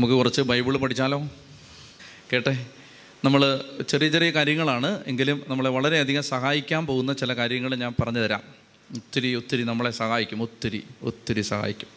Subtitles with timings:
[0.00, 1.28] നമുക്ക് കുറച്ച് ബൈബിൾ പഠിച്ചാലോ?
[2.32, 2.66] കേട്ടെ?
[3.24, 8.40] നമ്മൾ ചെറിയ ചെറിയ കാര്യങ്ങളാണ് എങ്കിലും നമ്മളെ വളരെയധികം സഹായിക്കാൻ പോകുന്ന ചില കാര്യങ്ങൾ ഞാൻ പറഞ്ഞു തരാം
[8.94, 11.88] ഒത്തിരി ഒത്തിരി നമ്മളെ സഹായിക്കും ഒത്തിരി ഒത്തിരി സഹായിക്കും.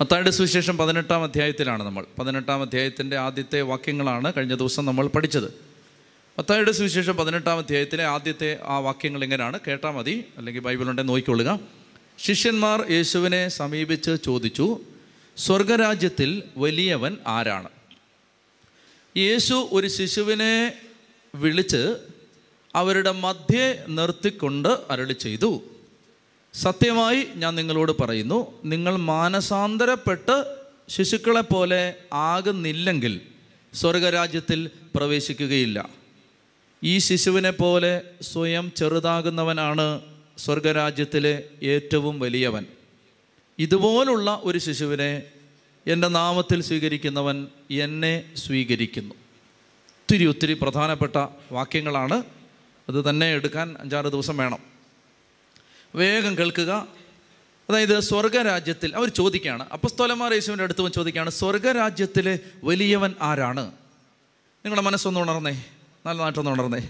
[0.00, 2.06] മത്തായുടെ സുവിശേഷം പതിനെട്ടാം അധ്യായത്തിലാണ് നമ്മൾ.
[2.18, 5.54] പതിനെട്ടാം അധ്യായത്തിന്റെ ആദ്യത്തെ വാക്യങ്ങളാണ് കഴിഞ്ഞ ദിവസം നമ്മൾ പഠിച്ചത്.
[6.38, 9.60] മത്തായുടെ സുവിശേഷം പതിനെട്ടാം അധ്യായത്തിലെ ആദ്യത്തെ ആ വാക്യങ്ങൾ എങ്ങനെയാണ്?
[9.66, 10.24] കേട്ടാൽ മതി.
[10.36, 11.60] അല്ലെങ്കിൽ ബൈബിളുണ്ടെങ്കിൽ നോക്കിക്കൊള്ളുക.
[12.18, 14.80] ശിഷ്യന്മാർ യേശുവിനെ സമീപിച്ച് ചോദിച്ചു
[15.36, 17.68] സ്വർഗരാജ്യത്തിൽ വലിയവൻ ആരാണ്?
[19.16, 20.72] യേശു ഒരു ശിശുവിനെ
[21.34, 21.96] വിളിച്ച്
[22.74, 25.62] അവരുടെ മധ്യേ നിർത്തിക്കൊണ്ട് അരളി ചെയ്തു.
[26.54, 30.56] സത്യമായി ഞാൻ നിങ്ങളോട് പറയുന്നു നിങ്ങൾ മാനസാന്തരപ്പെട്ട്
[30.88, 33.20] ശിശുക്കളെ പോലെ ആകുന്നില്ലെങ്കിൽ
[33.74, 35.88] സ്വർഗരാജ്യത്തിൽ പ്രവേശിക്കുകയില്ല.
[36.84, 40.00] ഈ ശിശുവിനെ പോലെ സ്വയം ചെറുതാകുന്നവനാണ്
[40.38, 42.66] സ്വർഗരാജ്യത്തിലെ ഏറ്റവും വലിയവൻ.
[43.58, 45.22] ഇതുപോലുള്ള ഒരു ശിശുവിനെ
[45.86, 49.14] എന്റെ നാമത്തിൽ സ്വീകരിക്കുന്നവൻ എന്നെ സ്വീകരിക്കുന്നു.
[49.14, 52.22] ഒത്തിരി ഒത്തിരി പ്രധാനപ്പെട്ട വാക്യങ്ങളാണ്.
[52.88, 54.58] അത് തന്നെ എടുക്കാൻ അഞ്ചാറ് ദിവസം വേണം.
[55.94, 56.86] വേഗം കേൾക്കുക.
[57.70, 59.66] അതായത് സ്വർഗരാജ്യത്തിൽ അവർ ചോദിക്കുകയാണ്.
[59.72, 63.60] അപ്പസ്തോലന്മാർ യേശുവിന്റെ അടുത്ത് വന്ന് ചോദിക്കുകയാണ് സ്വർഗരാജ്യത്തിലെ വലിയവൻ ആരാണ്?
[64.64, 65.64] നിങ്ങളുടെ മനസ്സൊന്ന് ഉണർന്നേ.
[66.06, 66.88] നല്ല നാട്ടൊന്ന് ഉണർന്നേ.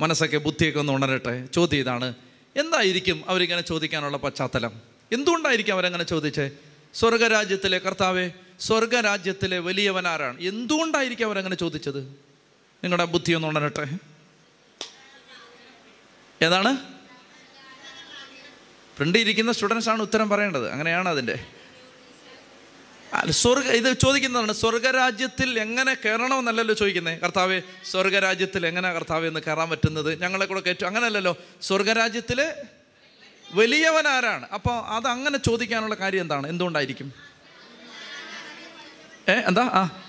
[0.00, 1.46] മനസ്സൊക്കെ ബുദ്ധിയൊക്കെ ഒന്ന് ഉണരട്ടെ.
[1.46, 2.14] ചോദ്യം ഇതാണ്.
[2.56, 4.72] എന്തായിരിക്കും അവരിങ്ങനെ ചോദിക്കാനുള്ള പശ്ചാത്തലം?
[5.12, 6.50] എന്തുകൊണ്ടായിരിക്കും അവരങ്ങനെ ചോദിച്ചേ?
[6.94, 10.40] സ്വർഗരാജ്യത്തിലെ കർത്താവെ സ്വർഗരാജ്യത്തിലെ വലിയവനാരാണ്?
[10.40, 11.98] എന്തുകൊണ്ടായിരിക്കും അവരങ്ങനെ ചോദിച്ചത്?
[12.84, 13.86] നിങ്ങളുടെ ബുദ്ധി ഒന്ന് ഉണരട്ടെ.
[16.42, 16.76] ഏതാണ്?
[18.96, 20.70] ഫ്രണ്ട് ഇരിക്കുന്ന സ്റ്റുഡൻസ് ആണ് ഉത്തരം പറയേണ്ടത്.
[20.70, 21.46] അങ്ങനെയാണ് അതിന്റെ.
[23.30, 30.22] സ്വർഗ ഇത് ചോദിക്കുന്നതാണ് സ്വർഗരാജ്യത്തിൽ എങ്ങനെ കയറണമെന്നല്ലല്ലോ ചോദിക്കുന്നത് കർത്താവെ സ്വർഗരാജ്യത്തിൽ എങ്ങനെ കർത്താവെ എന്ന് കയറാൻ പറ്റുന്നത്?
[30.22, 31.36] ഞങ്ങളെ കൂടെ കയറ്റും അങ്ങനെയല്ലല്ലോ.
[31.62, 32.52] സ്വർഗരാജ്യത്തിൽ
[33.54, 36.48] വലിയവൻ ആരാണ് അപ്പോൾ അത് അങ്ങനെ ചോദിക്കാനുള്ള കാര്യം എന്താണ്?
[36.48, 37.12] എന്തുകൊണ്ടായിരിക്കും?
[39.28, 39.62] ഏ എന്താ?
[39.62, 40.00] ആ.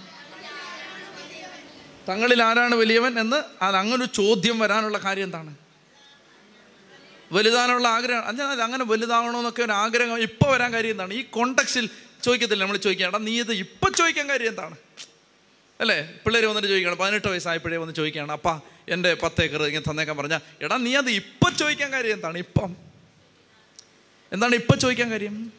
[2.10, 5.56] തങ്ങളിൽ ആരാണ് വലിയവൻ എന്ന് അത് അങ്ങനൊരു ചോദ്യം വരാനുള്ള കാര്യം എന്താണ്?
[7.32, 8.26] വലുതാനുള്ള ആഗ്രഹം.
[8.26, 11.14] അത് അങ്ങനെ വലുതാവണമെന്നൊക്കെ ഒരു ആഗ്രഹം ഇപ്പോൾ വരാൻ കാര്യം എന്താണ്?
[11.14, 11.90] ഈ കോണ്ടക്സിൽ
[12.24, 14.76] ചോദിക്കത്തില്ല നമ്മൾ ചോദിക്കാം എടാ നീ ഇത് ഇപ്പം ചോദിക്കാൻ കാര്യം എന്താണ്?
[15.82, 16.14] അല്ലേ?
[16.26, 18.32] പിള്ളേർ വന്നിട്ട് ചോദിക്കണം പതിനെട്ട് വയസ്സായപ്പോഴേ വന്ന് ചോദിക്കുകയാണ്.
[18.32, 22.38] അപ്പാ എന്റെ പത്ത് ഏക്കർ ഇങ്ങനെ തന്നേക്കാൻ പറഞ്ഞാൽ എടാ നീ അത് ഇപ്പം ചോദിക്കാൻ കാര്യം എന്താണ്?
[22.38, 22.95] ഇപ്പം.
[24.36, 25.54] എന്താണ് ഇപ്പം ചോദിക്കാൻ കാര്യം?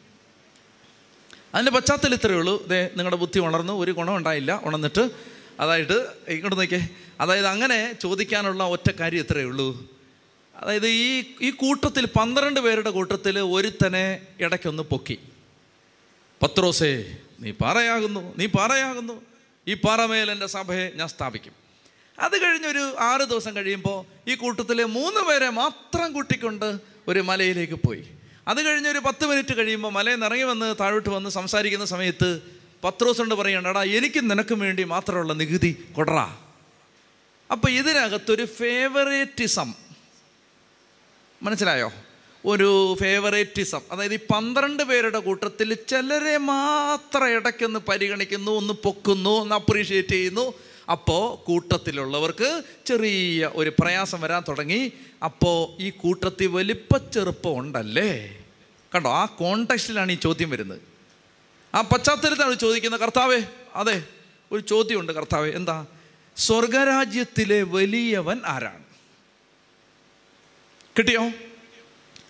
[1.55, 2.65] അതിന്റെ പശ്ചാത്തലം ഇത്രയേ ഉള്ളൂ.
[2.65, 5.11] ഇതേ നിങ്ങളുടെ ബുദ്ധി ഉണർന്നു ഒരു ഗുണം ഉണ്ടായില്ല ഉണർന്നിട്ട്
[5.59, 6.89] അതായത് ഇങ്ങോട്ട് നോക്കിയേ.
[7.21, 9.91] അതായത് അങ്ങനെ ചോദിക്കാനുള്ള ഒറ്റ കാര്യം ഇത്രയേ ഉള്ളൂ.
[10.55, 15.19] അതായത് ഈ ഈ കൂട്ടത്തിൽ പന്ത്രണ്ട് പേരുടെ കൂട്ടത്തിൽ ഒരുത്തനെ ഇടയ്ക്കൊന്ന് പൊക്കി.
[16.41, 19.21] പത്രോസേ നീ പാറയാകുന്നു നീ പാറയാകുന്നു.
[19.67, 21.53] ഈ പാറമേൽ എന്റെ സഭയെ ഞാൻ സ്ഥാപിക്കും.
[22.19, 28.03] അത് കഴിഞ്ഞൊരു ആറ് ദിവസം കഴിയുമ്പോൾ ഈ കൂട്ടത്തിലെ മൂന്ന് പേരെ മാത്രം കൂട്ടിക്കൊണ്ട് ഒരു മലയിലേക്ക് പോയി.
[28.47, 32.41] അത് കഴിഞ്ഞ് ഒരു പത്ത് മിനിറ്റ് കഴിയുമ്പോൾ മലയിൽ നിറങ്ങി വന്ന് താഴോട്ട് വന്ന് സംസാരിക്കുന്ന സമയത്ത്
[32.83, 36.37] പത്രോസ് കൊണ്ട് പറയണം എടാ എനിക്ക് നിനക്കും വേണ്ടി മാത്രമുള്ള നികുതി കൊടറാ
[37.51, 39.73] അപ്പോൾ ഇതിനകത്തൊരു ഫേവറേറ്റിസം.
[41.43, 41.93] മനസ്സിലായോ?
[42.45, 43.81] ഒരു ഫേവറേറ്റിസം.
[43.91, 50.53] അതായത് ഈ പന്ത്രണ്ട് പേരുടെ കൂട്ടത്തിൽ ചിലരെ മാത്രം ഇടയ്ക്കൊന്ന് പരിഗണിക്കുന്നു ഒന്ന് പൊക്കുന്നു ഒന്ന് അപ്രീഷിയേറ്റ് ചെയ്യുന്നു.
[50.91, 54.91] അപ്പോൾ കൂട്ടത്തിലുള്ളവർക്ക് ചെറിയ ഒരു പ്രയാസം വരാൻ തുടങ്ങി.
[55.23, 58.37] അപ്പോൾ ഈ കൂട്ടത്തിൽ വലിപ്പച്ചെറുപ്പം ഉണ്ടല്ലേ?
[58.95, 60.81] കണ്ടോ ആ കോണ്ടക്സ്റ്റിലാണ് ഈ ചോദ്യം വരുന്നത്.
[61.75, 63.41] ആ പശ്ചാത്തലത്താണ് ചോദിക്കുന്നത് കർത്താവേ
[63.75, 64.03] അതെ
[64.51, 65.85] ഒരു ചോദ്യമുണ്ട് കർത്താവേ എന്താ?
[66.37, 68.83] സ്വർഗരാജ്യത്തിലെ വലിയവൻ ആരാണ്?
[70.97, 71.29] കിട്ടിയോ?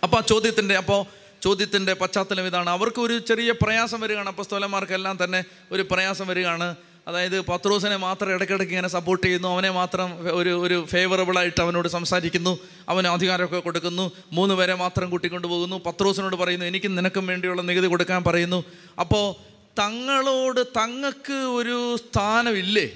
[0.04, 1.06] അപ്പോൾ ആ ചോദ്യത്തിന്റെ അപ്പോൾ
[1.42, 2.70] ചോദ്യത്തിന്റെ പശ്ചാത്തലം ഇതാണ്.
[2.70, 6.76] അവർക്ക് ഒരു ചെറിയ പ്രയാസം വരികയാണ് അപ്പസ്തോലന്മാർക്കെല്ലാം തന്നെ ഒരു പ്രയാസം വരികയാണ്.
[7.08, 12.60] അതായത് പത്രോസിനെ മാത്രം ഇടയ്ക്കിടയ്ക്ക് ഇങ്ങനെ സപ്പോർട്ട് ചെയ്യുന്നു അവനെ മാത്രം ഒരു ഒരു ഫേവറബിളായിട്ട് അവനോട് സംസാരിക്കുന്നു
[12.90, 15.82] അവന് അധികാരമൊക്കെ കൊടുക്കുന്നു മൂന്ന് പേരെ മാത്രം കൂട്ടിക്കൊണ്ടു പോകുന്നു.
[15.86, 18.64] പത്രോസിനോട് പറയുന്നു എനിക്കും നിനക്കും വേണ്ടിയുള്ള നികുതി കൊടുക്കാൻ പറയുന്നു.
[19.00, 19.36] അപ്പോൾ
[19.80, 22.94] തങ്ങളോട് തങ്ങൾക്ക് ഒരു സ്ഥാനമില്ലേ?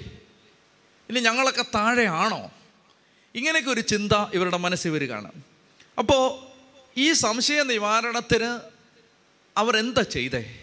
[1.10, 2.50] ഇനി ഞങ്ങളൊക്കെ താഴെയാണോ?
[3.34, 5.32] ഇങ്ങനെയൊക്കെ ഒരു ചിന്ത ഇവരുടെ മനസ്സിൽ വരികയാണ്.
[5.98, 6.52] അപ്പോൾ
[6.96, 8.60] ഈ സംശയ നിവാരണത്തിന്
[9.56, 10.61] അവരെന്താ ചെയ്തേ?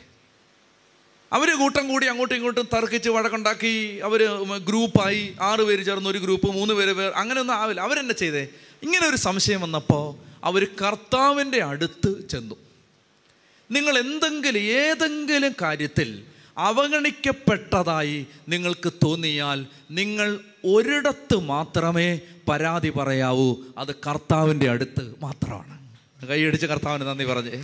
[1.33, 3.99] അവർ കൂട്ടം കൂടി അങ്ങോട്ടും ഇങ്ങോട്ടും തർക്കിച്ച് വഴക്കുണ്ടാക്കി.
[4.03, 4.25] അവർ
[4.65, 7.81] ഗ്രൂപ്പായി ആറ് പേര് ചേർന്ന് ഒരു ഗ്രൂപ്പ് മൂന്ന് പേര് പേർ അങ്ങനെയൊന്നും ആവില്ല.
[7.81, 8.47] അവരെന്നെ ചെയ്തേ.
[8.83, 12.55] ഇങ്ങനെ ഒരു സംശയം വന്നപ്പോൾ അവർ കർത്താവിന്റെ അടുത്ത് ചെന്നു.
[13.71, 16.23] നിങ്ങൾ എന്തെങ്കിലും ഏതെങ്കിലും കാര്യത്തിൽ
[16.57, 23.55] അവഗണിക്കപ്പെട്ടതായി നിങ്ങൾക്ക് തോന്നിയാൽ നിങ്ങൾ ഒരിടത്ത് മാത്രമേ പരാതി പറയാവൂ.
[23.77, 25.79] അത് കർത്താവിന്റെ അടുത്ത് മാത്രമാണ്.
[26.27, 27.63] കൈയടിച്ച് കർത്താവിന് നന്ദി പറഞ്ഞേ.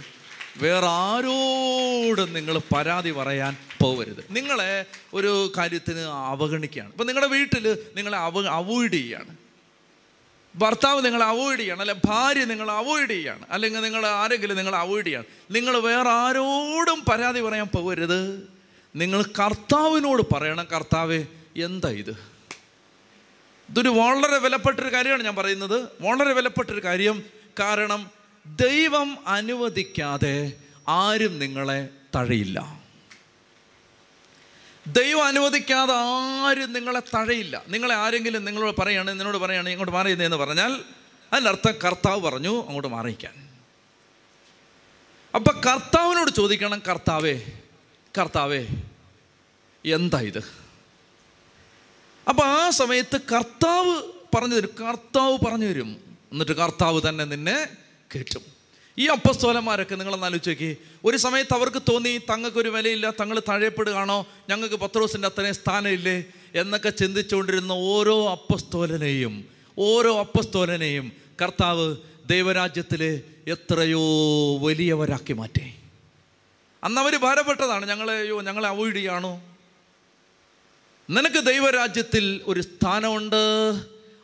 [0.58, 6.92] വേറെ ആരോടും നിങ്ങൾ പരാതി പറയാൻ പോകരുത് നിങ്ങളെ ഒരു കാര്യത്തിന് അവഗണിക്കുകയാണ്.
[6.92, 9.38] ഇപ്പം നിങ്ങളുടെ വീട്ടിൽ നിങ്ങളെ അവ അവോയ്ഡ് ചെയ്യുകയാണ്
[10.56, 11.80] ഭർത്താവ് നിങ്ങളെ അവോയ്ഡ് ചെയ്യണം.
[11.80, 13.46] അല്ലെ ഭാര്യ നിങ്ങൾ അവോയ്ഡ് ചെയ്യാണ്.
[13.50, 15.26] അല്ലെങ്കിൽ നിങ്ങൾ ആരെങ്കിലും നിങ്ങൾ അവോയ്ഡ് ചെയ്യണം.
[15.52, 18.50] നിങ്ങൾ വേറെ ആരോടും പരാതി പറയാൻ പോകരുത്
[18.96, 21.24] നിങ്ങൾ കർത്താവിനോട് പറയണം കർത്താവ്
[21.58, 22.18] എന്താ ഇത്?
[23.70, 25.82] ഇതൊരു വളരെ വിലപ്പെട്ടൊരു കാര്യമാണ് ഞാൻ പറയുന്നത്.
[26.02, 27.24] വളരെ വിലപ്പെട്ടൊരു കാര്യം.
[27.60, 28.15] കാരണം
[28.46, 30.54] ദൈവം അനുവദിക്കാതെ
[30.88, 32.80] ആരും നിങ്ങളെ തഴയില്ല.
[34.88, 37.64] ദൈവം അനുവദിക്കാതെ ആരും നിങ്ങളെ തഴയില്ല.
[37.68, 40.84] നിങ്ങളെ ആരെങ്കിലും നിങ്ങളോട് പറയാണ് നിന്നോട് പറയാണ് ഇങ്ങോട്ട് മാറിയെന്ന് പറഞ്ഞാൽ
[41.34, 43.50] അതിനർത്ഥം കർത്താവ് പറഞ്ഞു അങ്ങോട്ട് മാറിയിക്കാൻ
[45.36, 47.42] അപ്പൊ കർത്താവിനോട് ചോദിക്കണം കർത്താവേ
[48.18, 48.68] കർത്താവേ
[49.86, 50.44] എന്താ ഇത്?
[52.30, 54.02] അപ്പൊ ആ സമയത്ത് കർത്താവ്
[54.36, 55.98] പറഞ്ഞു തരും കർത്താവ് പറഞ്ഞു തരും
[56.32, 57.68] എന്നിട്ട് കർത്താവ് തന്നെ നിന്നെ
[58.16, 58.42] കയറ്റും.
[59.00, 60.78] ഈ അപ്പസ്തോലന്മാരൊക്കെ നിങ്ങളൊന്ന് ആലോചിച്ച് നോക്കി.
[61.06, 66.24] ഒരു സമയത്ത് അവർക്ക് തോന്നി തങ്ങൾക്ക് ഒരു വിലയില്ല തങ്ങൾ താഴെപ്പെടുകയാണോ ഞങ്ങൾക്ക് പത്രോസിന്റെ അത്രയും സ്ഥാനമില്ലേ
[66.56, 69.46] എന്നൊക്കെ ചിന്തിച്ചുകൊണ്ടിരുന്ന ഓരോ അപ്പസ്തോലനെയും
[69.80, 71.96] ഓരോ അപ്പസ്തോലനെയും കർത്താവ്
[72.26, 74.00] ദൈവരാജ്യത്തിൽ എത്രയോ
[74.58, 75.74] വലിയവരാക്കി മാറ്റി.
[76.84, 79.44] അന്ന് അവർ ഭാരപ്പെട്ടതാണ് ഞങ്ങളെ അയ്യോ ഞങ്ങളെ അവോയ്ഡ് ചെയ്യാണോ?
[81.10, 83.82] നിനക്ക് ദൈവരാജ്യത്തിൽ ഒരു സ്ഥാനമുണ്ട്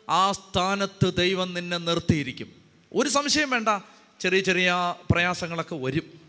[0.08, 2.61] ആ സ്ഥാനത്ത് ദൈവം നിന്നെ നിർത്തിയിരിക്കും.
[2.94, 3.78] ഒരു സംശയം വേണ്ട.
[4.20, 6.20] ചെറിയ ചെറിയ പ്രയാസങ്ങളൊക്കെ വരും.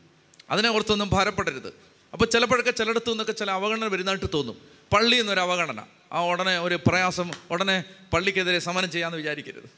[0.50, 1.74] അതിനെ ഓർത്തൊന്നും ഭാരപ്പെടരുത്.
[2.13, 4.57] അപ്പോൾ ചിലപ്പോഴൊക്കെ ചിലയിടത്തു നിന്നൊക്കെ ചില അവഗണന വരുന്നതായിട്ട് തോന്നും.
[4.94, 5.83] പള്ളി എന്നൊരു അവഗണന.
[6.13, 7.83] ആ ഉടനെ ഒരു പ്രയാസം ഉടനെ
[8.13, 9.69] പള്ളിക്കെതിരെ സമരം ചെയ്യാമെന്ന് വിചാരിക്കരുത്.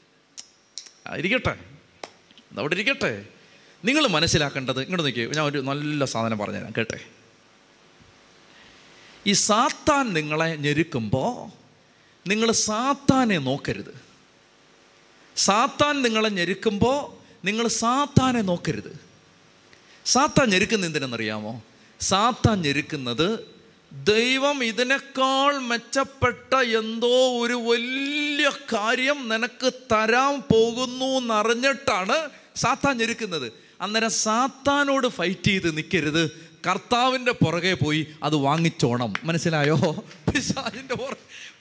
[1.16, 1.60] ഇരിക്കട്ടെ.
[2.60, 3.26] അവിടെ ഇരിക്കട്ടെ.
[3.86, 6.74] നിങ്ങൾ മനസ്സിലാക്കേണ്ടത് ഇങ്ങോട്ട് നിൽക്കുക ഞാൻ ഒരു നല്ല സാധനം പറഞ്ഞുതരാം.
[6.78, 7.00] കേട്ടെ.
[9.28, 11.52] ഈ സാത്താൻ നിങ്ങളെ ഞെരുക്കുമ്പോൾ
[12.30, 14.05] നിങ്ങൾ സാത്താനെ നോക്കരുത്.
[15.38, 19.00] സാത്താൻ നിങ്ങളെ ഞെരുക്കുമ്പോൾ നിങ്ങൾ സാത്താനെ നോക്കരുത്.
[20.06, 21.64] സാത്താൻ ഞെരുക്കുന്ന എന്തിനെന്നറിയാമോ?
[22.02, 23.56] സാത്താൻ ഞെരുക്കുന്നത്
[23.92, 33.52] ദൈവം ഇതിനേക്കാൾ മെച്ചപ്പെട്ട എന്തോ ഒരു വലിയ കാര്യം നിനക്ക് തരാൻ പോകുന്നു എന്നറിഞ്ഞിട്ടാണ് സാത്താൻ ഞെരുക്കുന്നത്.
[33.82, 39.14] അന്നേരം സാത്താനോട് ഫൈറ്റ് ചെയ്ത് നിൽക്കരുത് കർത്താവിന്റെ പുറകെ പോയി അത് വാങ്ങിച്ചോണം.
[39.24, 39.76] മനസ്സിലായോ?
[40.34, 41.14] പിശാജിന്റെ പുറ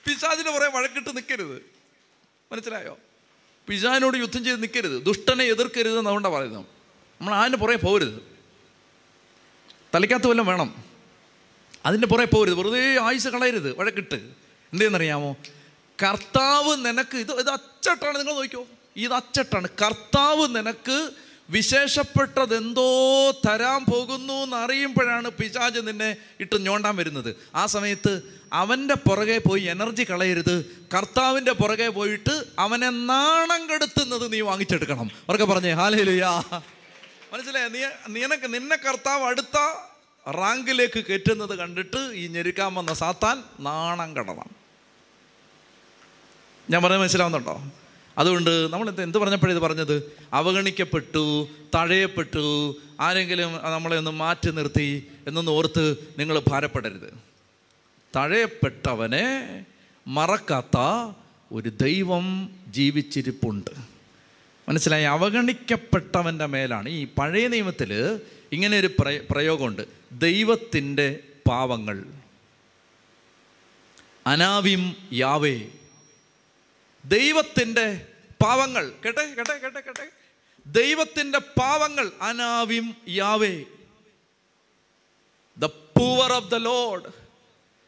[0.07, 1.61] പിശാജിന്റെ പുറകെ വഴക്കിട്ട് നിൽക്കരുത്
[2.51, 2.97] മനസ്സിലായോ?
[3.67, 6.61] പിശാജിനോട് യുദ്ധം ചെയ്ത് നിൽക്കരുത് ദുഷ്ടനെ എതിർക്കരുത് എന്നുകൊണ്ടാണ് പറയുന്നത്.
[7.21, 8.21] നമ്മൾ അതിന്റെ പുറകെ പോകരുത്.
[9.95, 10.83] തലയ്ക്കകത്ത് വല്ലതും വേണം.
[11.85, 12.53] അതിന്റെ പുറകെ പോകരുത്.
[12.53, 13.77] വെറുതെ ആയുസ് കളയരുത്.
[13.77, 14.15] വഴക്കിട്ട്.
[14.73, 15.35] എന്തെന്നറിയാമോ?
[16.03, 18.17] കർത്താവ് നിനക്ക് ഇത് ഇത് അച്ചട്ടാണ്.
[18.17, 19.67] നിങ്ങൾ നോക്കിയോ ഇത് അച്ചട്ടാണ്.
[19.81, 21.09] കർത്താവ് നിനക്ക്
[21.49, 27.35] വിശേഷപ്പെട്ടതെന്തോ തരാൻ പോകുന്നു എന്നറിയുമ്പോഴാണ് പിശാജ് നിന്നെ ഇട്ട് ഞോണ്ടാൻ വരുന്നത്.
[27.55, 30.87] ആ സമയത്ത് അവന്റെ പുറകെ പോയി എനർജി കളയരുത്.
[30.97, 35.05] കർത്താവിന്റെ പുറകെ പോയിട്ട് അവനെ നാണം കെടുത്തുന്നത് നീ വാങ്ങിച്ചെടുക്കണം.
[35.05, 36.43] അവർക്ക് പറഞ്ഞേ ഹാലേലുയാ.
[37.33, 37.67] മനസ്സിലായ?
[37.67, 39.57] നീ നിനക്ക് നിന്നെ കർത്താവ് അടുത്ത
[40.29, 44.49] റാങ്കിലേക്ക് കയറ്റുന്നത് കണ്ടിട്ട് ഈ ഞെരുക്കാൻ വന്ന സാത്താൻ നാണം കടണം.
[46.69, 47.63] ഞാൻ പറഞ്ഞത് മനസ്സിലാവുന്നുണ്ടോ?
[48.17, 50.11] അതുകൊണ്ട് നമ്മൾ എന്ത് പറഞ്ഞപ്പോഴേ പറഞ്ഞത്?
[50.33, 57.13] അവഗണിക്കപ്പെട്ടു തഴയപ്പെട്ടു ആരെങ്കിലും നമ്മളെ ഒന്ന് മാറ്റി നിർത്തി എന്നൊന്ന് ഓർത്ത് നിങ്ങൾ ഭാരപ്പെടരുത്.
[58.15, 59.65] തഴയപ്പെട്ടവനെ
[60.07, 60.77] മറക്കാത്ത
[61.51, 63.71] ഒരു ദൈവം ജീവിച്ചിരിപ്പുണ്ട്.
[64.69, 65.03] മനസ്സിലായി?
[65.03, 68.19] അവഗണിക്കപ്പെട്ടവന്റെ മേലാണ് ഈ പഴയ നിയമത്തിൽ
[68.51, 69.81] ഇങ്ങനെ ഒരു പ്രയ പ്രയോഗമുണ്ട്.
[70.11, 72.03] ദൈവത്തിന്റെ പാവങ്ങൾ.
[74.27, 75.61] അനാവിം യാവേ
[77.07, 78.07] ദൈവത്തിന്റെ
[78.43, 78.93] പാവങ്ങൾ.
[79.05, 80.09] കേട്ടെ കേട്ടെ കേട്ടെ കേട്ടെ.
[80.65, 83.63] ദൈവത്തിന്റെ പാവങ്ങൾ അനാവിം Yahweh.
[85.59, 87.03] The poor of the lord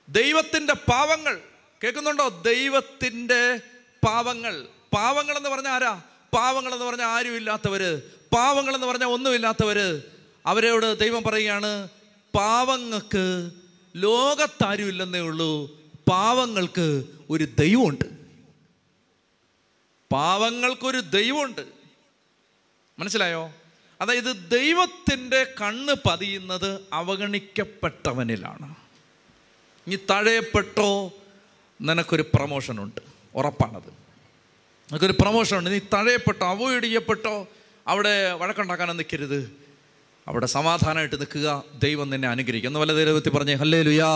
[0.09, 1.41] ദൈവത്തിന്റെ പാവങ്ങൾ.
[1.83, 2.41] കേൾക്കുന്നുണ്ടോ?
[2.45, 3.57] ദൈവത്തിന്റെ
[4.05, 4.65] പാവങ്ങൾ.
[4.93, 6.01] പാവങ്ങൾ എന്ന് പറഞ്ഞാൽ ആരാ?
[6.33, 8.01] പാവങ്ങൾ എന്ന് പറഞ്ഞാൽ ആരുമില്ലാത്തവര്
[8.33, 10.01] പാവങ്ങൾ എന്ന് പറഞ്ഞാൽ ഒന്നുമില്ലാത്തവര്
[10.45, 11.87] അവരോട് ദൈവം പറയുകയാണ്
[12.35, 13.49] പാവങ്ങൾക്ക്
[13.95, 15.81] ലോകത്താരുമില്ലെന്നേ ഉള്ളൂ.
[16.09, 18.16] പാവങ്ങൾക്ക് ഒരു ദൈവമുണ്ട്.
[20.11, 21.65] പാവങ്ങൾക്കൊരു ദൈവമുണ്ട്.
[22.99, 23.51] മനസ്സിലായോ?
[24.01, 28.75] അതായത് ദൈവത്തിന്റെ കണ്ണ് പതിയുന്നത് അവഗണിക്കപ്പെട്ടവനിലാണ്.
[29.87, 31.11] ഇനി തഴയപ്പെട്ടോ?
[31.81, 33.01] നിനക്കൊരു പ്രമോഷനുണ്ട്.
[33.35, 33.89] ഉറപ്പാണത്.
[34.91, 35.69] നിനക്കൊരു പ്രമോഷനുണ്ട്.
[35.69, 36.47] നീ തഴയപ്പെട്ടോ?
[36.47, 37.47] അവോയ്ഡ് ചെയ്യപ്പെട്ടോ?
[37.87, 39.57] അവിടെ വഴക്കുണ്ടാക്കാനും നിൽക്കരുത്.
[40.27, 41.63] അവിടെ സമാധാനമായിട്ട് നിൽക്കുക.
[41.75, 42.69] ദൈവം നിന്നെ അനുഗ്രഹിക്കും.
[42.69, 44.07] എന്ന് വല്ല ദൈവത്തിൽ പറഞ്ഞേ ഹല്ലേ ലുയാ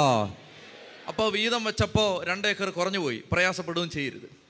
[1.07, 4.40] അപ്പോൾ വീതം വെച്ചപ്പോൾ രണ്ടേക്കർ കുറഞ്ഞു പോയി പ്രയാസപ്പെടുകയും ചെയ്യരുത്.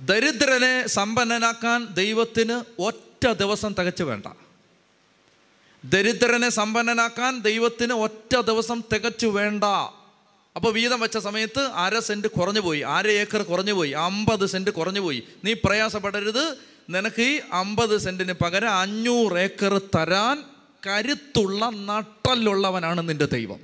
[0.00, 4.26] ദരിദ്രനെ സമ്പന്നനാക്കാൻ ദൈവത്തിന് ഒറ്റ ദിവസം തികച്ചു വേണ്ട.
[5.84, 9.64] ദരിദ്രനെ സമ്പന്നനാക്കാൻ ദൈവത്തിന് ഒറ്റ ദിവസം തികച്ചു വേണ്ട.
[10.56, 12.80] അപ്പോൾ വീതം വെച്ച സമയത്ത് അര സെന്റ് കുറഞ്ഞു പോയി.
[12.80, 13.90] അര ഏക്കർ കുറഞ്ഞു പോയി.
[13.90, 15.22] അമ്പത് സെന്റ് കുറഞ്ഞു പോയി.
[15.44, 16.56] നീ പ്രയാസപ്പെടരുത്.
[16.90, 20.44] നിനക്ക് ഈ അമ്പത് സെന്റിന് പകരം അഞ്ഞൂറ് ഏക്കർ തരാൻ
[20.86, 23.60] കരുത്തുള്ള നട്ടലുള്ളവനാണ് നിന്റെ ദൈവം.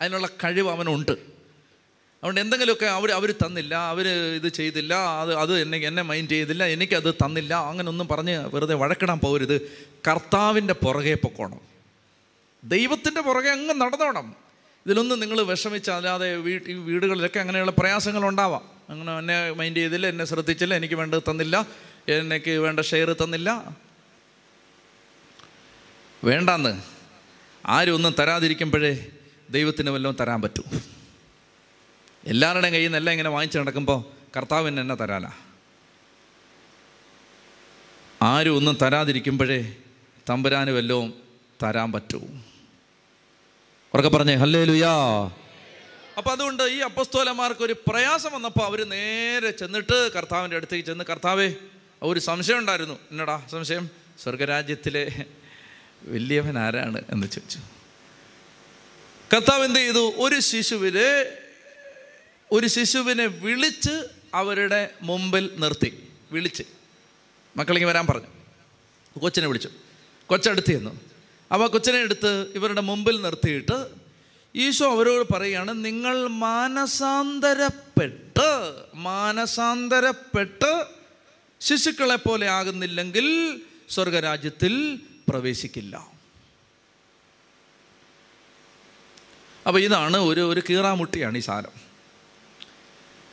[0.00, 1.37] അതിനുള്ള കഴിവ് അവനുണ്ട്.
[2.18, 7.14] അതുകൊണ്ട് എന്തെങ്കിലുമൊക്കെ അവർ അവർ തന്നില്ല അവർ ഇത് ചെയ്തില്ല അത് അത് എന്നെ എന്നെ മൈൻഡ് ചെയ്തില്ല എനിക്കത്
[7.14, 9.60] തന്നില്ല അങ്ങനെ ഒന്നും പറഞ്ഞ് വെറുതെ വഴക്കിടാൻ പോകരുത്.
[10.08, 11.60] കർത്താവിന്റെ പുറകെ പൊക്കോണം.
[12.64, 14.36] ദൈവത്തിന്റെ പുറകെ അങ്ങ് നടന്നോണം.
[14.86, 20.94] ഇതിലൊന്നും നിങ്ങൾ വിഷമിച്ചല്ലാതെ അല്ലാതെ വീടുകളിലൊക്കെ അങ്ങനെയുള്ള പ്രയാസങ്ങൾ ഉണ്ടാവാം അങ്ങനെ എന്നെ മൈൻഡ് ചെയ്തില്ല എന്നെ ശ്രദ്ധിച്ചില്ല എനിക്ക്
[20.94, 21.66] വേണ്ടത് തന്നില്ല
[22.08, 23.76] എനിക്ക് വേണ്ട ഷെയർ തന്നില്ല.
[26.24, 26.82] വേണ്ടാന്ന്.
[27.66, 29.06] ആരും ഒന്നും തരാതിരിക്കുമ്പോഴേ
[29.50, 30.62] ദൈവത്തിന് വല്ലതും തരാൻ പറ്റൂ.
[32.24, 34.04] എല്ലാവരുടെയും കയ്യിൽ നിന്നെല്ലാം ഇങ്ങനെ വാങ്ങിച്ച് നടക്കുമ്പോൾ
[34.36, 35.30] കർത്താവിന് എന്നെ തരാനാ
[38.22, 39.76] ആരും ഒന്നും തരാതിരിക്കുമ്പോഴേ
[40.30, 41.14] തമ്പുരാന് വല്ലതും
[41.62, 42.20] തരാൻ പറ്റൂ.
[43.94, 44.92] ഉറക്കെ പറഞ്ഞേ ഹല്ലേ ലുയാ
[46.18, 51.54] അപ്പം അതുകൊണ്ട് ഈ അപ്പസ്തോലന്മാർക്ക് ഒരു പ്രയാസം വന്നപ്പോൾ അവർ നേരെ ചെന്നിട്ട് കർത്താവിന്റെ അടുത്തേക്ക് ചെന്ന് കർത്താവേ
[52.02, 52.98] ഒരു സംശയം ഉണ്ടായിരുന്നു.
[53.10, 53.90] എന്നടാ സംശയം?
[54.22, 55.24] സ്വർഗരാജ്യത്തിലെ
[56.02, 57.02] വലിയവൻ ആരാണ്?
[57.10, 57.58] എന്ന് ചോദിച്ചു.
[59.34, 60.12] കർത്താവ് എന്ത് ചെയ്തു?
[60.16, 61.37] ഒരു ശിശുവിനെ
[62.52, 66.08] ഒരു ശിശുവിനെ വിളിച്ച് അവരുടെ മുമ്പിൽ നിർത്തി.
[66.32, 66.62] വിളിച്ച്.
[67.56, 69.18] മക്കളിങ്ങനെ വരാൻ പറഞ്ഞു.
[69.18, 69.68] കൊച്ചിനെ വിളിച്ചു.
[70.26, 71.00] കൊച്ചടുത്ത് ചെന്നു.
[71.52, 73.86] അപ്പോൾ കൊച്ചിനെ എടുത്ത് ഇവരുടെ മുമ്പിൽ നിർത്തിയിട്ട്
[74.54, 80.84] ഈശോ അവരോട് പറയുകയാണ് നിങ്ങൾ മാനസാന്തരപ്പെട്ട് മാനസാന്തരപ്പെട്ട്
[81.60, 86.08] ശിശുക്കളെ പോലെ ആകുന്നില്ലെങ്കിൽ സ്വർഗരാജ്യത്തിൽ പ്രവേശിക്കില്ല.
[89.66, 91.87] അപ്പോൾ ഇതാണ് ഒരു ഒരു കീറാമുട്ടിയാണ് ഈ സാധനം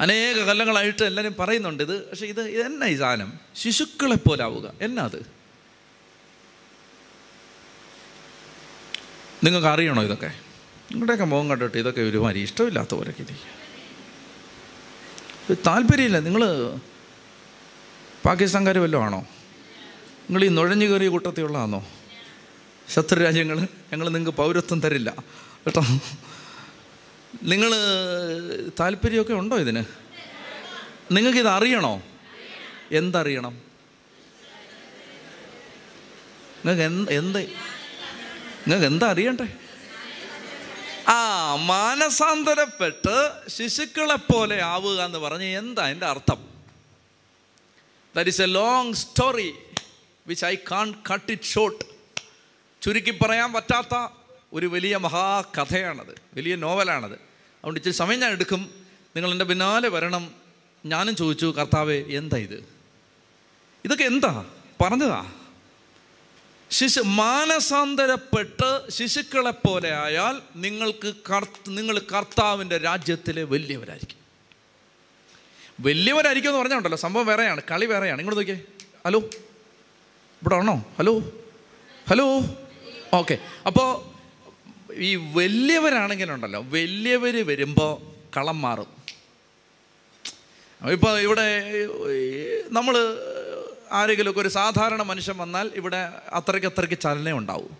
[0.01, 2.09] അനേക കൊല്ലങ്ങളായിട്ട് എല്ലാവരും പറയുന്നുണ്ട് ഇത്.
[2.09, 3.33] പക്ഷേ ഇത് എന്നാ ഈ സാധനം?
[3.55, 5.35] ശിശുക്കളെ പോലെ ആവുക എന്നാ അത്?
[9.43, 10.27] നിങ്ങൾക്ക് അറിയണോ ഇതൊക്കെ?
[10.91, 13.65] നിങ്ങളുടെയൊക്കെ മുഖം കണ്ടിട്ട് ഇതൊക്കെ ഒരുമാതിരി ഇഷ്ടമില്ലാത്ത പോലൊക്കെ ഇരിക്കും
[15.49, 16.19] ഇത് താല്പര്യമില്ല.
[16.19, 16.43] നിങ്ങൾ
[18.25, 19.19] പാകിസ്ഥാൻകാർ വല്ലതും ആണോ?
[20.21, 21.87] നിങ്ങൾ ഈ നുഴഞ്ഞു കയറിയ കൂട്ടത്തിലുള്ളതാണോ?
[22.89, 23.59] ശത്രു രാജ്യങ്ങൾ
[23.93, 25.13] ഞങ്ങൾ നിങ്ങൾക്ക് പൗരത്വം തരില്ല.
[25.65, 25.81] കേട്ടോ?
[27.43, 27.71] നിങ്ങൾ
[28.79, 29.83] താല്പര്യമൊക്കെ ഉണ്ടോ ഇതിന്?
[31.11, 32.03] നിങ്ങൾക്കിത് അറിയണോ?
[32.91, 33.61] എന്തറിയണം?
[36.65, 37.39] നിങ്ങൾക്ക് എന്ത്
[38.67, 39.47] നിങ്ങൾക്ക് എന്താ അറിയണ്ടേ?
[41.07, 46.39] ആ മാനസാന്തരപ്പെട്ട് ശിശുക്കളെ പോലെ ആവുക എന്ന് പറഞ്ഞ് എന്താ എന്റെ അർത്ഥം?
[48.15, 49.53] That is a long story
[50.27, 51.85] which I can cut it short
[52.81, 54.07] ചുരുക്കി പറയാൻ പറ്റാത്ത
[54.53, 57.24] ഒരു വലിയ മഹാകഥയാണത് വലിയ നോവലാണത്.
[57.65, 58.69] അതുകൊണ്ട് ഇച്ചിരി സമയം ഞാൻ എടുക്കും.
[59.15, 60.31] നിങ്ങൾ എന്റെ പിന്നാലെ വരണം.
[60.85, 62.65] ഞാനും ചോദിച്ചു കർത്താവ് എന്താ ഇത്?
[63.85, 64.45] ഇതൊക്കെ എന്താ?
[64.81, 65.31] പറഞ്ഞതാ.
[66.71, 74.17] ശിശു മാനസാന്തരപ്പെട്ട് ശിശുക്കളെ പോലെ ആയാൽ നിങ്ങൾക്ക് കർത്ത നിങ്ങൾ കർത്താവിന്റെ രാജ്യത്തിലെ വലിയവരായിരിക്കും.
[75.79, 78.21] വലിയവരായിരിക്കും എന്ന് പറഞ്ഞുണ്ടല്ലോ സംഭവം വേറെയാണ് കളി വേറെയാണ്.
[78.21, 78.61] ഇങ്ങോട്ട് നോക്കിയേ.
[79.05, 79.19] ഹലോ?
[80.41, 80.95] ഇവിടെ ആണോ?
[80.97, 81.19] ഹലോ?
[82.09, 82.41] ഹലോ?
[83.13, 83.37] ഓക്കെ.
[83.65, 84.14] അപ്പോൾ
[84.95, 89.05] ഈ വലിയവരാണെങ്കിലുണ്ടല്ലോ വലിയവർ വരുമ്പോൾ കളം മാറും.
[90.91, 91.73] ഇപ്പോൾ ഇവിടെ
[92.69, 93.17] നമ്മൾ
[93.91, 97.77] ആരെങ്കിലുമൊക്കെ ഒരു സാധാരണ മനുഷ്യൻ വന്നാൽ ഇവിടെ അത്രയ്ക്ക് അത്രയ്ക്ക് ചലനം ഉണ്ടാവും.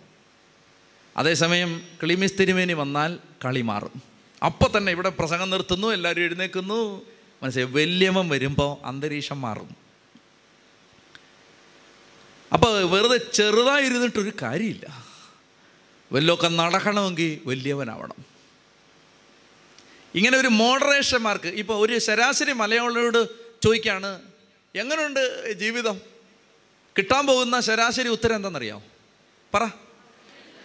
[1.16, 4.02] അതേസമയം കിളിമിസ് തിരുമേനി വന്നാൽ കളി മാറും.
[4.44, 7.02] അപ്പോൾ തന്നെ ഇവിടെ പ്രസംഗം നിർത്തുന്നു എല്ലാവരും എഴുന്നേൽക്കുന്നു.
[7.42, 7.72] മനസ്സിലായി?
[7.72, 9.76] വല്യമം വരുമ്പോൾ അന്തരീക്ഷം മാറും.
[12.52, 15.05] അപ്പോൾ വെറുതെ ചെറുതായിരുന്നിട്ടൊരു കാര്യമില്ല.
[16.12, 18.24] വല്ലതൊക്കെ നടക്കണമെങ്കിൽ വലിയവനാവണം.
[20.14, 23.28] ഇങ്ങനെ ഒരു മോഡറേഷൻ മാർക്ക് ഇപ്പോൾ ഒരു ശരാശരി മലയാളിയോട്
[23.64, 24.22] ചോദിക്കുകയാണ്
[24.74, 26.00] എങ്ങനെയുണ്ട് ജീവിതം?
[26.98, 28.82] കിട്ടാൻ പോകുന്ന ശരാശരി ഉത്തരം എന്താണെന്നറിയാമോ
[29.54, 29.64] പറ.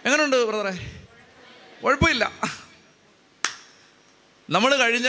[0.04, 1.02] എങ്ങനെയുണ്ട് ബ്രദറെ?
[1.84, 2.32] കുഴപ്പമില്ല.
[4.50, 5.08] നമ്മൾ കഴിഞ്ഞ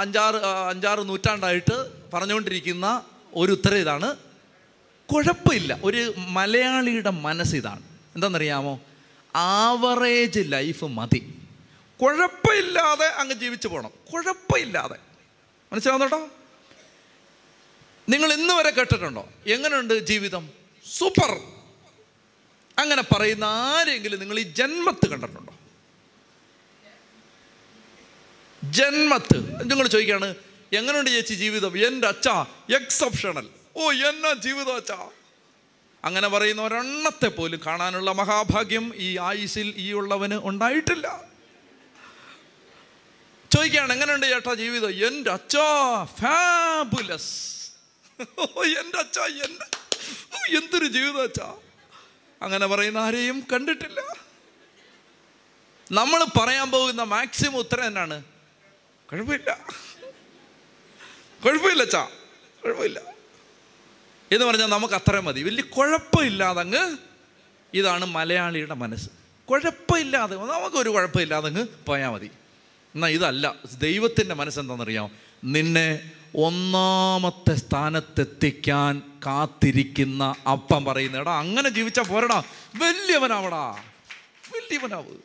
[0.00, 0.36] അഞ്ചാറ്
[0.70, 4.16] അഞ്ചാറ് നൂറ്റാണ്ടായിട്ട് പറഞ്ഞുകൊണ്ടിരിക്കുന്ന ഒരു ഉത്തരം ഇതാണ്.
[5.12, 5.78] കുഴപ്പമില്ല.
[5.84, 7.82] ഒരു മലയാളിയുടെ മനസ്സ് ഇതാണ്.
[8.14, 8.80] എന്താണെന്നറിയാമോ?
[9.34, 11.34] ആവറേജ് ലൈഫ് മതി.
[12.02, 14.98] കുഴപ്പമില്ലാതെ അങ്ങ് ജീവിച്ചു പോകണം കുഴപ്പമില്ലാതെ.
[15.72, 16.28] മനസ്സിലാവുന്നോട്ടോ
[18.08, 19.28] നിങ്ങൾ ഇന്ന് വരെ കേട്ടിട്ടുണ്ടോ?
[19.46, 20.50] എങ്ങനെയുണ്ട് ജീവിതം?
[20.98, 21.30] സൂപ്പർ
[22.78, 25.54] അങ്ങനെ പറയുന്ന ആരെങ്കിലും നിങ്ങൾ ഈ ജന്മത്ത് കണ്ടിട്ടുണ്ടോ?
[28.64, 29.70] ജന്മത്ത്.
[29.70, 30.34] നിങ്ങൾ ചോദിക്കുകയാണ്
[30.72, 31.86] എങ്ങനെയുണ്ട് ചേച്ചി ജീവിതം?
[31.86, 32.28] എന്റെ അച്ഛ
[32.72, 35.08] എക്സെപ്ഷണൽ ഓ എന്നാ ജീവിതം അച്ഛാ?
[36.04, 41.24] അങ്ങനെ പറയുന്ന ഒരെണ്ണത്തെ പോലും കാണാനുള്ള മഹാഭാഗ്യം ഈ ആയുസിൽ ഈ ഉള്ളവന് ഉണ്ടായിട്ടില്ല.
[43.54, 44.90] ചോദിക്കുകയാണ് എങ്ങനെയുണ്ട് ചേട്ടാ ജീവിതം?
[44.90, 47.52] എന്റെ അച്ഛാ ഫാബുലസ്
[48.80, 49.64] എന്റെ അച്ഛാ എന്റെ
[50.58, 51.56] എന്തൊരു ജീവിതം അച്ഛാ.
[52.42, 54.00] അങ്ങനെ പറയുന്ന ആരെയും കണ്ടിട്ടില്ല.
[55.92, 58.24] നമ്മൾ പറയാൻ പോകുന്ന മാക്സിമം ഉത്തരം എന്നാണ്?
[59.12, 59.66] കുഴപ്പമില്ല.
[61.44, 62.08] കുഴപ്പമില്ല അച്ഛാ.
[62.64, 63.11] കുഴപ്പമില്ല.
[64.32, 65.42] എന്ന് പറഞ്ഞാൽ നമുക്ക് അത്രയും മതി.
[65.42, 66.96] വലിയ കുഴപ്പമില്ലാതങ്ങ്
[67.74, 69.10] ഇതാണ് മലയാളിയുടെ മനസ്സ്.
[69.50, 72.30] കുഴപ്പമില്ലാതെ നമുക്കൊരു കുഴപ്പമില്ലാതെ അങ്ങ് പോയാൽ മതി.
[72.94, 75.10] എന്നാൽ ഇതല്ല ദൈവത്തിന്റെ മനസ്സെന്താണെന്നറിയാം
[75.44, 82.42] നിന്നെ ഒന്നാമത്തെ സ്ഥാനത്തെത്തിക്കാൻ കാത്തിരിക്കുന്ന അപ്പം പറയുന്ന എടാ അങ്ങനെ ജീവിച്ചാൽ പോരടാ.
[82.76, 83.70] വലിയവനാവടാ.
[83.70, 85.16] വലിയ വലിയവനാവ്.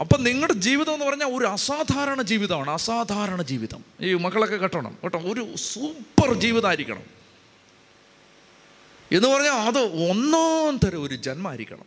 [0.00, 2.70] അപ്പം നിങ്ങളുടെ ജീവിതം എന്ന് പറഞ്ഞാൽ ഒരു അസാധാരണ ജീവിതമാണ്.
[2.70, 3.84] അസാധാരണ ജീവിതം.
[4.00, 4.98] ഈ മക്കളൊക്കെ കെട്ടണം.
[5.02, 7.25] കേട്ടോ ഒരു സൂപ്പർ ജീവിതമായിരിക്കണം.
[9.12, 9.78] എന്ന് പറഞ്ഞാൽ അത്
[10.10, 11.84] ഒന്നാം തരം ഒരു ജന്മമായിരിക്കണം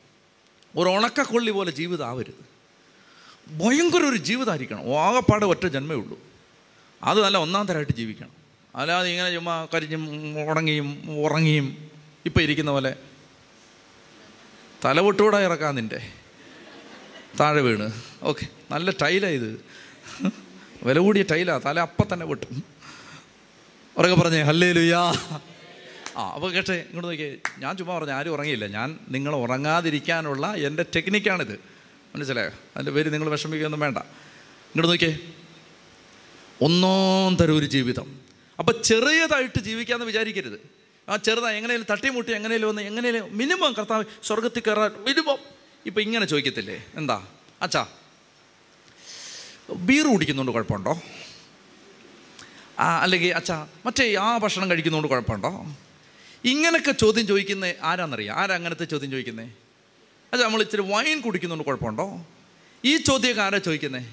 [0.77, 2.45] ഒരു ഉണക്കക്കൊള്ളി പോലെ ജീവിതം ആവരുത്
[3.47, 6.19] ഭയങ്കര ഒരു ജീവിതമായിരിക്കണം ആകപ്പാടെ ഒറ്റ ജന്മേ ഉള്ളൂ.
[7.03, 8.31] അത് നല്ല ഒന്നാം തരമായിട്ട് ജീവിക്കണം.
[8.75, 11.91] അല്ലാതെ ഇങ്ങനെ ചുമ്മാ കരിഞ്ഞും ഉണങ്ങിയും ഉറങ്ങിയും
[12.25, 12.95] ഇപ്പം ഇരിക്കുന്ന പോലെ
[14.85, 16.11] തലവൊട്ടുകൂടെ ഇറക്കാം നിന്റെ.
[17.39, 18.01] താഴെ വീണ്.
[18.23, 18.47] ഓക്കെ.
[18.71, 19.65] നല്ല ടൈലാണ് ഇത്.
[20.83, 22.63] വില കൂടിയ ടൈലാണ് തല അപ്പം തന്നെ പൊട്ടും.
[23.97, 25.13] ഉറക്കെ പറഞ്ഞേ ഹല്ലേ ലുയാ
[26.19, 27.37] ആ അപ്പോൾ കേട്ടെ ഇങ്ങോട്ട് നോക്കിയേ.
[27.57, 28.65] ഞാൻ ചുമ്മാ പറഞ്ഞു ആരും ഉറങ്ങിയില്ല.
[28.67, 31.59] ഞാൻ നിങ്ങൾ ഉറങ്ങാതിരിക്കാനുള്ള എന്റെ ടെക്നിക്കാണിത്.
[32.15, 32.49] മനസ്സിലായോ?
[32.49, 33.97] അതിന്റെ പേര് നിങ്ങൾ വിഷമിക്കുകയൊന്നും വേണ്ട.
[33.97, 35.17] ഇങ്ങോട്ട് നോക്കിയേ.
[36.61, 38.19] ഒന്നാം തരം ഒരു ജീവിതം.
[38.59, 40.59] അപ്പോൾ ചെറിയതായിട്ട് ജീവിക്കാമെന്ന് വിചാരിക്കരുത്.
[41.09, 45.37] ആ ചെറുതായി എങ്ങനെയും തട്ടിമുട്ടി എങ്ങനെയും വന്ന് എങ്ങനെയും മിനിമം കർത്താവ് സ്വർഗത്തിൽ കയറാൻ മിനിമം.
[45.85, 46.85] ഇപ്പം ഇങ്ങനെ ചോദിക്കത്തില്ലേ?
[46.95, 47.27] എന്താ?
[47.61, 47.87] അച്ഛാ
[49.75, 51.01] ബീർ കുടിക്കുന്നുണ്ട് കുഴപ്പമുണ്ടോ?
[52.79, 55.75] അല്ലെങ്കിൽ അച്ഛാ മറ്റേ ആ ഭക്ഷണം കഴിക്കുന്നതുകൊണ്ട് കുഴപ്പമുണ്ടോ?
[56.43, 58.35] ഇങ്ങനൊക്കെ ചോദ്യം ചോദിക്കുന്നത് ആരാന്നറിയാം?
[58.37, 59.49] ആരാ അങ്ങനത്തെ ചോദ്യം ചോദിക്കുന്നത്
[60.33, 62.05] അത് നമ്മൾ ഇച്ചിരി വൈൻ കുടിക്കുന്നതുകൊണ്ട് കുഴപ്പമുണ്ടോ?
[62.83, 64.05] ഈ ചോദ്യമൊക്കെ ആരാ ചോദിക്കുന്നത്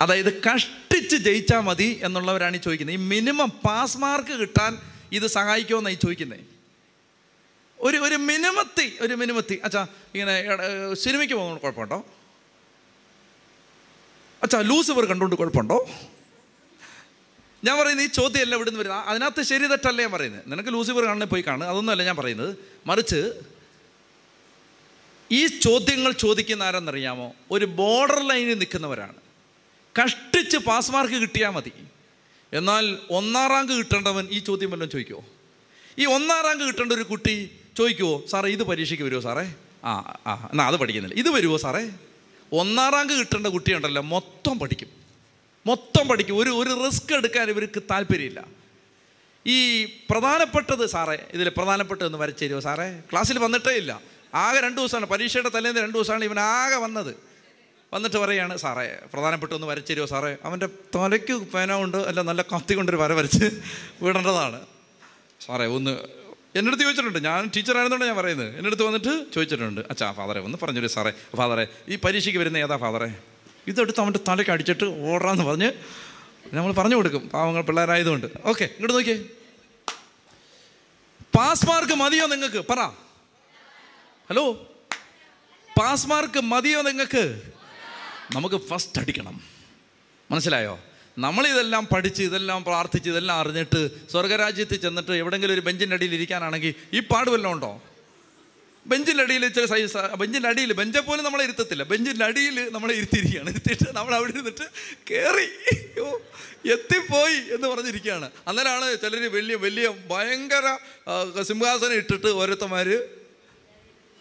[0.00, 4.72] അതായത് കഷ്ടിച്ച് ജയിച്ചാൽ മതി എന്നുള്ളവരാണ് ഈ ചോദിക്കുന്നത് ഈ മിനിമം പാസ് മാർക്ക് കിട്ടാൻ
[5.12, 6.42] ഇത് സഹായിക്കുമെന്നാണ് ഈ ചോദിക്കുന്നത്
[7.78, 9.82] ഒരു ഒരു മിനിമത്തി ഒരു മിനിമത്തി അച്ഛാ
[10.14, 10.34] ഇങ്ങനെ
[10.94, 11.98] സിനിമയ്ക്ക് പോകുന്നുണ്ട് കുഴപ്പമുണ്ടോ?
[14.42, 15.78] അച്ഛാ ലൂസിഫർ കണ്ടുകൊണ്ട് കുഴപ്പമുണ്ടോ?
[17.64, 19.00] ഞാൻ പറയുന്നത് ഈ ചോദ്യമല്ല ഇവിടുന്ന് വരുന്നത്.
[19.00, 20.42] അതിനകത്ത് ശരി തെറ്റല്ല ഞാൻ പറയുന്നത്.
[20.46, 21.66] നിനക്ക് ലൂസിഫർ കാണാൻ പോയി കാണുക.
[21.66, 22.56] അതൊന്നുമല്ല ഞാൻ പറയുന്നത്.
[22.86, 23.32] മറിച്ച്
[25.32, 27.32] ഈ ചോദ്യങ്ങൾ ചോദിക്കുന്ന ആരെന്നറിയാമോ?
[27.50, 29.14] ഒരു ബോർഡർ ലൈനിൽ നിൽക്കുന്നവരാണ്.
[30.02, 31.72] കഷ്ടിച്ച് പാസ് മാർക്ക് കിട്ടിയാൽ മതി.
[32.52, 35.24] എന്നാൽ ഒന്നാം റാങ്ക് കിട്ടേണ്ടവൻ ഈ ചോദ്യം വല്ലതും ചോദിക്കുമോ
[35.98, 39.54] ഈ ഒന്നാം റാങ്ക് കിട്ടേണ്ട ഒരു കുട്ടി ചോദിക്കുമോ സാറേ ഇത് പരീക്ഷയ്ക്ക് വരുമോ സാറേ?
[39.84, 41.16] ആ ആ എന്നാൽ അത് പഠിക്കുന്നില്ല.
[41.16, 41.90] ഇത് വരുമോ സാറേ?
[42.52, 45.03] ഒന്നാം റാങ്ക് കിട്ടേണ്ട കുട്ടിയുണ്ടല്ലോ മൊത്തം പഠിക്കും.
[45.66, 46.38] മൊത്തം പഠിക്കും.
[46.38, 48.44] ഒരു ഒരു റിസ്ക് എടുക്കാൻ ഇവർക്ക് താല്പര്യമില്ല.
[49.46, 53.00] ഈ പ്രധാനപ്പെട്ടത് സാറേ ഇതിൽ പ്രധാനപ്പെട്ടതെന്ന് വരച്ചു തരുമോ സാറേ?
[53.00, 54.00] ക്ലാസ്സിൽ വന്നിട്ടേ ഇല്ല.
[54.34, 55.06] ആകെ രണ്ട് ദിവസമാണ്.
[55.06, 57.16] പരീക്ഷയുടെ തലേന്ന് രണ്ട് ദിവസമാണ് ഇവൻ ആകെ വന്നത്.
[57.94, 60.36] വന്നിട്ട് പറയാണ് സാറേ പ്രധാനപ്പെട്ടൊന്ന് വരച്ചു തരുമോ സാറേ?
[60.44, 63.60] അവന്റെ തലയ്ക്ക് പേന കൊണ്ട് അല്ല നല്ല കത്തി കൊണ്ടൊരു വര വരച്ച്
[64.02, 64.60] വിടേണ്ടതാണ്.
[65.40, 65.90] സാറേ ഒന്ന്
[66.54, 67.24] എന്റെ അടുത്ത് ചോദിച്ചിട്ടുണ്ട്.
[67.24, 68.48] ഞാൻ ടീച്ചറായിരുന്നുകൊണ്ട് ഞാൻ പറയുന്നത്.
[68.48, 69.80] എന്റെ അടുത്ത് വന്നിട്ട് ചോദിച്ചിട്ടുണ്ട്.
[69.90, 71.12] അച്ഛാ ഫാദറെ ഒന്ന് പറഞ്ഞു സാറേ.
[71.36, 73.12] ഫാദറെ ഈ പരീക്ഷയ്ക്ക് വരുന്ന ഏതാ ഫാദറെ?
[73.66, 75.72] ഇതെടുത്ത് അവന്റെ തലയ്ക്ക് അടിച്ചിട്ട് ഓടാന്ന് പറഞ്ഞ്
[76.54, 77.28] നമ്മൾ പറഞ്ഞു കൊടുക്കും.
[77.28, 78.26] പാവങ്ങൾ പിള്ളേരായതുകൊണ്ട്.
[78.44, 79.24] ഓക്കെ ഇങ്ങോട്ട് നോക്കിയേ.
[81.36, 82.64] പാസ് മാർക്ക് മതിയോ നിങ്ങൾക്ക്?
[82.68, 82.80] പറ.
[84.30, 84.52] ഹലോ
[85.78, 87.42] പാസ് മാർക്ക് മതിയോ നിങ്ങൾക്ക്?
[88.34, 89.40] നമുക്ക് ഫസ്റ്റ് അടിക്കണം.
[90.30, 90.80] മനസ്സിലായോ?
[91.18, 97.30] നമ്മളിതെല്ലാം പഠിച്ച് ഇതെല്ലാം പ്രാർത്ഥിച്ച് ഇതെല്ലാം അറിഞ്ഞിട്ട് സ്വർഗരാജ്യത്തിൽ ചെന്നിട്ട് എവിടെയെങ്കിലും ഒരു ബെഞ്ചിന്റെ അടിയിൽ ഇരിക്കാനാണെങ്കിൽ ഈ പാട്
[97.30, 97.82] വല്ലതും ഉണ്ടോ?
[98.86, 101.82] ബെഞ്ചിന്റെ അടിയിൽ ചില സൈസ് ബെഞ്ചിന്റെ അടിയിൽ ബെഞ്ചെ പോലും നമ്മളെ ഇരുത്തത്തില്ല.
[101.82, 103.50] ബെഞ്ചിന്റെ അടിയിൽ നമ്മളെ ഇരുത്തിയിരിക്കുകയാണ്.
[103.50, 104.66] ഇരുത്തിയിട്ട് നമ്മൾ അവിടെ ഇരുന്നിട്ട്
[105.10, 105.48] കയറി
[106.72, 108.30] എത്തിപ്പോയി എന്ന് പറഞ്ഞിരിക്കുകയാണ്.
[108.48, 110.66] അന്നേരമാണ് ചിലർ വലിയ വലിയ ഭയങ്കര
[111.42, 112.88] സിംഹാസനം ഇട്ടിട്ട് ഓരോരുത്തന്മാർ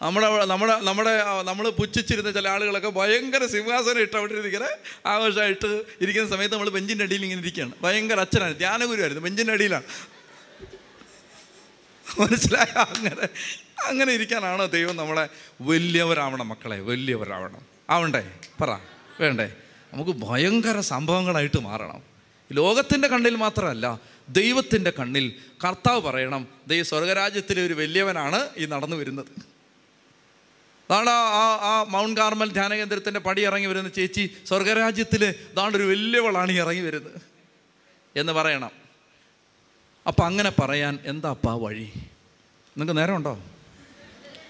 [0.01, 4.67] നമ്മുടെ നമ്മുടെ നമ്മുടെ നമ്മൾ പുച്ഛിച്ചിരുന്ന ചില ആളുകളൊക്കെ ഭയങ്കര സിംഹാസനം ഇട്ട് അവിടെ ഇരിക്കുന്ന
[5.05, 7.71] ആഘോഷമായിട്ട് ഇരിക്കുന്ന സമയത്ത് നമ്മൾ ബെഞ്ചിന്റെ അടിയിൽ ഇങ്ങനെ ഇരിക്കുകയാണ്.
[7.81, 8.57] ഭയങ്കര അച്ഛനാണ്.
[8.57, 9.23] ധ്യാനഗുരുവായിരുന്നു.
[9.23, 9.83] ബെഞ്ചിന്റെ അടിയിലാണ്
[12.19, 12.71] മനസ്സിലായ?
[12.79, 13.27] അങ്ങനെ.
[13.85, 15.29] അങ്ങനെ ഇരിക്കാനാണോ ദൈവം നമ്മളെ
[15.61, 17.61] വലിയവരാവണം മക്കളെ വലിയവരാവണം.
[17.89, 18.31] ആവണ്ടേ?
[18.61, 18.77] പറ.
[19.19, 19.53] വേണ്ടേ?
[19.93, 22.01] നമുക്ക് ഭയങ്കര സംഭവങ്ങളായിട്ട് മാറണം.
[22.51, 25.33] ലോകത്തിന്റെ കണ്ണിൽ മാത്രമല്ല ദൈവത്തിന്റെ കണ്ണിൽ
[25.67, 29.25] കർത്താവ് പറയണം ദൈവ സ്വർഗരാജ്യത്തിലെ ഒരു വലിയവനാണ് ഈ നടന്നു വരുന്നത്.
[30.91, 36.51] അതാണ് ആ- ആ മൗണ്ട് കാർമൽ ധ്യാന കേന്ദ്രത്തിന്റെ പടി ഇറങ്ങി വരുന്ന ചേച്ചി സ്വർഗരാജ്യത്തിൽ ഇതാണ്ട് ഒരു വലിയവളാണ്
[36.51, 37.21] ഈ ഇറങ്ങി വരുന്നത്
[38.15, 38.71] എന്ന് പറയണം.
[40.07, 41.91] അപ്പം അങ്ങനെ പറയാൻ എന്താ എന്താപ്പാ വഴി?
[42.77, 43.39] നിങ്ങൾക്ക് നേരമുണ്ടോ?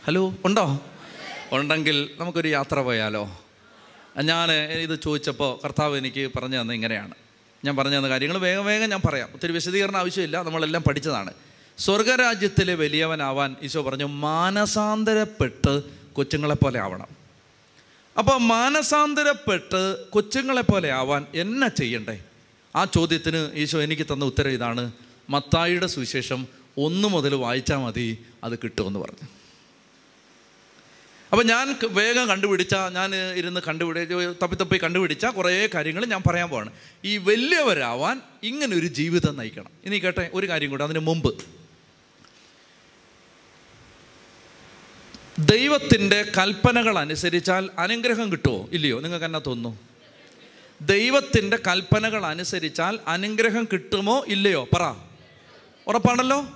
[0.08, 0.82] ഹലോ ഉണ്ടോ?
[1.52, 3.42] ഉണ്ടെങ്കിൽ നമുക്കൊരു യാത്ര പോയാലോ?
[4.22, 7.14] ഞാൻ ഇത് ചോദിച്ചപ്പോൾ കർത്താവ് എനിക്ക് പറഞ്ഞു തന്നത് ഇങ്ങനെയാണ്.
[7.66, 9.30] ഞാൻ പറഞ്ഞു തന്ന കാര്യങ്ങൾ വേഗം വേഗം ഞാൻ പറയാം.
[9.34, 11.34] ഒത്തിരി വിശദീകരണം ആവശ്യമില്ല നമ്മളെല്ലാം പഠിച്ചതാണ്.
[11.78, 17.08] സ്വർഗരാജ്യത്തിലെ വലിയവനാവാൻ ഈശോ പറഞ്ഞു മാനസാന്തരപ്പെട്ട് കൊച്ചുങ്ങളെ പോലെ ആവണം.
[18.18, 22.24] അപ്പോൾ മാനസാന്തരപ്പെട്ട് കൊച്ചുങ്ങളെ പോലെ ആവാൻ എന്നാ ചെയ്യണ്ടേ?
[22.76, 24.92] ആ ചോദ്യത്തിന് ഈശോ എനിക്ക് തന്ന ഉത്തരം ഇതാണ്.
[25.30, 29.43] മത്തായിയുടെ സുവിശേഷം ഒന്ന് മുതൽ വായിച്ചാൽ മതി അത് കിട്ടുമെന്ന് പറഞ്ഞു.
[31.34, 34.06] അപ്പം ഞാൻ വേഗം കണ്ടുപിടിച്ച ഞാൻ ഇരുന്ന് കണ്ടുപിടി
[34.44, 36.70] തപ്പി തപ്പി കണ്ടുപിടിച്ച കുറേ കാര്യങ്ങൾ ഞാൻ പറയാൻ പോവാണ്.
[37.06, 39.70] ഈ വലിയവരാവാൻ ഇങ്ങനെ ഒരു ജീവിതം നയിക്കണം.
[39.86, 41.44] ഇനി കേട്ടെ ഒരു കാര്യം കൂടെ അതിന് മുമ്പ്.
[45.40, 49.00] ദൈവത്തിന്റെ കൽപ്പനകൾ അനുസരിച്ചാൽ അനുഗ്രഹം കിട്ടുമോ ഇല്ലയോ?
[49.00, 49.80] നിങ്ങൾക്ക് എന്നാ തോന്നുന്നു?
[50.82, 54.26] ദൈവത്തിന്റെ കൽപ്പനകൾ അനുസരിച്ചാൽ അനുഗ്രഹം കിട്ടുമോ?
[54.28, 54.70] ഇല്ലയോ?
[54.74, 54.94] പറ.
[55.88, 56.48] ഉറപ്പാണല്ലോ?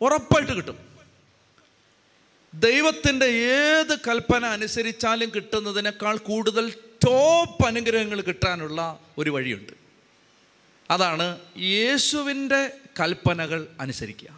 [0.00, 0.87] ഉറപ്പായിട്ട് കിട്ടും.
[2.54, 6.70] ദൈവത്തിന്റെ ഏത് കൽപ്പന അനുസരിച്ചാലും കിട്ടുന്നതിനേക്കാൾ കൂടുതൽ
[7.06, 9.72] ടോപ്പ് അനുഗ്രഹങ്ങൾ കിട്ടാനുള്ള ഒരു വഴിയുണ്ട്.
[10.90, 14.28] അതാണ് യേശുവിന്റെ കൽപ്പനകൾ അനുസരിക്കുക.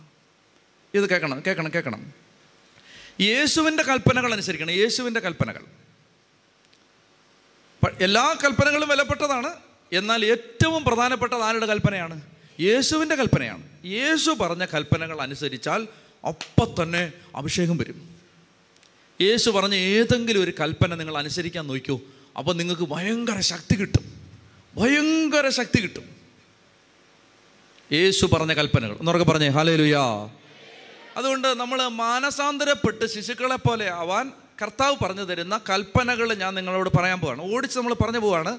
[0.95, 2.13] ഇത് കേൾക്കണം കേൾക്കണം കേൾക്കണം.
[3.21, 5.65] യേശുവിന്റെ കൽപ്പനകൾ അനുസരിക്കണം യേശുവിന്റെ കൽപ്പനകൾ.
[8.01, 9.57] എല്ലാ കൽപ്പനകളും വിലപ്പെട്ടതാണ്.
[9.93, 12.23] എന്നാൽ ഏറ്റവും പ്രധാനപ്പെട്ടത് ആരുടെ കൽപ്പനയാണ്?
[12.61, 13.87] യേശുവിന്റെ കൽപ്പനയാണ്.
[13.87, 15.89] യേശു പറഞ്ഞ കൽപ്പനകൾ അനുസരിച്ചാൽ
[16.29, 18.17] അപ്പം തന്നെ അഭിഷേകം വരും.
[19.21, 22.01] യേശു പറഞ്ഞ ഏതെങ്കിലും ഒരു കൽപ്പന നിങ്ങൾ അനുസരിക്കാൻ നോക്കൂ.
[22.39, 24.05] അപ്പോൾ നിങ്ങൾക്ക് ഭയങ്കര ശക്തി കിട്ടും.
[24.77, 26.05] ഭയങ്കര ശക്തി കിട്ടും.
[27.93, 28.97] യേശു പറഞ്ഞ കൽപ്പനകൾ.
[28.97, 30.29] എന്നൊക്കെ പറഞ്ഞേ ഹാലേലുയാ
[31.17, 37.55] അതുകൊണ്ട് നമ്മൾ മാനസാന്തരപ്പെട്ട് ശിശുക്കളെ പോലെ ആവാൻ കർത്താവ് പറഞ്ഞു തരുന്ന കൽപ്പനകൾ ഞാൻ നിങ്ങളോട് പറയാൻ പോവാണ്.
[37.55, 38.59] ഓടിച്ച് നമ്മൾ പറഞ്ഞു പോവാണ്.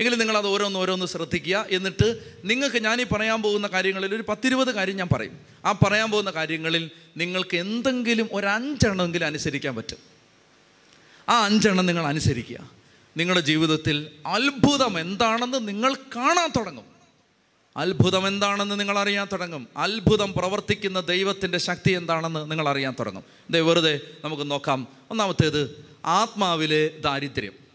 [0.00, 1.66] എങ്കിലും നിങ്ങൾ അത് ഓരോന്ന് ഓരോന്ന് ശ്രദ്ധിക്കുക.
[1.70, 5.38] എന്നിട്ട് നിങ്ങൾക്ക് ഞാനീ പറയാൻ പോകുന്ന കാര്യങ്ങളിൽ ഒരു പത്തിരുപത് കാര്യം ഞാൻ പറയും.
[5.64, 9.96] ആ പറയാൻ പോകുന്ന കാര്യങ്ങളിൽ നിങ്ങൾക്ക് എന്തെങ്കിലും ഒരു അഞ്ചെണ്ണമെങ്കിലും അനുസരിക്കാൻ പറ്റും.
[11.28, 12.70] ആ അഞ്ചെണ്ണം നിങ്ങൾ അനുസരിക്കുക.
[13.16, 16.84] നിങ്ങളുടെ ജീവിതത്തിൽ അത്ഭുതം എന്താണെന്ന് നിങ്ങൾ കാണാൻ തുടങ്ങും.
[17.76, 19.68] അത്ഭുതം എന്താണെന്ന് നിങ്ങൾ അറിയാൻ തുടങ്ങും.
[19.76, 23.24] അത്ഭുതം പ്രവർത്തിക്കുന്ന ദൈവത്തിന്റെ ശക്തി എന്താണെന്ന് നിങ്ങൾ അറിയാൻ തുടങ്ങും.
[23.50, 24.88] ദേ വെറുതെ നമുക്ക് നോക്കാം.
[25.10, 27.67] ഒന്നാമത്തേത് ആത്മാവിലെ ദാരിദ്ര്യം.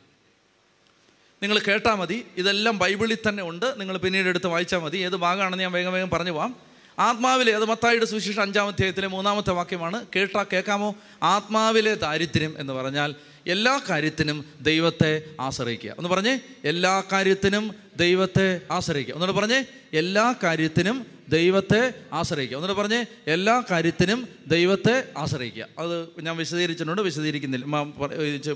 [1.43, 2.25] നിങ്ങൾ കേട്ടാൽ മതി.
[2.37, 3.73] ഇതെല്ലാം ബൈബിളിൽ തന്നെ ഉണ്ട്.
[3.77, 4.97] നിങ്ങൾ പിന്നീട് എടുത്ത് വായിച്ചാൽ മതി.
[4.97, 6.55] ഏത് ഭാഗമാണെന്ന് ഞാൻ വേഗം വേഗം പറഞ്ഞു പോവാം.
[6.99, 10.05] ആത്മാവിലെ അത് മത്തായിയുടെ സുവിശേഷം അഞ്ചാം അധ്യായത്തിലെ മൂന്നാമത്തെ വാക്യമാണ്.
[10.15, 13.15] കേട്ടാൽ കേൾക്കാമോ ആത്മാവിലെ ദാരിദ്ര്യം എന്ന് പറഞ്ഞാൽ
[13.47, 15.95] എല്ലാ കാര്യത്തിനും ദൈവത്തെ ആശ്രയിക്കുക.
[15.97, 19.13] ഒന്ന് പറഞ്ഞേ എല്ലാ കാര്യത്തിനും ദൈവത്തെ ആശ്രയിക്കുക.
[19.13, 22.57] ഒന്നുകൂടെ പറഞ്ഞേ എല്ലാ കാര്യത്തിനും ദൈവത്തെ ആശ്രയിക്കുക.
[22.57, 25.67] എന്നിട്ട് പറഞ്ഞേ എല്ലാ കാര്യത്തിനും ദൈവത്തെ ആശ്രയിക്കുക.
[25.79, 27.83] അത് ഞാൻ വിശദീകരിച്ചിട്ടുണ്ട് വിശദീകരിക്കുന്നില്ല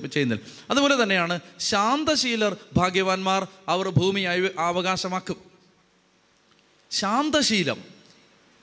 [0.07, 0.43] ചെയ്യുന്നില്ല.
[0.69, 4.21] അതുപോലെ തന്നെയാണ് ശാന്തശീലർ ഭാഗ്യവാന്മാർ അവർ ഭൂമി
[4.59, 5.37] അവകാശമാക്കും.
[6.91, 7.83] ശാന്തശീലം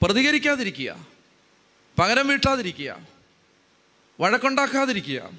[0.03, 1.07] പ്രതികരിക്കാതിരിക്കുക
[1.99, 2.97] പകരം വീട്ടാതിരിക്കുക
[4.21, 5.31] വഴക്കുണ്ടാക്കാതിരിക്കുക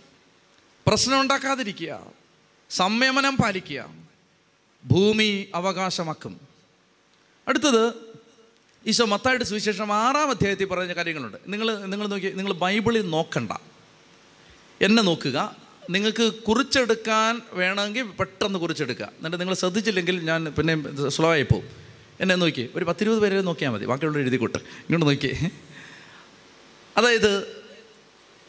[0.88, 2.00] പ്രശ്നം ഉണ്ടാക്കാതിരിക്കുക
[2.70, 3.82] സംയമനം പാലിക്കുക
[4.86, 6.40] ഭൂമി അവകാശമാക്കും.
[7.48, 8.05] അടുത്തത്
[8.88, 11.38] ഈശോ മത്തായിട്ട് സുവിശേഷം ആറാം അധ്യായത്തിൽ പറഞ്ഞ കാര്യങ്ങളുണ്ട്.
[11.48, 13.52] നിങ്ങൾ നിങ്ങൾ നോക്കി നിങ്ങൾ ബൈബിളിൽ നോക്കണ്ട.
[14.82, 15.56] എന്നെ നോക്കുക.
[15.90, 19.06] നിങ്ങൾക്ക് കുറിച്ചെടുക്കാൻ വേണമെങ്കിൽ പെട്ടെന്ന് കുറിച്ചെടുക്കുക.
[19.06, 21.70] എന്നിട്ട് നിങ്ങൾ ശ്രദ്ധിച്ചില്ലെങ്കിൽ ഞാൻ പിന്നെ സ്ലോ ആയി പോകും.
[22.20, 22.70] എന്നെ നോക്കി.
[22.76, 23.86] ഒരു പത്തിരുപത് പേരെ നോക്കിയാൽ മതി.
[23.86, 25.50] ബാക്കിയുള്ള എഴുതിക്കൂട്ട് ഇങ്ങോട്ട് നോക്കി.
[26.98, 27.58] അതായത്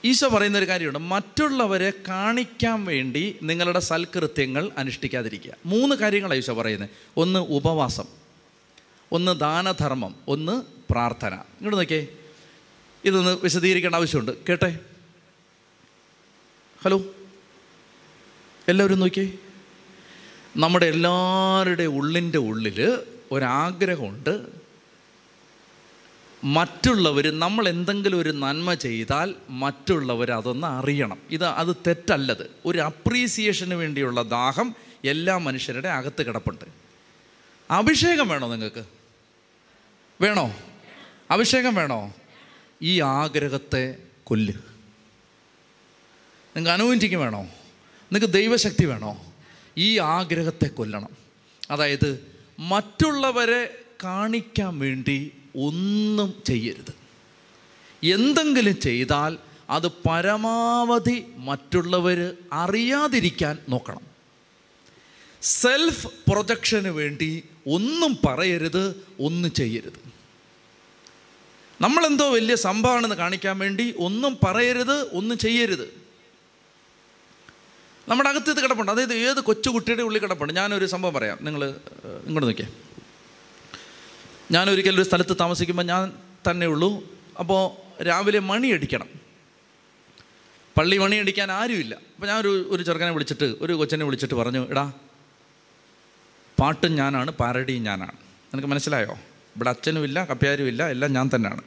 [0.04, 0.98] ഈശോ പറയുന്ന ഒരു കാര്യമുണ്ട്.
[0.98, 5.52] മറ്റുള്ളവരെ കാണിക്കാൻ വേണ്ടി നിങ്ങളുടെ സൽകൃത്യങ്ങൾ അനുഷ്ഠിക്കാതിരിക്കുക.
[5.66, 6.88] മൂന്ന് കാര്യങ്ങളാണ് ഈശോ പറയുന്നത്.
[7.16, 8.25] ഒന്ന് ഉപവാസം.
[9.12, 11.34] ഒന്ന് ദാനധർമ്മം ഒന്ന് പ്രാർത്ഥന.
[11.34, 12.06] ഇങ്ങോട്ട് നോക്കിയേ.
[13.04, 14.32] ഇതൊന്ന് വിശദീകരിക്കേണ്ട ആവശ്യമുണ്ട്.
[14.48, 14.78] കേട്ടെ?
[16.84, 17.02] ഹലോ?
[18.68, 19.32] എല്ലാവരും നോക്കിയേ.
[20.56, 22.98] നമ്മുടെ എല്ലാവരുടെ ഉള്ളിന്റെ ഉള്ളിൽ
[23.32, 24.46] ഒരാഗ്രഹമുണ്ട്.
[26.44, 31.18] മറ്റുള്ളവർ നമ്മൾ എന്തെങ്കിലും ഒരു നന്മ ചെയ്താൽ മറ്റുള്ളവർ അതൊന്ന് അറിയണം.
[31.30, 32.50] ഇത് അത് തെറ്റല്ലത്.
[32.64, 36.64] ഒരു അപ്രീസിയേഷന് വേണ്ടിയുള്ള ദാഹം എല്ലാ മനുഷ്യരുടെ അകത്ത് കിടപ്പുണ്ട്.
[37.70, 38.95] അഭിഷേകം വേണോ നിങ്ങൾക്ക്?
[40.20, 40.56] വേണോ?
[41.30, 42.14] അഭിഷേകം വേണോ?
[42.82, 44.52] ഈ ആഗ്രഹത്തെ കൊല്ല്.
[46.56, 47.40] നിങ്ങൾക്ക് അനുവദിക്കും വേണോ?
[47.40, 49.34] നിങ്ങൾക്ക് ദൈവശക്തി വേണോ?
[49.76, 51.08] ഈ ആഗ്രഹത്തെ കൊല്ലണം.
[51.70, 56.94] അതായത് മറ്റുള്ളവരെ കാണിക്കാൻ വേണ്ടി ഒന്നും ചെയ്യരുത്.
[58.06, 59.38] എന്തെങ്കിലും ചെയ്താൽ
[59.70, 64.00] അത് പരമാവധി മറ്റുള്ളവർ അറിയാതിരിക്കാൻ നോക്കണം.
[65.42, 70.05] സെൽഫ് പ്രൊജക്ഷന് വേണ്ടി ഒന്നും പറയരുത് ഒന്നും ചെയ്യരുത്.
[71.80, 75.94] നമ്മളെന്തോ വലിയ സംഭവമാണെന്ന് കാണിക്കാൻ വേണ്ടി ഒന്നും പറയരുത് ഒന്നും ചെയ്യരുത്.
[78.08, 78.92] നമ്മുടെ അകത്ത് ഇത് കിടപ്പുണ്ട്.
[78.92, 80.52] അതായത് ഏത് കൊച്ചു കുട്ടിയുടെ ഉള്ളിൽ കിടപ്പുണ്ട്?
[80.52, 81.38] ഞാനൊരു സംഭവം പറയാം.
[81.42, 81.64] നിങ്ങൾ
[82.26, 82.68] ഇങ്ങോട്ട് നോക്കിയേ.
[84.50, 86.12] ഞാൻ ഒരിക്കലും ഒരു സ്ഥലത്ത് താമസിക്കുമ്പോൾ ഞാൻ
[86.50, 87.04] തന്നെ ഉള്ളൂ.
[87.38, 89.08] അപ്പോൾ രാവിലെ മണിയടിക്കണം
[90.78, 91.94] പള്ളി മണിയടിക്കാൻ ആരുമില്ല.
[91.94, 94.92] അപ്പോൾ ഞാൻ ഒരു ഒരു ചെറുക്കനെ വിളിച്ചിട്ട് ഒരു കൊച്ചനെ വിളിച്ചിട്ട് പറഞ്ഞു എടാ
[96.60, 98.12] പാട്ടും ഞാനാണ് പാരഡിയും ഞാനാണ്.
[98.54, 99.18] നിനക്ക് മനസ്സിലായോ?
[99.56, 101.60] ഇവിടെ അച്ഛനും ഇല്ല കപ്പ്യാരും ഇല്ല എല്ലാം ഞാൻ തന്നെയാണ്.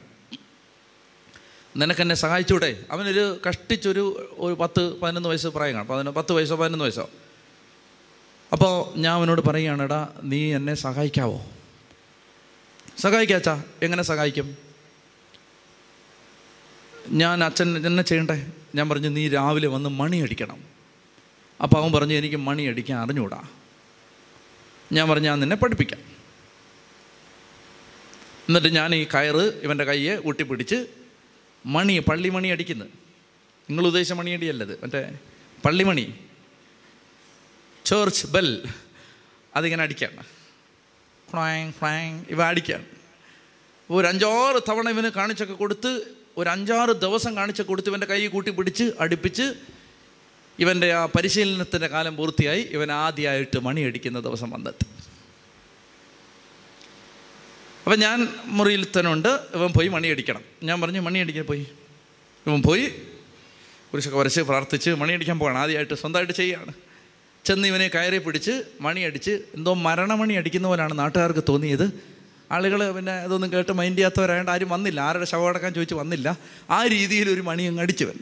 [1.76, 2.84] നിനക്കെന്നെ സഹായിച്ചൂടെ?
[2.90, 7.10] അവനൊരു കഷ്ടിച്ചൊരു ഒരു പത്ത് പതിനൊന്ന് വയസ്സ് പ്രായം പതിനൊന്ന് പത്ത് വയസ്സോ പതിനൊന്ന് വയസ്സോ.
[8.52, 11.46] അപ്പോൾ ഞാൻ അവനോട് പറയുകയാണ് നീ എന്നെ സഹായിക്കാവോ?
[12.98, 14.56] സഹായിക്കാച്ചാ എങ്ങനെ സഹായിക്കും?
[17.08, 18.46] ഞാൻ അച്ഛൻ എന്നെ ചെയ്യണ്ടേ?
[18.74, 20.64] ഞാൻ പറഞ്ഞു നീ രാവിലെ വന്ന് മണി അടിക്കണം.
[21.62, 23.42] അപ്പോൾ അവൻ പറഞ്ഞു എനിക്ക് മണി അടിക്കാൻ അറിഞ്ഞൂടാ.
[24.92, 26.19] ഞാൻ പറഞ്ഞു ഞാൻ നിന്നെ പഠിപ്പിക്കാം.
[28.50, 30.78] എന്നിട്ട് ഞാൻ ഈ കയറ് ഇവന്റെ കയ്യെ ഊട്ടിപ്പിടിച്ച്
[31.64, 32.92] മണി പള്ളിമണി അടിക്കുന്നത്
[33.68, 35.02] നിങ്ങൾ ഉദ്ദേശിച്ച മണിയടിയല്ലത് മറ്റേ
[35.64, 36.06] പള്ളിമണി
[37.84, 38.48] ചോർച്ച് ബെൽ
[39.52, 40.22] അതിങ്ങനെ അടിക്കാണ്
[41.28, 42.86] ഫ്ലാങ് ഫ്ലാങ് ഇവ അടിക്കാണ്
[43.90, 45.92] ഒരു അഞ്ചാറ് തവണ ഇവന് കാണിച്ചൊക്കെ കൊടുത്ത്
[46.36, 49.46] ഒരു അഞ്ചാറ് ദിവസം കാണിച്ച കൊടുത്ത് ഇവന്റെ കൈ കൂട്ടി പിടിച്ച് അടുപ്പിച്ച്
[50.58, 52.62] ഇവന്റെ ആ പരിശീലനത്തിന്റെ കാലം പൂർത്തിയായി.
[52.76, 54.86] ഇവൻ ആദ്യമായിട്ട് മണിയടിക്കുന്ന ദിവസം വന്നെത്തി
[57.90, 59.28] അപ്പം ഞാൻ മുറിയിൽ തന്നെ ഉണ്ട്.
[59.28, 60.40] ഇവൻ പോയി മണിയടിക്കണം.
[60.62, 61.66] ഞാൻ പറഞ്ഞു മണിയടിക്കാൻ പോയി.
[62.46, 62.92] ഇവൻ പോയി.
[63.92, 66.72] കുരിശൊക്കെ വരച്ച് പ്രാർത്ഥിച്ച് മണിയടിക്കാൻ പോകണം ആദ്യമായിട്ട് സ്വന്തമായിട്ട് ചെയ്യാണ്.
[67.44, 72.00] ചെന്ന് ഇവനെ കയറി പിടിച്ച് മണിയടിച്ച് എന്തോ മരണമണി അടിക്കുന്ന പോലെയാണ് നാട്ടുകാർക്ക് തോന്നിയത്.
[72.52, 75.00] ആളുകൾ പിന്നെ ഇതൊന്നും കേട്ട് മൈൻഡ് ചെയ്യാത്തവരായതുകൊണ്ട് ആരും വന്നില്ല.
[75.00, 76.38] ആരുടെ ശവം അടക്കാൻ ചോദിച്ച് വന്നില്ല.
[76.70, 78.14] ആ രീതിയിൽ ഒരു മണി അങ്ങ് അടിച്ചവൻ.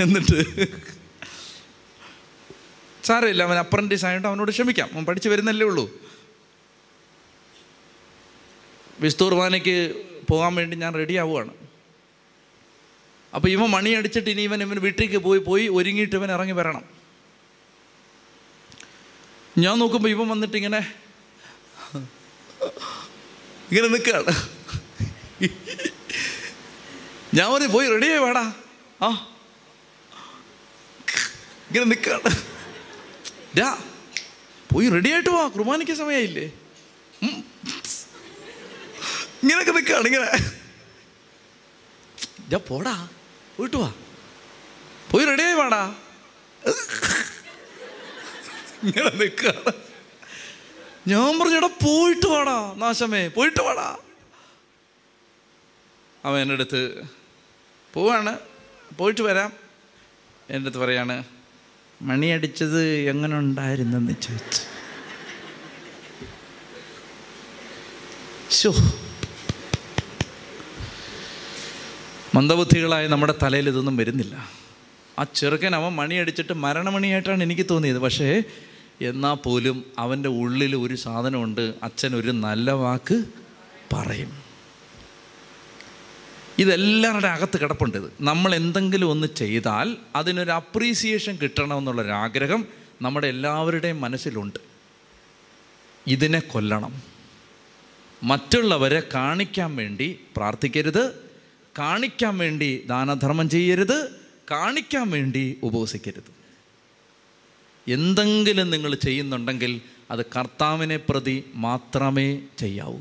[0.00, 0.66] എന്നിട്ട്
[3.04, 4.90] സാരമില്ല അവൻ അപ്രന്റീസ് ആയതുകൊണ്ട് അവനോട് ക്ഷമിക്കാം.
[4.92, 6.03] അവൻ പഠിച്ചു വരുന്നല്ലേ ഉള്ളൂ.
[9.00, 11.50] വിസ്തൂർബാനയ്ക്ക് പോകാൻ വേണ്ടി ഞാൻ റെഡി ആവുകയാണ്.
[13.34, 16.82] അപ്പോൾ ഇവൻ മണി അടിച്ചിട്ട് ഇനി ഇവൻ ഇവൻ വീട്ടിലേക്ക് പോയി പോയി ഒരുങ്ങിയിട്ട് ഇവൻ ഇറങ്ങി വരണം.
[19.58, 20.94] ഞാൻ നോക്കുമ്പോൾ ഇവൻ വന്നിട്ട് ഇങ്ങനെ
[23.72, 24.48] ഇങ്ങനെ നിൽക്കുകയാണ്.
[27.34, 28.52] ഞാൻ പറഞ്ഞു പോയി റെഡിയായി വേടാ.
[29.02, 29.28] ആ.
[31.70, 32.42] ഇങ്ങനെ നിൽക്കുകയാണ്.
[33.58, 33.78] ഡാ
[34.74, 36.52] പോയി റെഡിയായിട്ട് വാ കുർബാനയ്ക്ക് സമയമായില്ലേ.
[39.44, 40.28] ഇങ്ങനെയൊക്കെ നിൽക്കുകയാണ് ഇങ്ങനെ.
[42.48, 43.08] ഞാൻ പോടാ
[43.60, 43.92] വീട്ടു വാ.
[45.10, 45.94] പോയി റെഡിയായി വാടാ.
[48.82, 49.72] ഇങ്ങനെ നിൽക്കുകയാണ്
[51.08, 53.98] ഞാൻ പറഞ്ഞു എടാ പോയിട്ട് വാടാ നാശമേ പോയിട്ട് വാടാ.
[56.24, 57.02] അവൻ എന്റെ അടുത്ത്
[57.94, 58.38] പോവാണ്
[58.98, 59.52] പോയിട്ട് വരാം.
[60.50, 61.24] എന്റെ അടുത്ത് പറയാണ്
[62.02, 64.62] മണിയടിച്ചത് എങ്ങനെ ഉണ്ടായിരുന്നെന്ന് ചോദിച്ചു.
[68.50, 68.72] ശോ
[72.34, 74.48] മന്ദബുദ്ധികളായ നമ്മുടെ തലയിൽ ഇതൊന്നും വരുന്നില്ല.
[75.18, 77.98] ആ ചെറുക്കൻ അവൻ മണിയടിച്ചിട്ട് മരണമണിയായിട്ടാണ് എനിക്ക് തോന്നിയത്.
[77.98, 78.42] പക്ഷേ
[79.00, 81.74] എന്നാൽ പോലും അവന്റെ ഉള്ളിൽ ഒരു സാധനമുണ്ട്.
[81.82, 83.24] അച്ഛൻ ഒരു നല്ല വാക്ക്
[83.92, 84.32] പറയും.
[86.58, 88.12] ഇതെല്ലാവരുടെ അകത്ത് കിടപ്പുണ്ട് ഇത്.
[88.20, 92.66] നമ്മൾ എന്തെങ്കിലും ഒന്ന് ചെയ്താൽ അതിനൊരു അപ്രീസിയേഷൻ കിട്ടണമെന്നുള്ളൊരാഗ്രഹം
[93.02, 94.58] നമ്മുടെ എല്ലാവരുടെയും മനസ്സിലുണ്ട്.
[96.06, 97.02] ഇതിനെ കൊല്ലണം.
[98.22, 101.23] മറ്റുള്ളവരെ കാണിക്കാൻ വേണ്ടി പ്രാർത്ഥിക്കരുത്.
[101.78, 104.12] കാണിക്കാൻ വേണ്ടി ദാനധർമ്മം ചെയ്യരുത്
[104.50, 106.44] കാണിക്കാൻ വേണ്ടി ഉപവസിക്കരുത്.
[107.90, 113.00] എന്തെങ്കിലും നിങ്ങൾ ചെയ്യുന്നുണ്ടെങ്കിൽ അത് കർത്താവിനെ പ്രതി മാത്രമേ ചെയ്യാവൂ.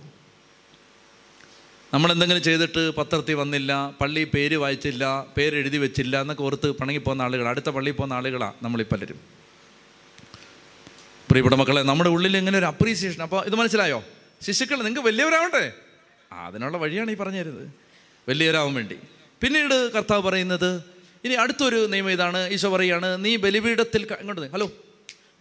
[1.93, 7.47] നമ്മൾ എന്തെങ്കിലും ചെയ്തിട്ട് പത്രത്തിൽ വന്നില്ല പള്ളി പേര് വായിച്ചില്ല പേരെഴുതി വെച്ചില്ല എന്നൊക്കെ ഓർത്ത് പണങ്ങി പോകുന്ന ആളുകൾ
[7.47, 9.19] അടുത്ത പള്ളിയിൽ പോകുന്ന ആളുകളാണ് നമ്മളീ പലരും.
[11.29, 14.03] പ്രിയപ്പെട്ട മക്കളെ നമ്മുടെ ഉള്ളിൽ ഇങ്ങനെ ഒരു അപ്രീസിയേഷൻ അപ്പോൾ ഇത് മനസ്സിലായോ?
[14.41, 15.73] ശിശുക്കൾ നിങ്ങൾക്ക് വലിയവരാവട്ടെ
[16.31, 17.82] അതിനുള്ള വഴിയാണ് ഈ പറഞ്ഞു തരുന്നത്
[18.29, 18.95] വലിയവരാവാൻ വേണ്ടി.
[19.41, 20.83] പിന്നീട് കർത്താവ് പറയുന്നത്
[21.25, 22.49] ഇനി അടുത്തൊരു നിയമം ഇതാണ്.
[22.49, 24.71] ഈശോ പറയുകയാണ് നീ ബലിപീഠത്തിൽ ഇങ്ങോട്ട് ഹലോ.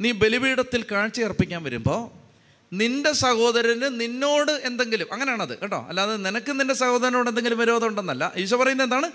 [0.00, 2.22] നീ ബലിപീഠത്തിൽ കാഴ്ച അർപ്പിക്കാൻ വരുമ്പോൾ
[2.74, 5.86] നിന്റെ സഹോദരന് നിന്നോട് എന്തെങ്കിലും അങ്ങനെയാണത് കേട്ടോ.
[5.88, 8.32] അല്ലാതെ നിനക്ക് നിന്റെ സഹോദരനോട് എന്തെങ്കിലും വിരോധം ഉണ്ടെന്നല്ല.
[8.36, 9.10] ഈശോ പറയുന്നത് എന്താണ്?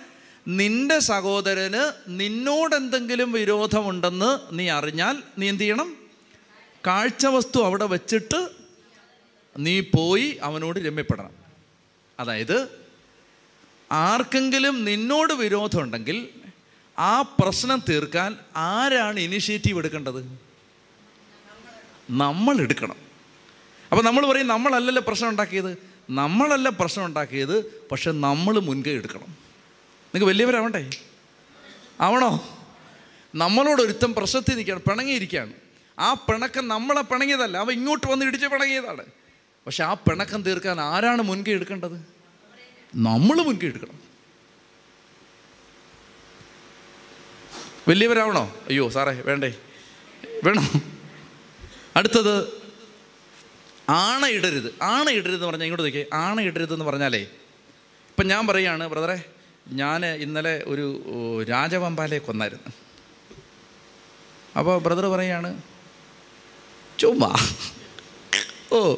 [0.48, 5.96] നിന്റെ സഹോദരന് നിന്നോട് എന്തെങ്കിലും വിരോധമുണ്ടെന്ന് നീ അറിഞ്ഞാൽ നീ എന്ത് ചെയ്യണം?
[6.88, 8.50] കാഴ്ച വസ്തു അവിടെ വച്ചിട്ട്
[9.58, 11.32] നീ പോയി അവനോട് രമ്യപ്പെടണം.
[12.20, 12.87] അതായത്
[13.92, 16.30] ആർക്കെങ്കിലും നിന്നോട് വിരോധമുണ്ടെങ്കിൽ
[17.00, 20.40] ആ പ്രശ്നം തീർക്കാൻ ആരാണ് ഇനിഷ്യേറ്റീവ് എടുക്കേണ്ടത്?
[22.10, 22.96] നമ്മൾ എടുക്കണം.
[23.92, 25.78] അപ്പോൾ നമ്മൾ പറയും നമ്മളല്ലല്ലോ പ്രശ്നം ഉണ്ടാക്കിയത്.
[26.10, 29.26] നമ്മളല്ല പ്രശ്നം ഉണ്ടാക്കിയത് പക്ഷെ നമ്മൾ മുൻകൈ എടുക്കണം.
[29.26, 30.90] നിങ്ങൾക്ക് വലിയവരാവണ്ടേ?
[32.02, 32.60] ആവണോ?
[33.36, 35.54] നമ്മളോട് ഒരുത്തം പ്രശ്നത്തിൽ നിൽക്കുകയാണ് പിണങ്ങിയിരിക്കുകയാണ്.
[36.00, 39.06] ആ പിണക്കം നമ്മളെ പിണങ്ങിയതല്ല അവ ഇങ്ങോട്ട് വന്ന് ഇടിച്ച് പിണങ്ങിയതാണ്.
[39.66, 42.17] പക്ഷെ ആ പിണക്കം തീർക്കാൻ ആരാണ് മുൻകൈ എടുക്കേണ്ടത്?
[42.96, 43.72] നമ്മൾ മുൻകൈ
[47.88, 48.56] വലിയവരാവണോ?
[48.68, 49.56] അയ്യോ സാറേ വേണ്ടേ.
[50.44, 50.82] വേണോ?
[51.96, 52.62] അടുത്തത്
[53.90, 56.06] ആണയിടരുത് ആണയിടരുത് എന്ന് പറഞ്ഞാൽ ഇങ്ങോട്ട് നോക്കിയേ.
[56.14, 57.22] ആണയിടരുത് എന്ന് പറഞ്ഞാലേ
[58.10, 59.24] ഇപ്പം ഞാൻ പറയുകയാണ് ബ്രദറെ
[59.68, 61.04] ഞാൻ ഇന്നലെ ഒരു
[61.44, 62.74] രാജവമ്പാലയെ കൊന്നായിരുന്നു.
[64.58, 65.62] അപ്പോൾ ബ്രദർ പറയാണ്
[67.00, 67.36] ചുമ്മാ.
[68.72, 68.96] ഓ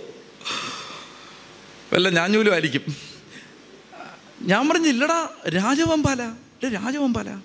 [1.93, 3.08] വല്ല ഞാഞ്ഞൂലും ആയിരിക്കും.
[4.41, 6.21] ഞാൻ പറഞ്ഞില്ലടാ രാജവമ്പാല.
[6.67, 7.39] രാജവമ്പാല.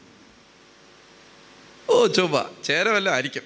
[1.91, 2.63] ഓ ചൊവ്വ.
[2.65, 3.43] ചേരവല്ല ആയിരിക്കും.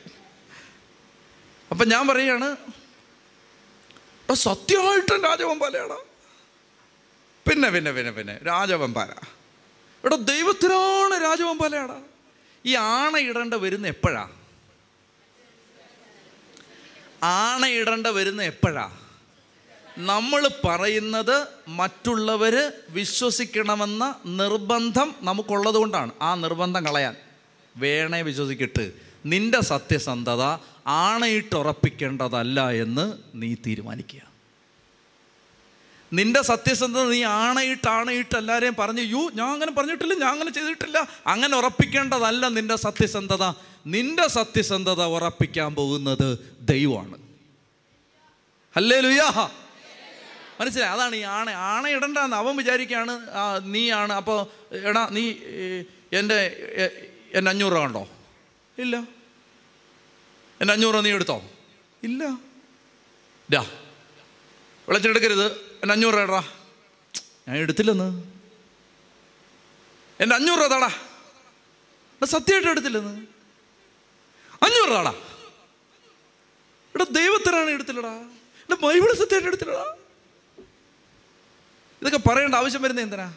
[1.71, 2.57] അപ്പം ഞാൻ പറയാണ്
[4.25, 5.97] "എടാ, സത്യമായിട്ടും രാജവമ്പാലയാടാ.
[7.49, 9.11] പിന്നെ പിന്നെ പിന്നെ പിന്നെ രാജവമ്പാല.
[10.05, 12.03] ഇവിടെ ദൈവത്തിനാണ് രാജവമ്പാലയാടാ.
[12.67, 14.29] ഈ ആണ ഇടേണ്ട വരുന്ന എപ്പോഴാ?
[17.23, 19.08] ആണ ഇടേണ്ട വരുന്ന എപ്പോഴാ?
[19.99, 27.17] നമ്മൾ പറയുന്നത് മറ്റുള്ളവർ വിശ്വസിക്കണമെന്ന നിർബന്ധം നമുക്കുള്ളത് കൊണ്ടാണ് ആ നിർബന്ധം കളയാൻ.
[27.77, 28.93] വേണേ വിശ്വസിക്കട്ട്.
[29.27, 30.43] നിന്റെ സത്യസന്ധത
[30.87, 34.21] ആണയിട്ടുറപ്പിക്കേണ്ടതല്ല എന്ന് നീ തീരുമാനിക്കുക.
[36.13, 41.09] നിന്റെ സത്യസന്ധത നീ ആണയിട്ട് ആണയിട്ട് എല്ലാവരെയും പറഞ്ഞു യു ഞാൻ അങ്ങനെ പറഞ്ഞിട്ടില്ല ഞാൻ അങ്ങനെ ചെയ്തിട്ടില്ല.
[41.27, 43.53] അങ്ങനെ ഉറപ്പിക്കേണ്ടതല്ല നിന്റെ സത്യസന്ധത.
[43.87, 47.19] നിന്റെ സത്യസന്ധത ഉറപ്പിക്കാൻ പോകുന്നത് ദൈവമാണ്.
[48.77, 49.51] അല്ലേ ലുയാ
[50.61, 50.92] മനസ്സിലായി?
[50.92, 53.21] അതാണ് ഈ ആണ ആണ ഇടണ്ടെന്ന് അവൻ വിചാരിക്കുകയാണ്
[53.62, 54.12] നീയാണ്.
[54.12, 55.35] അപ്പോൾ എടാ നീ
[56.12, 56.40] എന്റെ
[57.33, 58.09] എന്റെ അഞ്ഞൂറ് രൂപ ഉണ്ടോ
[58.79, 58.97] ഇല്ല.
[60.61, 61.42] എന്റെ അഞ്ഞൂറ് രൂപ നീ എടുത്തോ?
[62.03, 62.25] ഇല്ല.
[63.55, 63.66] ഡാ
[64.88, 65.53] വിളിച്ചെടുക്കരുത്.
[65.53, 66.49] എന്റെ അഞ്ഞൂറ് രൂപ ഇടാ.
[67.49, 68.25] ഞാൻ എടുത്തില്ലെന്ന്.
[70.21, 70.88] എന്റെ അഞ്ഞൂറ് രൂപ താടാ.
[72.25, 73.27] സത്യമായിട്ട് എടുത്തില്ലെന്ന്.
[74.62, 75.14] അഞ്ഞൂറ് രൂപടാ
[76.94, 78.14] എടാ ദൈവത്തിനാണ് എടുത്തില്ലടാ.
[78.68, 79.98] എടാ ബൈബിൾ സത്യമായിട്ട് എടുത്തില്ലടാ.
[82.03, 83.35] ഇതൊക്കെ പറയേണ്ട ആവശ്യം വരുന്നത് എന്തിനാ?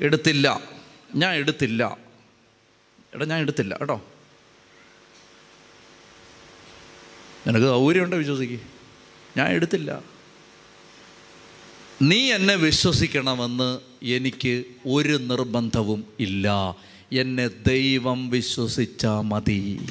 [0.00, 0.60] എടുത്തില്ല.
[1.14, 1.96] ഞാൻ എടുത്തില്ല.
[3.14, 3.76] എടാ ഞാൻ എടുത്തില്ല.
[3.80, 4.06] കേട്ടോ?
[7.46, 8.60] നിനക്ക് സൗകര്യമുണ്ടോ വിശ്വസിക്ക്?
[9.36, 10.02] ഞാൻ എടുത്തില്ല.
[12.02, 16.76] നീ എന്നെ വിശ്വസിക്കണമെന്ന് എനിക്ക് ഒരു നിർബന്ധവും ഇല്ല.
[17.12, 19.86] എന്നെ ദൈവം വിശ്വസിച്ചാൽ മതി.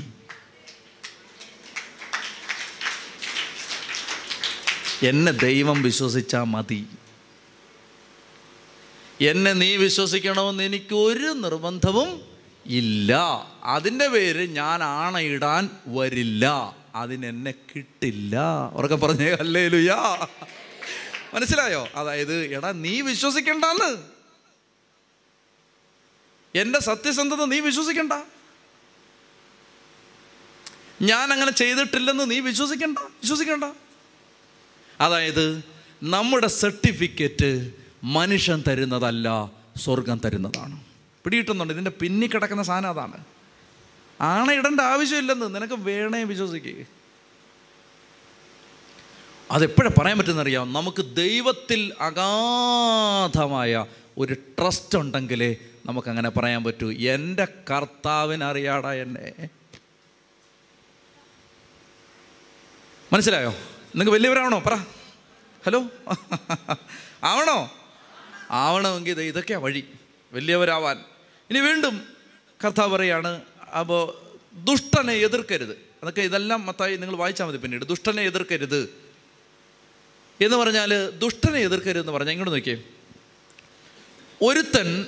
[5.03, 6.87] എന്നെ ദൈവം വിശ്വസിച്ചാൽ മതി.
[9.21, 12.21] എന്നെ നീ വിശ്വസിക്കണമെന്ന് എനിക്ക് ഒരു നിർബന്ധവും
[12.65, 13.17] ഇല്ല.
[13.63, 16.75] അതിന്റെ പേര് ഞാൻ ആണയിടാൻ വരില്ല.
[16.95, 18.37] അതിനെന്നെ കിട്ടില്ല.
[18.73, 20.27] ഉറക്കെ പറഞ്ഞേ അല്ലേ ലുയാ
[21.33, 21.87] മനസ്സിലായോ?
[21.95, 24.03] അതായത് എടാ നീ വിശ്വസിക്കണ്ടെന്ന്.
[26.55, 28.13] എന്റെ സത്യസന്ധത നീ വിശ്വസിക്കണ്ട.
[31.01, 32.97] ഞാൻ അങ്ങനെ ചെയ്തിട്ടില്ലെന്ന് നീ വിശ്വസിക്കണ്ട.
[32.97, 33.63] വിശ്വസിക്കണ്ട.
[35.01, 35.63] അതായത്
[36.03, 37.71] നമ്മുടെ സർട്ടിഫിക്കറ്റ്
[38.03, 40.83] മനുഷ്യൻ തരുന്നതല്ല സ്വർഗം തരുന്നതാണ്.
[41.23, 43.23] പിടിയിട്ടുന്നുണ്ട് ഇതിന്റെ പിന്നി കിടക്കുന്ന സാധനം അതാണ്.
[44.21, 46.85] ആണയിടേണ്ട ആവശ്യമില്ലെന്ന് നിനക്ക് വേണേ വിശ്വസിക്കുക
[49.51, 53.85] അതെപ്പോഴാണ് പറയാൻ പറ്റുന്നറിയാം നമുക്ക് ദൈവത്തിൽ അഗാധമായ
[54.17, 56.91] ഒരു ട്രസ്റ്റ് ഉണ്ടെങ്കിലേ നമുക്കങ്ങനെ പറയാൻ പറ്റൂ.
[56.91, 59.49] എന്റെ കർത്താവിനറിയാടാ എന്നെ.
[63.13, 63.53] മനസ്സിലായോ?
[63.95, 64.75] നിങ്ങൾക്ക് വലിയവരാണോ പറ.
[65.65, 65.83] ഹലോ?
[67.23, 67.73] ആവണോ?
[68.51, 69.83] ആവണമെങ്കിൽ ഇതൊക്കെയാണ് ഇതൊക്കെയാ വഴി.
[70.33, 71.03] വലിയവരാവാൻ.
[71.49, 72.07] ഇനി വീണ്ടും
[72.65, 73.41] കർത്താവ് പറയാണ്
[73.79, 74.21] അപ്പോൾ
[74.53, 75.71] ദുഷ്ടനെ എതിർക്കരുത്.
[75.71, 77.85] അതൊക്കെ ഇതെല്ലാം മത്തായി നിങ്ങൾ വായിച്ചാൽ മതി പിന്നീട്.
[77.85, 78.89] ദുഷ്ടനെ എതിർക്കരുത്.
[80.41, 82.83] എന്ന് പറഞ്ഞാൽ ദുഷ്ടനെ എതിർക്കരുത് എന്ന് പറഞ്ഞാൽ ഇങ്ങോട്ട് നോക്കിയേ.
[84.41, 85.05] ഒരുത്തൻ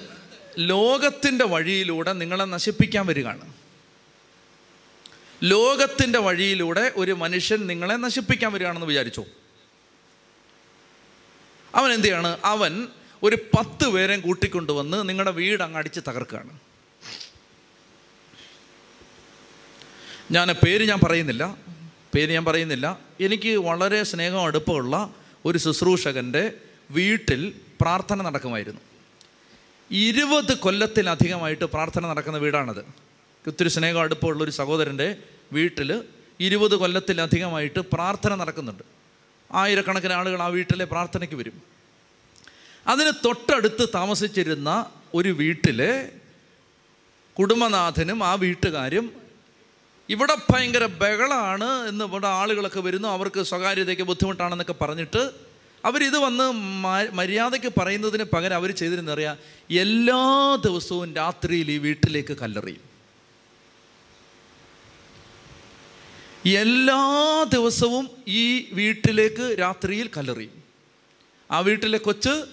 [0.59, 3.52] ലോകത്തിന്റെ വഴിയിലൂടെ നിങ്ങളെ നശിപ്പിക്കാൻ വരികയാണ്.
[5.43, 9.25] ലോകത്തിന്റെ വഴിയിലൂടെ ഒരു മനുഷ്യൻ നിങ്ങളെ നശിപ്പിക്കാൻ വരികയാണെന്ന് വിചാരിച്ചു?
[11.75, 12.37] അവൻ എന്ത് ചെയ്യാണ്?
[12.43, 12.87] അവൻ
[13.23, 16.59] ഒരു പത്ത് പേരെയും കൂട്ടിക്കൊണ്ടുവന്ന് നിങ്ങളുടെ വീട് അങ്ങ് അടിച്ച് തകർക്കുകയാണ്.
[20.31, 21.57] ഞാൻ പേര് ഞാൻ പറയുന്നില്ല.
[22.15, 22.99] പേര് ഞാൻ പറയുന്നില്ല.
[23.19, 25.13] എനിക്ക് വളരെ സ്നേഹം അടുപ്പമുള്ള
[25.45, 26.51] ഒരു ശുശ്രൂഷകന്റെ
[26.91, 28.81] വീട്ടിൽ പ്രാർത്ഥന നടക്കുമായിരുന്നു.
[29.91, 32.85] ഇരുപത് കൊല്ലത്തിലധികമായിട്ട് പ്രാർത്ഥന നടക്കുന്ന വീടാണത്.
[33.47, 35.15] ഒത്തിരി സ്നേഹം അടുപ്പമുള്ള ഒരു സഹോദരന്റെ
[35.57, 35.89] വീട്ടിൽ
[36.45, 38.83] ഇരുപത് കൊല്ലത്തിലധികമായിട്ട് പ്രാർത്ഥന നടക്കുന്നുണ്ട്.
[39.49, 41.55] ആയിരക്കണക്കിന് ആളുകൾ ആ വീട്ടിലെ പ്രാർത്ഥനയ്ക്ക് വരും.
[42.91, 44.69] അതിന് തൊട്ടടുത്ത് താമസിച്ചിരുന്ന
[45.19, 45.91] ഒരു വീട്ടിലെ
[47.37, 49.05] കുടുംബനാഥനും ആ വീട്ടുകാരും
[50.09, 53.07] ഇവിടെ ഭയങ്കര ബഹളമാണ് എന്ന് ഇവിടെ ആളുകളൊക്കെ വരുന്നു.
[53.17, 55.21] അവർക്ക് സ്വകാര്യതയ്ക്ക് ബുദ്ധിമുട്ടാണെന്നൊക്കെ പറഞ്ഞിട്ട്
[55.89, 56.45] അവരിത് വന്ന്
[57.19, 59.37] മര്യാദയ്ക്ക് പറയുന്നതിന് പകരം അവർ ചെയ്തിരുന്നറിയാം
[59.83, 60.21] എല്ലാ
[60.65, 62.83] ദിവസവും രാത്രിയിൽ ഈ വീട്ടിലേക്ക് കല്ലെറിയും.
[66.45, 70.63] എല്ലാ ദിവസവും ഈ വീട്ടിലേക്ക് രാത്രിയിൽ കല്ലെറിയും.
[71.51, 72.45] ആ വീട്ടിലെ കൊച്ച്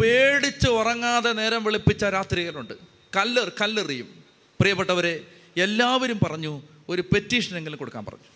[0.00, 2.74] പേടിച്ച് ഉറങ്ങാതെ നേരം വെളുപ്പിച്ച രാത്രികളുണ്ട്
[3.16, 4.24] കല്ലർ കല്ലെറിയും.
[4.60, 5.24] പ്രിയപ്പെട്ടവരെ
[5.56, 8.30] എല്ലാവരും പറഞ്ഞു ഒരു പെറ്റീഷനെങ്കിലും കൊടുക്കാൻ പറഞ്ഞു.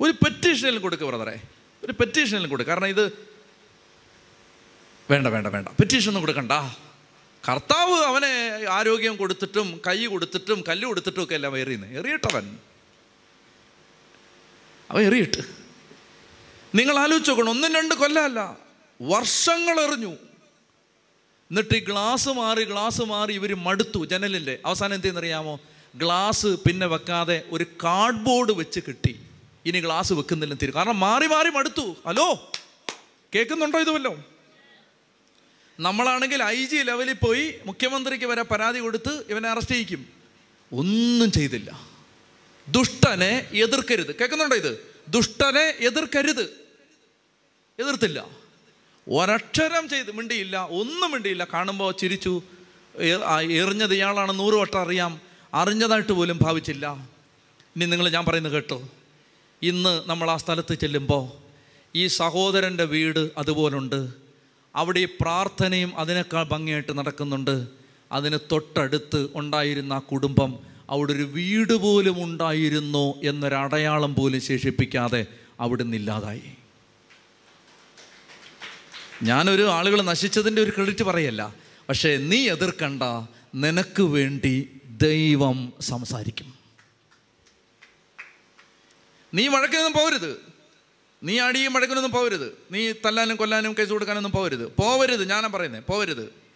[0.00, 1.40] ഒരു പെറ്റീഷനെങ്കിലും കൊടുക്കുക ബ്രദറെ
[1.84, 3.12] ഒരു പെറ്റീഷനെങ്കിലും കൊടുക്കുക കാരണം ഇത്
[5.10, 5.68] വേണ്ട വേണ്ട വേണ്ട.
[5.68, 6.52] പെറ്റീഷൻ ഒന്നും കൊടുക്കണ്ട.
[7.48, 12.67] കർത്താവ് അവനെ ആരോഗ്യം കൊടുത്തിട്ടും കൈ കൊടുത്തിട്ടും കല്ല് കൊടുത്തിട്ടും ഒക്കെ എല്ലാം എറിയുന്നത് എറിയിട്ടവൻ.
[14.90, 15.42] അവൻ എറിയിട്ട്.
[16.74, 18.58] നിങ്ങൾ ആലോചിച്ച് നോക്കണം ഒന്നും രണ്ട് കൊല്ലമല്ല
[19.00, 20.12] വർഷങ്ങൾ എറിഞ്ഞു.
[21.50, 24.04] എന്നിട്ട് ഈ ഗ്ലാസ് മാറി ഗ്ലാസ് മാറി ഇവർ മടുത്തു.
[24.04, 25.60] ജനലിന്റെ അവസാനം എന്തെന്നറിയാമോ
[25.96, 29.20] ഗ്ലാസ് പിന്നെ വെക്കാതെ ഒരു കാർഡ്ബോർഡ് വെച്ച് കിട്ടി.
[29.66, 30.74] ഇനി ഗ്ലാസ് വെക്കുന്നില്ലെന്ന് തീരും.
[30.74, 31.96] കാരണം മാറി മാറി മടുത്തു.
[32.06, 32.52] ഹലോ
[33.34, 34.24] കേൾക്കുന്നുണ്ടോ ഇതുമല്ലോ
[35.80, 40.08] നമ്മളാണെങ്കിൽ ഐ ജി ലെവലിൽ പോയി മുഖ്യമന്ത്രിക്ക് വരെ പരാതി കൊടുത്ത് ഇവനെ അറസ്റ്റ് ചെയ്യിക്കും.
[40.72, 41.87] ഒന്നും ചെയ്തില്ല.
[42.70, 44.18] ദുഷ്ടനെ എതിർക്കരുത്.
[44.18, 44.80] കേൾക്കുന്നുണ്ടോ ഇത്?
[45.08, 46.42] ദുഷ്ടനെ എതിർക്കരുത്.
[47.80, 48.26] എതിർത്തില്ല.
[49.08, 51.46] ഒരക്ഷരം ചെയ്ത് മിണ്ടിയില്ല ഒന്നും മിണ്ടിയില്ല.
[51.52, 52.42] കാണുമ്പോൾ ചിരിച്ചു
[53.50, 55.20] എറിഞ്ഞത് ഇയാളാണ് നൂറ് വട്ടം അറിയാം.
[55.54, 57.08] അറിഞ്ഞതായിട്ട് പോലും ഭാവിച്ചില്ല.
[57.76, 58.88] ഇനി നിങ്ങൾ ഞാൻ പറയുന്നത് കേട്ടോ.
[59.62, 61.32] ഇന്ന് നമ്മൾ ആ സ്ഥലത്ത് ചെല്ലുമ്പോൾ
[61.94, 64.08] ഈ സഹോദരന്റെ വീട് അതുപോലുണ്ട്.
[64.76, 67.66] അവിടെ ഈ പ്രാർത്ഥനയും അതിനേക്കാൾ ഭംഗിയായിട്ട് നടക്കുന്നുണ്ട്.
[68.12, 70.58] അതിന് തൊട്ടടുത്ത് ഉണ്ടായിരുന്ന ആ കുടുംബം
[70.90, 75.26] അവിടെ ഒരു വീട് പോലും ഉണ്ടായിരുന്നോ എന്നൊരടയാളം പോലും ശേഷിപ്പിക്കാതെ
[75.60, 76.42] അവിടുന്ന് ഇല്ലാതായി.
[79.22, 81.54] ഞാനൊരു ആളുകൾ നശിച്ചതിന്റെ ഒരു ക്രെഡിറ്റ് പറയല്ല.
[81.88, 83.02] പക്ഷേ നീ എതിർക്കണ്ട
[83.54, 86.54] നിനക്ക് വേണ്ടി ദൈവം സംസാരിക്കും.
[89.34, 90.40] നീ വഴക്കിനൊന്നും പോകരുത്.
[91.22, 92.58] നീ അടിയും വഴക്കിനൊന്നും പോകരുത്.
[92.70, 94.76] നീ തല്ലാനും കൊല്ലാനും കേസ് കൊടുക്കാനൊന്നും പോകരുത്.
[94.76, 96.47] പോവരുത് ഞാനാ പറയുന്നത് പോവരുത്.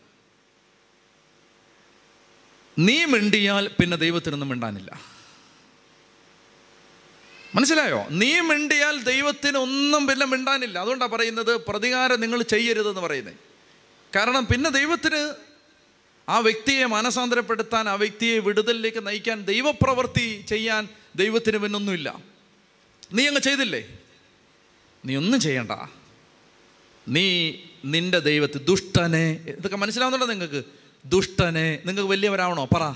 [2.79, 5.01] നീ മിണ്ടിയാൽ പിന്നെ ദൈവത്തിനൊന്നും മിണ്ടാനില്ല.
[7.55, 8.07] മനസ്സിലായോ?
[8.11, 10.79] നീ മിണ്ടിയാൽ ദൈവത്തിന് ഒന്നും പിന്നെ മിണ്ടാനില്ല.
[10.79, 13.35] അതുകൊണ്ടാണ് പറയുന്നത് പ്രതികാരം നിങ്ങൾ ചെയ്യരുതെന്ന് പറയുന്നത്
[14.16, 15.35] കാരണം പിന്നെ ദൈവത്തിന്
[16.29, 22.20] ആ വ്യക്തിയെ മാനസാന്തരപ്പെടുത്താൻ ആ വ്യക്തിയെ വിടുതലിലേക്ക് നയിക്കാൻ ദൈവപ്രവൃത്തി ചെയ്യാൻ ദൈവത്തിന് പിന്നൊന്നുമില്ല.
[23.12, 23.99] നീ അങ്ങ് ചെയ്തില്ലേ?
[25.05, 25.91] നീ ഒന്നും ചെയ്യണ്ട.
[27.09, 27.55] നീ
[27.85, 30.82] നിന്റെ ദൈവത്തെ ദുഷ്ടനെ ഇതൊക്കെ മനസ്സിലാവുന്നുണ്ടോ നിങ്ങൾക്ക്?
[31.05, 31.83] ദുഷ്ടനെ.
[31.85, 32.65] നിങ്ങൾക്ക് വലിയവരാവണോ?
[32.65, 32.95] പറ.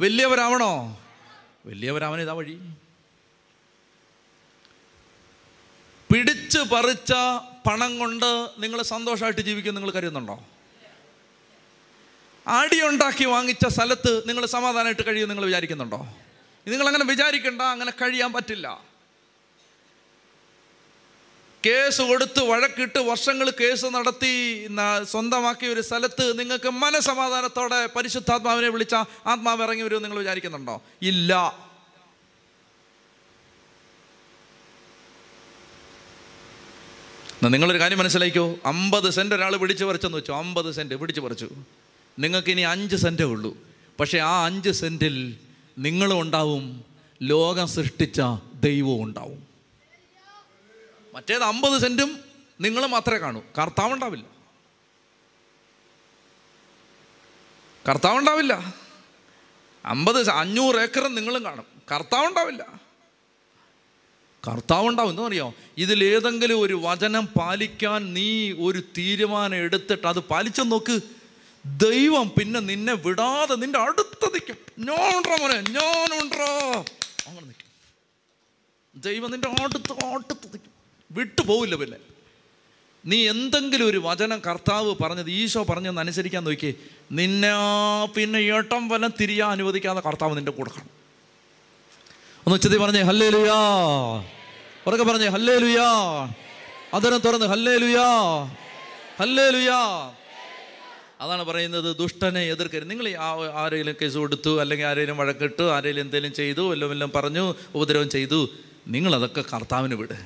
[0.00, 1.00] വലിയവരാവണോ?
[1.66, 2.58] വലിയവരാവൻ ഇതാ വഴി.
[6.12, 7.12] പിടിച്ച് പറിച്ച
[7.68, 10.44] പണം കൊണ്ട് നിങ്ങൾ സന്തോഷമായിട്ട് ജീവിക്കും നിങ്ങൾ കരുതുന്നുണ്ടോ?
[12.46, 16.14] അടിയുണ്ടാക്കി വാങ്ങിച്ച സ്ഥലത്ത് നിങ്ങൾ സമാധാനമായിട്ട് കഴിയും നിങ്ങൾ വിചാരിക്കുന്നുണ്ടോ?
[16.68, 18.87] നിങ്ങൾ അങ്ങനെ വിചാരിക്കണ്ട അങ്ങനെ കഴിയാൻ പറ്റില്ല.
[21.68, 24.68] കേസ് കൊടുത്ത് വഴക്കിട്ട് വർഷങ്ങൾ കേസ് നടത്തി
[25.02, 28.94] സ്വന്തമാക്കിയ ഒരു സ്ഥലത്ത് നിങ്ങൾക്ക് മനസമാധാനത്തോടെ പരിശുദ്ധാത്മാവിനെ വിളിച്ച
[29.26, 30.82] ആത്മാവ് ഇറങ്ങി വരുമെന്ന് നിങ്ങൾ വിചാരിക്കുന്നുണ്ടോ?
[31.02, 31.58] ഇല്ല.
[37.44, 40.36] നിങ്ങളൊരു കാര്യം മനസ്സിലാക്കിയോ അമ്പത് സെന്റ് ഒരാൾ പിടിച്ച് പറിച്ചെന്ന് വെച്ചോ?
[40.36, 41.48] അമ്പത് സെന്റ് പിടിച്ച് പറിച്ചു.
[42.18, 43.56] നിങ്ങൾക്ക് ഇനി അഞ്ച് സെന്റേ ഉള്ളൂ.
[44.00, 45.38] പക്ഷേ ആ അഞ്ച് സെന്റിൽ
[45.78, 46.84] നിങ്ങളും ഉണ്ടാവും
[47.22, 48.20] ലോകം സൃഷ്ടിച്ച
[48.54, 49.47] ദൈവവും ഉണ്ടാവും.
[51.18, 52.10] മറ്റേത് അമ്പത് സെന്റും
[52.60, 53.40] നിങ്ങൾ മാത്രമേ കാണൂ.
[53.58, 54.26] കർത്താവ് ഉണ്ടാവില്ല
[57.88, 58.74] കർത്താവ് ഉണ്ടാവില്ല
[59.84, 61.66] അമ്പത് അഞ്ഞൂറ് ഏക്കറും നിങ്ങളും കാണും.
[61.92, 62.80] കർത്താവ് ഉണ്ടാവില്ല
[64.48, 71.00] കർത്താവ് ഉണ്ടാവും എന്താ അറിയോ ഇതിലേതെങ്കിലും ഒരു വചനം പാലിക്കാൻ നീ ഒരു തീരുമാനം എടുത്തിട്ട് അത് പാലിച്ചു നോക്ക്.
[71.64, 74.58] ദൈവം പിന്നെ നിന്നെ വിടാതെ നിന്റെ അടുത്ത് നിൽക്കും.
[74.78, 76.50] ഞാനുണ്ടോ മോനെ ഞാനുണ്ടോ
[77.26, 77.68] അങ്ങനെ നിൽക്കും.
[78.96, 80.77] ദൈവം നിന്റെ അടുത്ത് അടുത്ത് നിൽക്കും.
[81.10, 81.98] വിട്ടു പോവില്ല പിന്നെ.
[83.04, 86.70] നീ എന്തെങ്കിലും ഒരു വചനം കർത്താവ് പറഞ്ഞത് ഈശോ പറഞ്ഞതെന്ന് അനുസരിക്കാൻ നോക്കി
[87.18, 87.52] നിന്നെ
[88.16, 90.94] പിന്നെ ഏട്ടം വലം തിരിയാൻ അനുവദിക്കാതെ കർത്താവ് നിന്റെ കൂടെ കാണും.
[92.44, 93.58] ഒന്ന് ഉച്ചത്തി പറഞ്ഞേ ഹല്ലേ ലുയാ
[94.86, 95.88] ഉറക്കെ പറഞ്ഞേ ഹല്ലേ ലുയാ
[96.96, 98.06] അതരം തുറന്ന് ഹല്ലേ ലുയാ
[99.20, 99.80] ഹല്ലേ ലുയാ
[101.22, 102.90] അതാണ് പറയുന്നത് ദുഷ്ടനെ എതിർക്കരുത്.
[102.90, 103.06] നിങ്ങൾ
[103.62, 107.44] ആരെങ്കിലും കേസ് കൊടുത്തു അല്ലെങ്കിൽ ആരെങ്കിലും വഴക്കിട്ടു ആരെങ്കിലും എന്തെങ്കിലും ചെയ്തു വല്ലതും വല്ലതും പറഞ്ഞു
[107.76, 108.40] ഉപദ്രവം ചെയ്തു
[108.94, 110.18] നിങ്ങളതൊക്കെ കർത്താവിന് വിട്.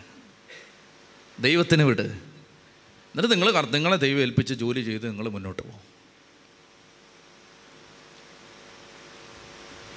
[1.40, 2.02] ദൈവത്തിന് വിട്.
[2.02, 5.92] എന്നിട്ട് നിങ്ങൾ നിങ്ങളെ ദൈവം ഏൽപ്പിച്ച് ജോലി ചെയ്ത് നിങ്ങൾ മുന്നോട്ട് പോകും.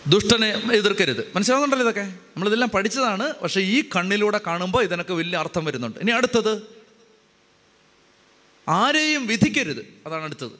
[0.07, 1.31] ദുഷ്ടനെ എതിർക്കരുത്.
[1.35, 2.01] മനസ്സിലാവുന്നുണ്ടല്ലോ ഇതൊക്കെ?
[2.01, 5.99] നമ്മളിതെല്ലാം പഠിച്ചതാണ് പക്ഷേ ഈ കണ്ണിലൂടെ കാണുമ്പോൾ ഇതിനൊക്കെ വലിയ അർത്ഥം വരുന്നുണ്ട്.
[5.99, 6.61] ഇനി അടുത്തത്
[8.69, 9.85] ആരെയും വിധിക്കരുത്.
[10.07, 10.51] അതാണ് അടുത്തത്.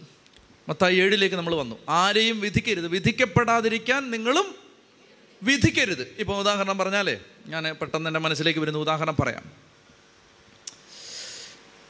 [0.70, 1.76] മത്തായി ഏഴിലേക്ക് നമ്മൾ വന്നു.
[1.90, 2.88] ആരെയും വിധിക്കരുത്.
[2.88, 4.56] വിധിക്കപ്പെടാതിരിക്കാൻ നിങ്ങളും
[5.44, 6.16] വിധിക്കരുത്.
[6.20, 9.65] ഇപ്പോൾ ഉദാഹരണം പറഞ്ഞാലേ ഞാൻ പെട്ടെന്ന് എന്റെ മനസ്സിലേക്ക് വരുന്ന ഉദാഹരണം പറയാം.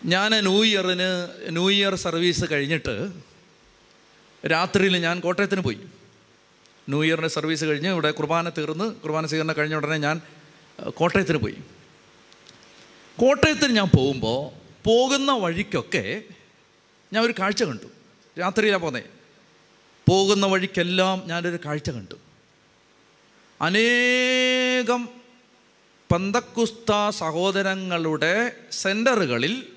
[0.06, 3.12] ഞാൻ ന്യൂ ഇയറിന് ന്യൂ ഇയർ സർവീസ് കഴിഞ്ഞിട്ട്
[4.48, 5.80] രാത്രിയിൽ ഞാൻ കോട്ടയത്തിന് പോയി.
[6.90, 10.22] ന്യൂ ഇയറിന്റെ സർവീസ് കഴിഞ്ഞ് ഇവിടെ കുർബാന തീർന്ന് കുർബാന സ്വീകരണം കഴിഞ്ഞ ഉടനെ ഞാൻ
[10.90, 11.56] കോട്ടയത്തിന് പോയി.
[13.20, 14.52] കോട്ടയത്തിന് ഞാൻ പോകുമ്പോൾ
[14.84, 16.24] പോകുന്ന വഴിക്കൊക്കെ
[17.14, 17.88] ഞാൻ ഒരു കാഴ്ച കണ്ടു.
[18.40, 19.02] രാത്രിയിലാണ് പോന്നേ.
[20.08, 22.16] പോകുന്ന വഴിക്കെല്ലാം ഞാനൊരു കാഴ്ച കണ്ടു.
[23.62, 25.10] അനേകം
[26.12, 29.75] പന്തക്കുസ്ത സഹോദരങ്ങളുടെ സെന്ററുകളിൽ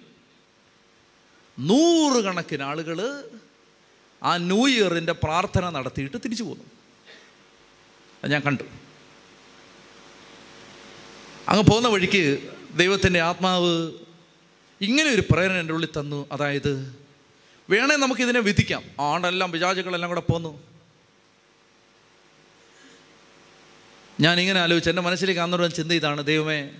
[1.59, 3.25] നൂറുകണക്കിന് ആളുകൾ
[4.23, 6.65] ആ ന്യൂ ഇയറിന്റെ പ്രാർത്ഥന നടത്തിയിട്ട് തിരിച്ചു പോന്നു.
[8.25, 8.63] അത് ഞാൻ കണ്ടു.
[11.49, 12.39] അങ്ങ് പോകുന്ന വഴിക്ക്
[12.77, 13.93] ദൈവത്തിന്റെ ആത്മാവ്
[14.81, 16.27] ഇങ്ങനെ ഒരു പ്രേരണ എന്റെ ഉള്ളിൽ തന്നു.
[16.33, 16.97] അതായത്
[17.71, 18.83] വേണേ നമുക്കിതിനെ വിധിക്കാം.
[19.01, 20.63] ആണെല്ലാം പിശാചുക്കളെല്ലാം കൂടെ പോന്നു.
[24.21, 26.25] ഞാൻ ഇങ്ങനെ ആലോചിച്ചു എന്റെ മനസ്സിലേക്ക് അന്നൊരു ചിന്ത ഇതാണ്.
[26.25, 26.71] ദൈവമേ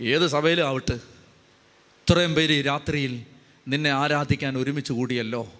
[0.00, 3.35] ഏത് സഭയിലും ആവട്ടെ ഇത്രയും പേര് രാത്രിയിൽ
[3.68, 5.52] നിന്നെ ആരാധിക്കാൻ ഒരുമിച്ച് കൂടിയല്ലോ.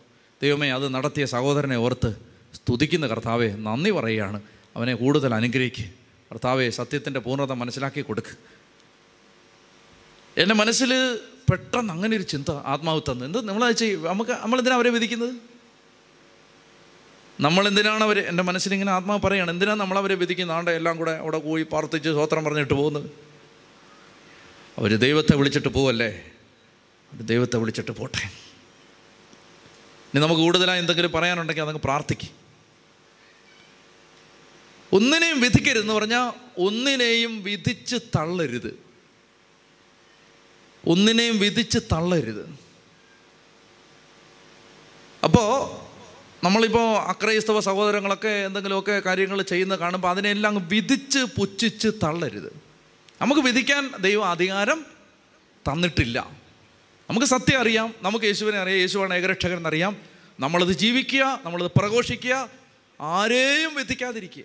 [0.42, 2.16] ദൈവമേ അത് നടത്തിയ സഹോദരനെ ഓർത്ത്
[2.54, 4.42] സ്തുതിക്കുന്ന കർത്താവെ നന്ദി പറയുകയാണ്.
[4.76, 5.84] അവനെ കൂടുതൽ അനുഗ്രഹിക്കുക
[6.32, 8.36] കർത്താവെ സത്യത്തിന്റെ പൂർണത മനസ്സിലാക്കി കൊടുക്ക്.
[10.40, 11.18] എന്റെ മനസ്സിൽ
[11.50, 13.24] പെട്ടെന്ന് അങ്ങനെ ഒരു ചിന്ത ആത്മാവ് തന്നു.
[13.24, 15.34] എന്ത് നമ്മൾ ചെയ്യും നമുക്ക് നമ്മളെന്തിനാണ് അവരെ വിധിക്കുന്നത്?
[17.40, 19.50] നമ്മളെന്തിനാണ് അവർ എന്റെ മനസ്സിലിങ്ങനെ ആത്മാവ് പറയുകയാണ്?
[19.50, 20.56] എന്തിനാണ് നമ്മളവരെ വിധിക്കുന്നത്?
[20.56, 23.10] ആണ്ട് എല്ലാം കൂടെ അവിടെ പോയി പ്രാർത്ഥിച്ച് സ്വോത്രം പറഞ്ഞിട്ട് പോകുന്നത്?
[24.78, 26.22] അവർ ദൈവത്തെ വിളിച്ചിട്ട് പോവല്ലേ?
[27.20, 28.30] ദൈവത്തെ വിളിച്ചിട്ട് പോട്ടെ.
[30.14, 32.46] ഇനി നമുക്ക് കൂടുതലായി എന്തെങ്കിലും പറയാനുണ്ടെങ്കിൽ അതങ്ങ് പ്രാർത്ഥിക്കും.
[34.92, 38.78] ഒന്നിനെയും വിധിക്കരുതെന്ന് പറഞ്ഞാൽ ഒന്നിനെയും വിധിച്ച് തള്ളരുത്.
[40.86, 42.58] ഒന്നിനെയും വിധിച്ച് തള്ളരുത്.
[45.24, 45.86] അപ്പോൾ
[46.44, 52.56] നമ്മളിപ്പോൾ അക്രൈസ്തവ സഹോദരങ്ങളൊക്കെ എന്തെങ്കിലുമൊക്കെ കാര്യങ്ങൾ ചെയ്യുന്ന കാണുമ്പോൾ അതിനെല്ലാം വിധിച്ച് പുച്ഛിച്ച് തള്ളരുത്.
[53.20, 54.86] നമുക്ക് വിധിക്കാൻ ദൈവം അധികാരം
[55.72, 56.45] തന്നിട്ടില്ല.
[57.10, 60.02] നമുക്ക് സത്യം അറിയാം നമുക്ക് യേശുവിനെ അറിയാം യേശുവാണ് ഏകരക്ഷകൻ എന്നറിയാം.
[60.40, 62.50] നമ്മളത് ജീവിക്കുക നമ്മളത് പ്രഘോഷിക്കുക
[63.00, 64.44] ആരെയും വിധിക്കാതിരിക്കുക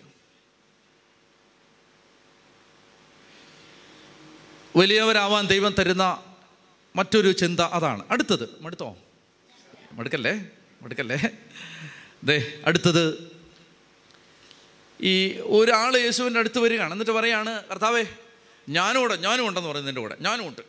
[4.76, 6.24] വലിയവരാവാൻ ദൈവം തരുന്ന
[6.96, 8.04] മറ്റൊരു ചിന്ത അതാണ്.
[8.12, 8.98] അടുത്തത് മടുത്തോ?
[9.92, 10.46] മടുക്കല്ലേ?
[10.82, 11.20] മടുക്കല്ലേ?
[12.24, 13.32] ദേ അടുത്തത്
[15.02, 16.92] ഈ ഒരാൾ യേശുവിന്റെ അടുത്ത് വരികയാണ്.
[16.92, 18.04] എന്നിട്ട് പറയാണ് കർത്താവേ
[18.70, 20.18] ഞാനും ഉണ്ട് ഞാനും ഉണ്ടെന്ന് പറയുന്നതിന്റെ കൂടെ.
[20.22, 20.62] ഞാനും ഉണ്ട്.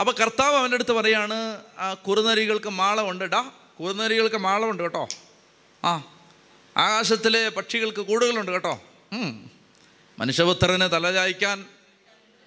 [0.00, 5.08] അപ്പോൾ കർത്താവ് അവന്റെ അടുത്ത് പറയാണ് ആ കുറുനരികൾക്ക് മാളമുണ്ട് ഡാ കുറുനരികൾക്ക് മാളമുണ്ട് കേട്ടോ.
[5.84, 5.92] ആ
[6.76, 8.82] ആകാശത്തിലെ പക്ഷികൾക്ക് കൂടുകളുണ്ട് കേട്ടോ.
[10.18, 11.66] മനുഷ്യപുത്രനെ തലചായ്ക്കാൻ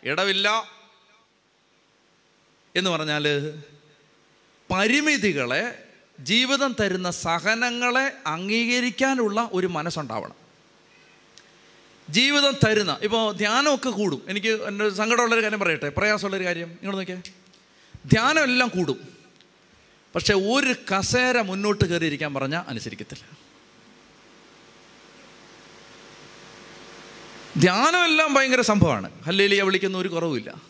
[0.04, 0.76] ഇടവില്ല
[2.76, 3.26] എന്ന് പറഞ്ഞാൽ
[4.72, 5.64] പരിമിതികളെ
[6.20, 10.45] ജീവിതം തരുന്ന സഹനങ്ങളെ അംഗീകരിക്കാനുള്ള ഒരു മനസ്സുണ്ടാവണം.
[12.10, 14.22] ജീവിതം തരുന്ന ഇപ്പോൾ ധ്യാനമൊക്കെ കൂടും.
[14.28, 15.90] എനിക്ക് എന്റെ സങ്കടമുള്ളൊരു കാര്യം പറയട്ടെ?
[15.90, 16.68] പ്രയാസമുള്ളൊരു കാര്യം.
[16.68, 17.22] നിങ്ങൾ നോക്കിയേ.
[18.06, 19.08] ധ്യാനം എല്ലാം കൂടും.
[20.16, 23.38] പക്ഷേ ഒരു കസേര മുന്നോട്ട് കയറിയിരിക്കാൻ പറഞ്ഞാൽ അനുസരിക്കത്തില്ല.
[27.60, 29.24] ധ്യാനമെല്ലാം ഭയങ്കര സംഭവമാണ്.
[29.24, 30.62] ഹല്ലേലിയ വിളിക്കുന്ന ഒരു കുറവുമില്ല.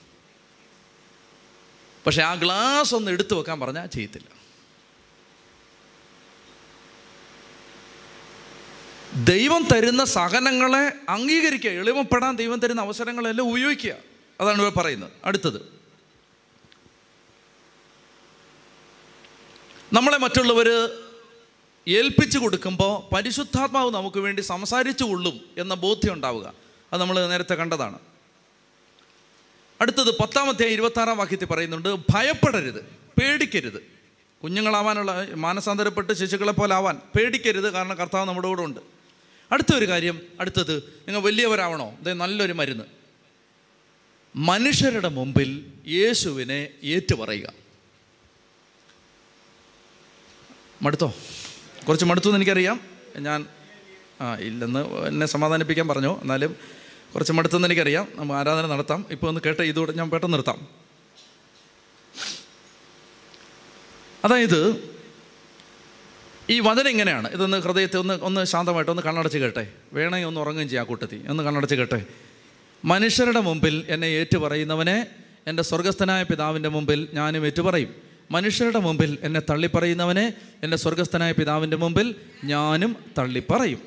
[2.05, 4.44] പക്ഷേ ആ ഗ്ലാസ് ഒന്ന് എടുത്തു വെക്കാൻ പറഞ്ഞാൽ ചെയ്യത്തില്ല.
[9.23, 11.71] ദൈവം തരുന്ന സഹനങ്ങളെ അംഗീകരിക്കുക.
[11.71, 13.95] എളിമപ്പെടാൻ ദൈവം തരുന്ന അവസരങ്ങളെല്ലാം ഉപയോഗിക്കുക.
[14.41, 15.11] അതാണ് ഇവിടെ പറയുന്നത്.
[15.25, 15.73] അടുത്തത്.
[19.93, 20.89] നമ്മളെ മറ്റുള്ളവർ
[21.87, 26.53] ഏൽപ്പിച്ചു കൊടുക്കുമ്പോൾ പരിശുദ്ധാത്മാവ് നമുക്ക് വേണ്ടി സംസാരിച്ചു കൊള്ളും എന്ന ബോധ്യം ഉണ്ടാവുക.
[26.93, 27.99] അത് നമ്മൾ നേരത്തെ കണ്ടതാണ്.
[29.81, 32.85] അടുത്തത് പത്താമത്തെ ഇരുപത്താറാം വാക്യത്തിൽ പറയുന്നുണ്ട് ഭയപ്പെടരുത്
[33.21, 33.91] പേടിക്കരുത്.
[34.43, 37.73] കുഞ്ഞുങ്ങളാവാനുള്ള മാനസാന്തരപ്പെട്ട് ശിശുക്കളെ പോലെ ആവാൻ പേടിക്കരുത്.
[37.73, 38.94] കാരണം കർത്താവ് നമ്മുടെ കൂടെ ഉണ്ട്.
[39.51, 41.97] അടുത്ത ഒരു കാര്യം അടുത്തത് നിങ്ങൾ വലിയവരാവണോ?
[41.99, 42.83] ഇത് നല്ലൊരു മരുന്ന്.
[44.35, 47.53] മനുഷ്യരുടെ മുമ്പിൽ യേശുവിനെ ഏറ്റുപറയുക.
[50.81, 51.13] മടുത്തോ?
[51.87, 52.79] കുറച്ച് മടുത്തു എന്ന് എനിക്കറിയാം.
[53.17, 53.45] ഞാൻ
[54.21, 56.21] ആ ഇല്ലെന്ന് എന്നെ സമാധാനിപ്പിക്കാൻ പറഞ്ഞു.
[56.21, 56.55] എന്നാലും
[57.13, 58.07] കുറച്ച് മടുത്തെന്ന് എനിക്കറിയാം.
[58.15, 59.05] നമ്മൾ ആരാധന നടത്താം.
[59.11, 60.67] ഇപ്പോൾ ഒന്ന് കേട്ട ഇതോടെ ഞാൻ പെട്ടെന്ന് നിർത്താം.
[64.25, 64.94] അതായത്
[66.49, 67.27] ഈ വചനം ഇങ്ങനെയാണ്.
[67.31, 69.67] ഇതൊന്ന് ഹൃദയത്തെ ഒന്ന് ഒന്ന് ശാന്തമായിട്ട് ഒന്ന് കണ്ണടച്ച് കേട്ടെ.
[69.93, 72.05] വേണമെങ്കിൽ ഒന്ന് ഉറങ്ങുകയും ചെയ്യാം കൂട്ടത്തി ഒന്ന് കണ്ണടച്ച് കേട്ടെ.
[72.85, 75.07] മനുഷ്യരുടെ മുമ്പിൽ എന്നെ ഏറ്റുപറയുന്നവനെ
[75.47, 77.95] എന്റെ സ്വർഗസ്ഥനായ പിതാവിന്റെ മുമ്പിൽ ഞാനും ഏറ്റുപറയും.
[78.31, 80.33] മനുഷ്യരുടെ മുമ്പിൽ എന്നെ തള്ളിപ്പറയുന്നവനെ
[80.63, 83.81] എന്റെ സ്വർഗസ്ഥനായ പിതാവിന്റെ മുമ്പിൽ ഞാനും തള്ളിപ്പറയും.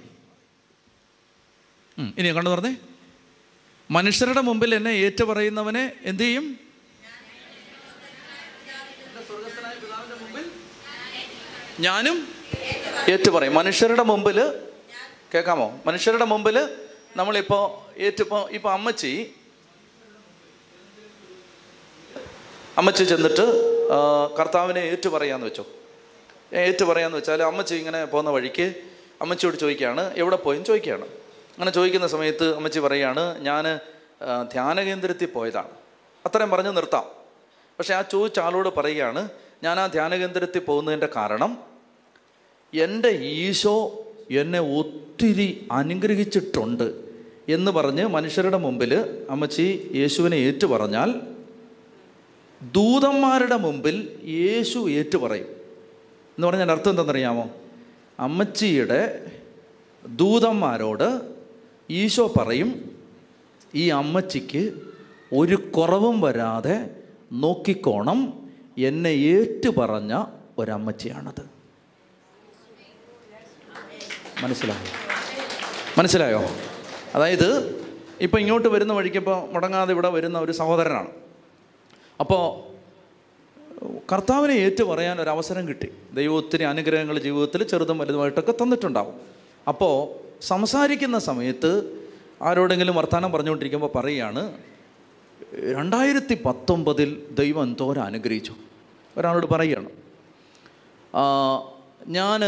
[2.18, 2.76] ഇനി കണ്ടു പറഞ്ഞേ
[3.90, 6.58] മനുഷ്യരുടെ മുമ്പിൽ എന്നെ ഏറ്റുപറയുന്നവനെ എന്തു ചെയ്യും?
[11.80, 12.37] ഞാനും
[13.06, 13.54] ഏറ്റുപറയും.
[13.54, 14.54] മനുഷ്യരുടെ മുമ്പിൽ
[15.34, 15.80] കേൾക്കാമോ?
[15.86, 16.68] മനുഷ്യരുടെ മുമ്പിൽ
[17.16, 19.34] നമ്മളിപ്പോൾ ഏറ്റിപ്പോൾ ഇപ്പോൾ അമ്മച്ചി
[22.78, 23.46] അമ്മച്ചി ചെന്നിട്ട്
[24.38, 25.66] കർത്താവിനെ ഏറ്റു പറയാന്ന് വെച്ചോ.
[26.54, 28.74] ഏറ്റു പറയാന്ന് വെച്ചാൽ അമ്മച്ചി ഇങ്ങനെ പോകുന്ന വഴിക്ക്
[29.20, 30.66] അമ്മച്ചിയോട് ചോദിക്കുകയാണ് എവിടെ പോയെന്ന്?
[30.66, 31.04] ചോദിക്കുകയാണ്.
[31.04, 33.80] അങ്ങനെ ചോദിക്കുന്ന സമയത്ത് അമ്മച്ചി പറയുകയാണ് ഞാൻ
[34.52, 35.70] ധ്യാന കേന്ദ്രത്തിൽ പോയതാണ്.
[36.26, 37.04] അത്രയും പറഞ്ഞ് നിർത്താം.
[37.78, 39.28] പക്ഷേ ആ ചോദിച്ച ആളോട് പറയുകയാണ്
[39.62, 41.67] ഞാൻ ആ ധ്യാന കേന്ദ്രത്തിൽ പോകുന്നതിന്റെ കാരണം
[42.72, 46.94] എന്റെ ഈശോ എന്നെ ഒത്തിരി അനുഗ്രഹിച്ചിട്ടുണ്ട്
[47.48, 48.92] എന്ന് പറഞ്ഞ് മനുഷ്യരുടെ മുമ്പിൽ
[49.30, 51.20] അമ്മച്ചി യേശുവിനെ ഏറ്റു പറഞ്ഞാൽ
[52.62, 55.46] ദൂതന്മാരുടെ മുമ്പിൽ യേശു ഏറ്റു പറയും
[56.38, 57.50] എന്ന് പറഞ്ഞാൽ അർത്ഥം എന്താണെന്നറിയാമോ?
[58.18, 59.30] അമ്മച്ചിയുടെ
[60.06, 61.20] ദൂതന്മാരോട്
[61.90, 62.94] ഈശോ പറയും
[63.74, 64.72] ഈ അമ്മച്ചിക്ക്
[65.32, 66.90] ഒരു കുറവും വരാതെ
[67.32, 68.48] നോക്കിക്കോണം.
[68.78, 70.24] എന്നെ ഏറ്റു പറഞ്ഞ
[70.58, 71.57] ഒരമ്മച്ചിയാണത്.
[74.42, 74.82] മനസ്സിലായോ?
[75.98, 76.42] മനസ്സിലായോ?
[77.14, 77.48] അതായത്
[78.20, 81.08] ഇപ്പോൾ ഇങ്ങോട്ട് വരുന്ന വഴിക്കിപ്പോൾ മുടങ്ങാതെ ഇവിടെ വരുന്ന ഒരു സഹോദരനാണ്.
[82.20, 82.68] അപ്പോൾ
[84.12, 85.88] കർത്താവിനെ ഏറ്റു പറയാൻ ഒരു അവസരം കിട്ടി.
[86.12, 89.20] ദൈവം ഒത്തിരി അനുഗ്രഹങ്ങൾ ജീവിതത്തിൽ ചെറുതും വലുതുമായിട്ടൊക്കെ തന്നിട്ടുണ്ടാവും.
[89.68, 89.94] അപ്പോൾ
[90.42, 91.70] സംസാരിക്കുന്ന സമയത്ത്
[92.42, 94.52] ആരോടെങ്കിലും വർത്തമാനം പറഞ്ഞുകൊണ്ടിരിക്കുമ്പോൾ പറയുകയാണ്
[95.76, 98.54] രണ്ടായിരത്തി പത്തൊമ്പതിൽ ദൈവം എന്തോരം അനുഗ്രഹിച്ചു?
[99.16, 99.90] ഒരാളോട് പറയുകയാണ്
[102.08, 102.40] ഞാൻ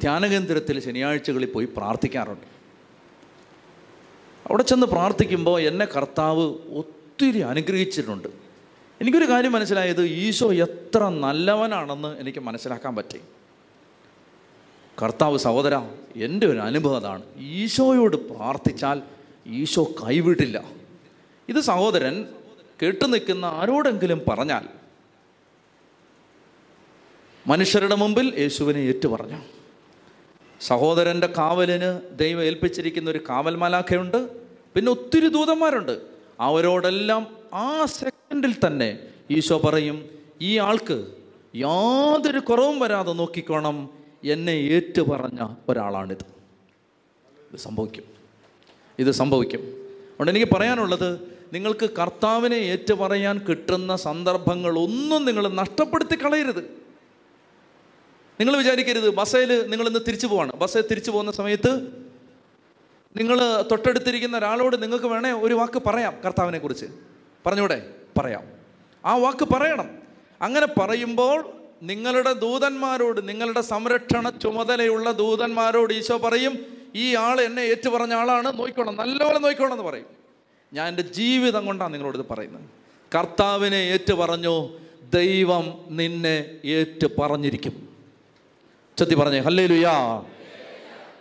[0.00, 2.46] ധ്യാനകേന്ദ്രത്തിൽ ശനിയാഴ്ചകളിൽ പോയി പ്രാർത്ഥിക്കാറുണ്ട്.
[4.46, 8.28] അവിടെ ചെന്ന് പ്രാർത്ഥിക്കുമ്പോൾ എന്നെ കർത്താവ് ഒത്തിരി അനുഗ്രഹിച്ചിട്ടുണ്ട്.
[9.00, 13.20] എനിക്കൊരു കാര്യം മനസ്സിലായത് ഈശോ എത്ര നല്ലവനാണെന്ന് എനിക്ക് മനസ്സിലാക്കാൻ പറ്റി.
[15.02, 15.80] കർത്താവ് സഹോദര
[16.16, 17.22] എന്റെ ഒരു അനുഭവം അതാണ്.
[17.38, 19.02] ഈശോയോട് പ്രാർത്ഥിച്ചാൽ
[19.46, 20.64] ഈശോ കൈവിടില്ല.
[21.48, 22.26] ഇത് സഹോദരൻ
[22.82, 24.75] കേട്ടു നിൽക്കുന്ന ആരോടെങ്കിലും പറഞ്ഞാൽ
[27.46, 29.36] മനുഷ്യരുടെ മുമ്പിൽ യേശുവിനെ ഏറ്റുപറഞ്ഞു.
[30.60, 34.28] സഹോദരന്റെ കാവലിന് ദൈവം ഏൽപ്പിച്ചിരിക്കുന്ന ഒരു കാവൽ മലാഖയുണ്ട്
[34.74, 36.00] പിന്നെ ഒത്തിരി ദൂതന്മാരുണ്ട്.
[36.40, 38.98] അവരോടെല്ലാം ആ സെക്കൻഡിൽ തന്നെ
[39.30, 40.08] ഈശോ പറയും
[40.40, 41.06] ഈ ആൾക്ക്
[41.56, 43.90] യാതൊരു കുറവും വരാതെ നോക്കിക്കോണം
[44.24, 46.24] എന്നെ ഏറ്റു പറഞ്ഞ ഒരാളാണിത്.
[47.52, 48.04] ഇത് സംഭവിക്കും.
[48.98, 49.60] ഇത് സംഭവിക്കും.
[49.60, 51.20] അതുകൊണ്ട് എനിക്ക് പറയാനുള്ളത്
[51.52, 56.85] നിങ്ങൾക്ക് കർത്താവിനെ ഏറ്റുപറയാൻ കിട്ടുന്ന സന്ദർഭങ്ങളൊന്നും നിങ്ങൾ നഷ്ടപ്പെടുത്തി കളയരുത്
[58.40, 59.14] നിങ്ങൾ വിചാരിക്കരുത്.
[59.14, 60.52] ബസ്സയിൽ നിങ്ങൾ ഇന്ന് തിരിച്ചു പോവാണ്.
[60.52, 61.74] ബസ്സിൽ തിരിച്ചു പോകുന്ന സമയത്ത്
[63.16, 66.86] നിങ്ങൾ തൊട്ടടുത്തിരിക്കുന്ന ഒരാളോട് നിങ്ങൾക്ക് വേണേ ഒരു വാക്ക് പറയാം കർത്താവിനെ കുറിച്ച്.
[67.46, 67.90] പറഞ്ഞൂടെ?
[68.18, 68.42] പറയാം.
[69.04, 69.90] ആ വാക്ക് പറയണം.
[70.42, 78.12] അങ്ങനെ പറയുമ്പോൾ നിങ്ങളുടെ ദൂതന്മാരോട് നിങ്ങളുടെ സംരക്ഷണ ചുമതലയുള്ള ദൂതന്മാരോട് ഈശോ പറയും ഈ ആൾ എന്നെ ഏറ്റു പറഞ്ഞ
[78.12, 78.58] ആളാണ്.
[78.58, 78.96] നോക്കിക്കോണം.
[78.96, 80.06] നല്ലപോലെ നോക്കിക്കോണം എന്ന് പറയും.
[80.72, 82.62] ഞാൻ എന്റെ ജീവിതം കൊണ്ടാണ് നിങ്ങളോട് ഇത് പറയുന്നത്.
[83.18, 84.68] കർത്താവിനെ ഏറ്റു പറഞ്ഞു
[85.14, 87.85] ദൈവം നിന്നെ ഏറ്റു പറഞ്ഞിരിക്കും
[88.98, 89.94] ചെത്തി പറഞ്ഞേ ഹല്ലേ ലുയാ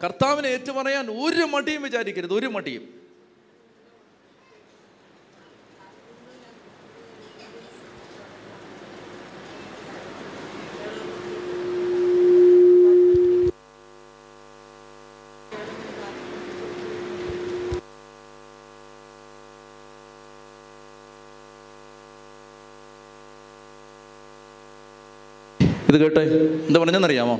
[0.04, 2.84] കർത്താവിനെ ഏറ്റുപറയാൻ ഒരു മടിയും വിചാരിക്കരുത് ഒരു മടിയും.
[25.90, 26.24] ഇത് കേട്ടെ
[26.68, 27.36] എന്താ പറഞ്ഞെന്നറിയാമോ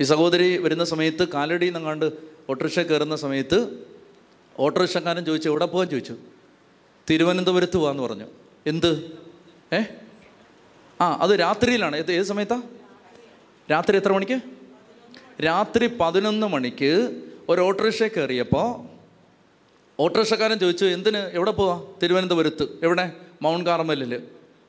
[0.00, 2.12] ഈ സഹോദരി വരുന്ന സമയത്ത് കാലടി എന്നങ്ങാണ്ട്
[2.50, 3.86] ഓട്ടോറിക്ഷ കയറുന്ന സമയത്ത്
[4.58, 5.88] ഓട്ടോറിക്ഷക്കാരൻ ചോദിച്ചു എവിടെ പോകാൻ?
[5.88, 6.16] ചോദിച്ചു.
[7.10, 8.24] തിരുവനന്തപുരത്ത് പോകാന്ന് പറഞ്ഞു.
[8.66, 9.18] എന്ത്?
[9.72, 9.82] ഏ?
[11.00, 11.96] ആ അത് രാത്രിയിലാണ്.
[11.96, 12.62] ഏത് ഏത് സമയത്താ?
[13.70, 14.40] രാത്രി എത്ര മണിക്ക്?
[15.44, 18.88] രാത്രി പതിനൊന്ന് മണിക്ക് ഒരു ഓട്ടോറിക്ഷ കയറിയപ്പോൾ
[20.02, 21.18] ഓട്ടോറിക്ഷക്കാരൻ ചോദിച്ചു എന്തിന്?
[21.18, 21.82] എവിടെ പോവാ?
[22.02, 22.68] തിരുവനന്തപുരത്ത്.
[22.82, 23.12] എവിടെ?
[23.42, 24.22] മൗണ്ട് കാർമലിൽ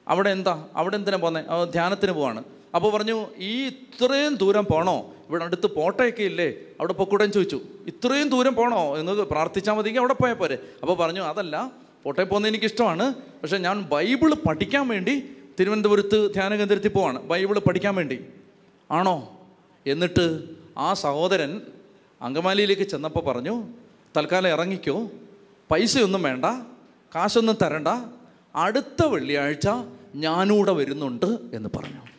[0.07, 0.67] അവിടെ എന്താ?
[0.75, 2.43] അവിടെ എന്തിനാ പോകുന്നത് ധ്യാനത്തിന് പോവാണ്.
[2.75, 5.13] അപ്പോൾ പറഞ്ഞു ഈ ഇത്രയും ദൂരം പോണോ?
[5.29, 6.49] ഇവിടെ അടുത്ത് പോട്ടയൊക്കെ ഇല്ലേ?
[6.49, 7.61] അവിടെ പൊക്കൂടെ ചോദിച്ചു.
[7.87, 8.97] ഇത്രയും ദൂരം പോണോ?
[8.97, 10.59] എന്ന് പ്രാർത്ഥിച്ചാൽ മതിയെങ്കിൽ അവിടെ പോയാൽ പോരെ.
[10.81, 11.71] അപ്പോൾ പറഞ്ഞു അതല്ല
[12.03, 13.13] പോട്ടയിൽ പോകുന്നത് എനിക്കിഷ്ടമാണ്.
[13.13, 17.21] പക്ഷേ ഞാൻ ബൈബിൾ പഠിക്കാൻ വേണ്ടി തിരുവനന്തപുരത്ത് ധ്യാന കേന്ദ്രത്തിൽ പോവാണ്.
[17.21, 18.25] ബൈബിൾ പഠിക്കാൻ വേണ്ടി.
[18.91, 19.39] ആണോ?
[19.87, 20.43] എന്നിട്ട്
[20.77, 21.61] ആ സഹോദരൻ
[22.21, 23.63] അങ്കമാലിയിലേക്ക് ചെന്നപ്പോൾ പറഞ്ഞു
[24.17, 25.09] തൽക്കാലം ഇറങ്ങിക്കോ.
[25.71, 26.45] പൈസയൊന്നും വേണ്ട.
[27.15, 27.87] കാശൊന്നും തരണ്ട.
[28.55, 29.69] അടുത്ത വെള്ളിയാഴ്ച
[30.15, 32.16] ഞാനൂടെ വരുന്നുണ്ട് എന്ന് പറഞ്ഞു.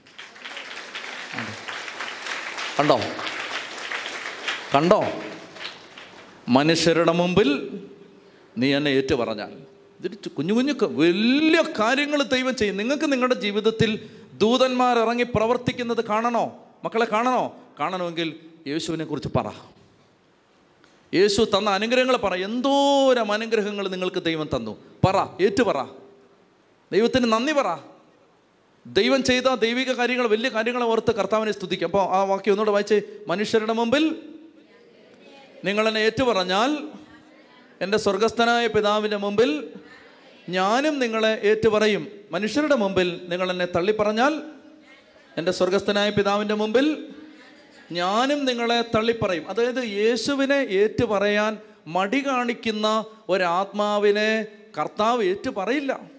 [2.78, 3.00] കണ്ടോ?
[4.74, 5.04] കണ്ടോ?
[6.48, 7.80] മനുഷ്യരുടെ മുമ്പിൽ
[8.58, 9.50] നീ എന്നെ ഏറ്റു പറഞ്ഞാൽ
[10.00, 12.76] ഇതൊരു കുഞ്ഞു കുഞ്ഞു വലിയ കാര്യങ്ങൾ ദൈവം ചെയ്യും.
[12.76, 16.56] നിങ്ങൾക്ക് നിങ്ങളുടെ ജീവിതത്തിൽ ദൂതന്മാർ ഇറങ്ങി പ്രവർത്തിക്കുന്നത് കാണണോ?
[16.84, 17.56] മക്കളെ കാണണോ?
[17.80, 18.34] കാണണമെങ്കിൽ
[18.66, 19.52] യേശുവിനെ കുറിച്ച് പറ.
[21.14, 22.34] യേശു തന്ന അനുഗ്രഹങ്ങൾ പറ.
[22.34, 24.76] എന്തോരം അനുഗ്രഹങ്ങൾ നിങ്ങൾക്ക് ദൈവം തന്നു.
[25.06, 25.84] പറ ഏറ്റു പറ
[26.92, 27.97] ദൈവത്തിന് നന്ദി പറ.
[28.86, 31.86] ദൈവം ചെയ്ത ദൈവിക കാര്യങ്ങൾ വലിയ കാര്യങ്ങളെ ഓർത്ത് കർത്താവിനെ സ്തുതിക്കും.
[31.86, 33.02] അപ്പോൾ ആ വാക്യം ഒന്നുകൂടെ വായിച്ചേ.
[33.26, 34.16] മനുഷ്യരുടെ മുമ്പിൽ
[35.64, 36.88] നിങ്ങൾ എന്നെ ഏറ്റുപറഞ്ഞാൽ
[37.80, 39.68] എന്റെ സ്വർഗസ്ഥനായ പിതാവിന്റെ മുമ്പിൽ
[40.48, 42.08] ഞാനും നിങ്ങളെ ഏറ്റുപറയും.
[42.30, 44.42] മനുഷ്യരുടെ മുമ്പിൽ നിങ്ങൾ എന്നെ തള്ളിപ്പറഞ്ഞാൽ
[45.38, 47.06] എന്റെ സ്വർഗസ്ഥനായ പിതാവിന്റെ മുമ്പിൽ
[47.92, 49.48] ഞാനും നിങ്ങളെ തള്ളിപ്പറയും.
[49.48, 54.46] അതായത് യേശുവിനെ ഏറ്റുപറയാൻ മടി കാണിക്കുന്ന ഒരാത്മാവിനെ
[54.78, 56.17] കർത്താവ് ഏറ്റുപറയില്ല.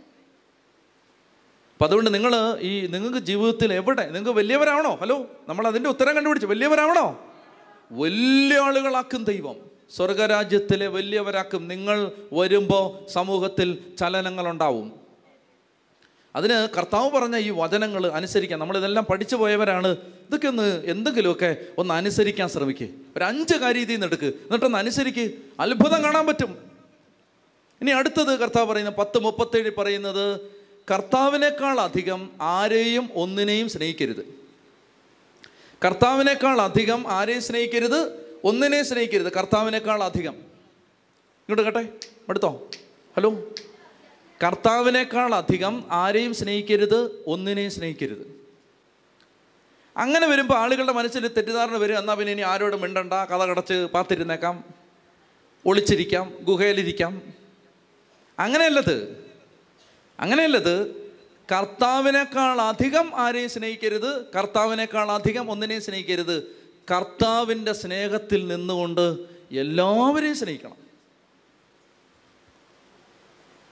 [1.80, 4.06] അപ്പം അതുകൊണ്ട് നിങ്ങൾ ഈ നിങ്ങൾക്ക് ജീവിതത്തിൽ എവിടെ?
[4.06, 6.48] നിങ്ങൾക്ക് വലിയവരാണോ ഹലോ നമ്മൾ അതിന്റെ ഉത്തരം കണ്ടുപിടിച്ചു.
[6.48, 7.22] വലിയവരാണോ
[7.92, 9.56] വലിയ ആളുകളാക്കും ദൈവം.
[9.96, 11.68] സ്വർഗരാജ്യത്തിലെ വലിയവരാക്കും.
[11.68, 14.94] നിങ്ങൾ വരുമ്പോൾ സമൂഹത്തിൽ ചലനങ്ങളുണ്ടാവും.
[16.36, 19.88] അതിന് കർത്താവ് പറഞ്ഞ ഈ വചനങ്ങൾ അനുസരിക്കാൻ നമ്മളിതെല്ലാം പഠിച്ചു പോയവരാണ്.
[20.28, 24.26] ഇതൊക്കെ ഒന്ന് എന്തെങ്കിലുമൊക്കെ ഒന്ന് അനുസരിക്കാൻ ശ്രമിക്കുക ഒരു അഞ്ച് കാര്യം ഇതിൽ നിന്ന് എടുക്ക്.
[24.26, 25.32] എന്നിട്ടൊന്ന് അനുസരിക്ക്.
[25.60, 26.58] അത്ഭുതം കാണാൻ പറ്റും.
[27.82, 30.59] ഇനി അടുത്തത് കർത്താവ് പറയുന്ന പത്ത് മുപ്പത്തേഴ് പറയുന്നത്
[30.92, 34.40] കർത്താവിനേക്കാൾ അധികം ആരെയും ഒന്നിനെയും സ്നേഹിക്കരുത്.
[35.86, 39.32] കർത്താവിനേക്കാൾ അധികം ആരെയും സ്നേഹിക്കരുത് ഒന്നിനെയും സ്നേഹിക്കരുത്.
[39.32, 40.34] കർത്താവിനേക്കാൾ അധികം.
[40.34, 41.90] ഇങ്ങോട്ട് കേട്ടെ?
[42.30, 42.68] എടുത്തോ?
[43.16, 43.44] ഹലോ?
[44.44, 48.40] കർത്താവിനേക്കാൾ അധികം ആരെയും സ്നേഹിക്കരുത് ഒന്നിനെയും സ്നേഹിക്കരുത്.
[49.98, 51.98] അങ്ങനെ വരുമ്പോൾ ആളുകളുടെ മനസ്സിൽ തെറ്റിദ്ധാരണ വരും.
[51.98, 53.14] എന്നാൽ പിന്നെ ഇനി ആരോടും മിണ്ടണ്ട.
[53.14, 54.64] കഥ കടച്ച് പാത്തിരുന്നേക്കാം.
[55.66, 56.34] ഒളിച്ചിരിക്കാം.
[56.42, 57.22] ഗുഹയിലിരിക്കാം.
[58.40, 59.29] അങ്ങനെയല്ലത്.
[60.20, 61.10] അങ്ങനെയല്ലത്
[61.52, 66.44] കർത്താവിനേക്കാൾ അധികം ആരെയും സ്നേഹിക്കരുത് കർത്താവിനേക്കാൾ അധികം ഒന്നിനെയും സ്നേഹിക്കരുത്.
[66.92, 69.18] കർത്താവിന്റെ സ്നേഹത്തിൽ നിന്നുകൊണ്ട്
[69.52, 70.78] എല്ലാവരെയും സ്നേഹിക്കണം.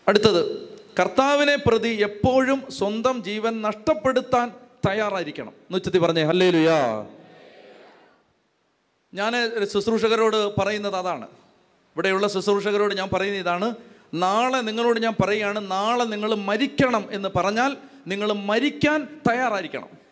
[0.07, 0.69] അടുത്തത്
[0.99, 4.51] കർത്താവിനെ പ്രതി എപ്പോഴും സ്വന്തം ജീവൻ നഷ്ടപ്പെടുത്താൻ
[4.89, 5.49] തയ്യാറായിരിക്കണം.
[5.49, 7.05] എന്നുവെച്ചത്തി പറഞ്ഞേ ഹല്ലേ ലുയാ
[9.13, 9.33] ഞാൻ
[9.65, 11.25] ശുശ്രൂഷകരോട് പറയുന്നത് അതാണ്.
[11.95, 13.75] ഇവിടെയുള്ള ശുശ്രൂഷകരോട് ഞാൻ പറയുന്നത് ഇതാണ്
[14.14, 17.78] നാളെ നിങ്ങളോട് ഞാൻ പറയുകയാണ് നാളെ നിങ്ങൾ മരിക്കണം എന്ന് പറഞ്ഞാൽ
[18.08, 20.08] നിങ്ങൾ മരിക്കാൻ തയ്യാറായിരിക്കണം.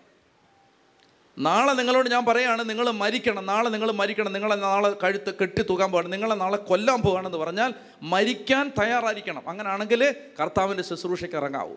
[1.40, 6.10] നാളെ നിങ്ങളോട് ഞാൻ പറയുകയാണ് നിങ്ങൾ മരിക്കണം നാളെ നിങ്ങൾ മരിക്കണം നിങ്ങളെ നാളെ കഴുത്ത് കെട്ടി തൂക്കാൻ പോകണം
[6.10, 9.50] നിങ്ങളെ നാളെ കൊല്ലാൻ പോവുകയാണെന്ന് പറഞ്ഞാൽ മരിക്കാൻ തയ്യാറായിരിക്കണം.
[9.50, 11.76] അങ്ങനെയാണെങ്കിൽ കർത്താവിന്റെ ശുശ്രൂഷയ്ക്ക് ഇറങ്ങാവൂ.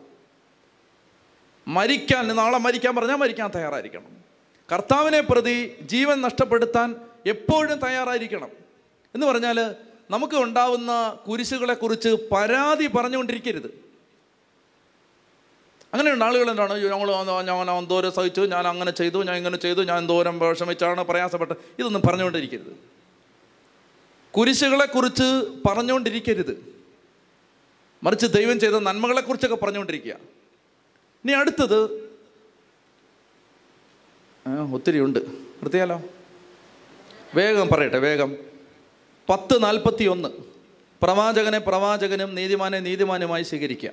[1.69, 4.25] മരിക്കാൻ നാളെ മരിക്കാൻ പറഞ്ഞാൽ മരിക്കാൻ തയ്യാറായിരിക്കണം.
[4.73, 6.97] കർത്താവിനെ പ്രതി ജീവൻ നഷ്ടപ്പെടുത്താൻ
[7.27, 8.49] എപ്പോഴും തയ്യാറായിരിക്കണം.
[9.15, 9.75] എന്ന് പറഞ്ഞാൽ
[10.11, 13.89] നമുക്ക് ഉണ്ടാവുന്ന കുരിശുകളെക്കുറിച്ച് പരാതി പറഞ്ഞുകൊണ്ടിരിക്കരുത്.
[15.93, 16.73] അങ്ങനെയുണ്ട് ആളുകൾ എന്താണ്?
[16.73, 21.57] "അയ്യോ, ഞങ്ങൾ ഞാൻ എന്തോരം സഹിച്ചു ഞാൻ അങ്ങനെ ചെയ്തു ഞാൻ ഇങ്ങനെ ചെയ്തു ഞാൻ എന്തോരം വിഷമിച്ചാണ് പ്രയാസപ്പെട്ടത്.
[21.79, 22.77] ഇതൊന്നും പറഞ്ഞുകൊണ്ടിരിക്കരുത്.
[24.33, 26.75] കുരിശുകളെക്കുറിച്ച് പറഞ്ഞുകൊണ്ടിരിക്കരുത്.
[28.03, 30.13] മറിച്ച് ദൈവം ചെയ്ത നന്മകളെക്കുറിച്ചൊക്കെ പറഞ്ഞുകൊണ്ടിരിക്കുക.
[31.25, 32.09] ഇനി അടുത്തത്
[34.75, 35.19] ഒത്തിരി ഉണ്ട്.
[35.19, 36.03] നിർത്തിയാലോ?
[37.35, 38.48] വേഗം പറയട്ടെ വേഗം.
[39.29, 40.29] പത്ത് നാൽപ്പത്തി ഒന്ന്
[41.03, 43.91] പ്രവാചകനെ പ്രവാചകനും നീതിമാനെ നീതിമാനുമായി സ്വീകരിക്കുക.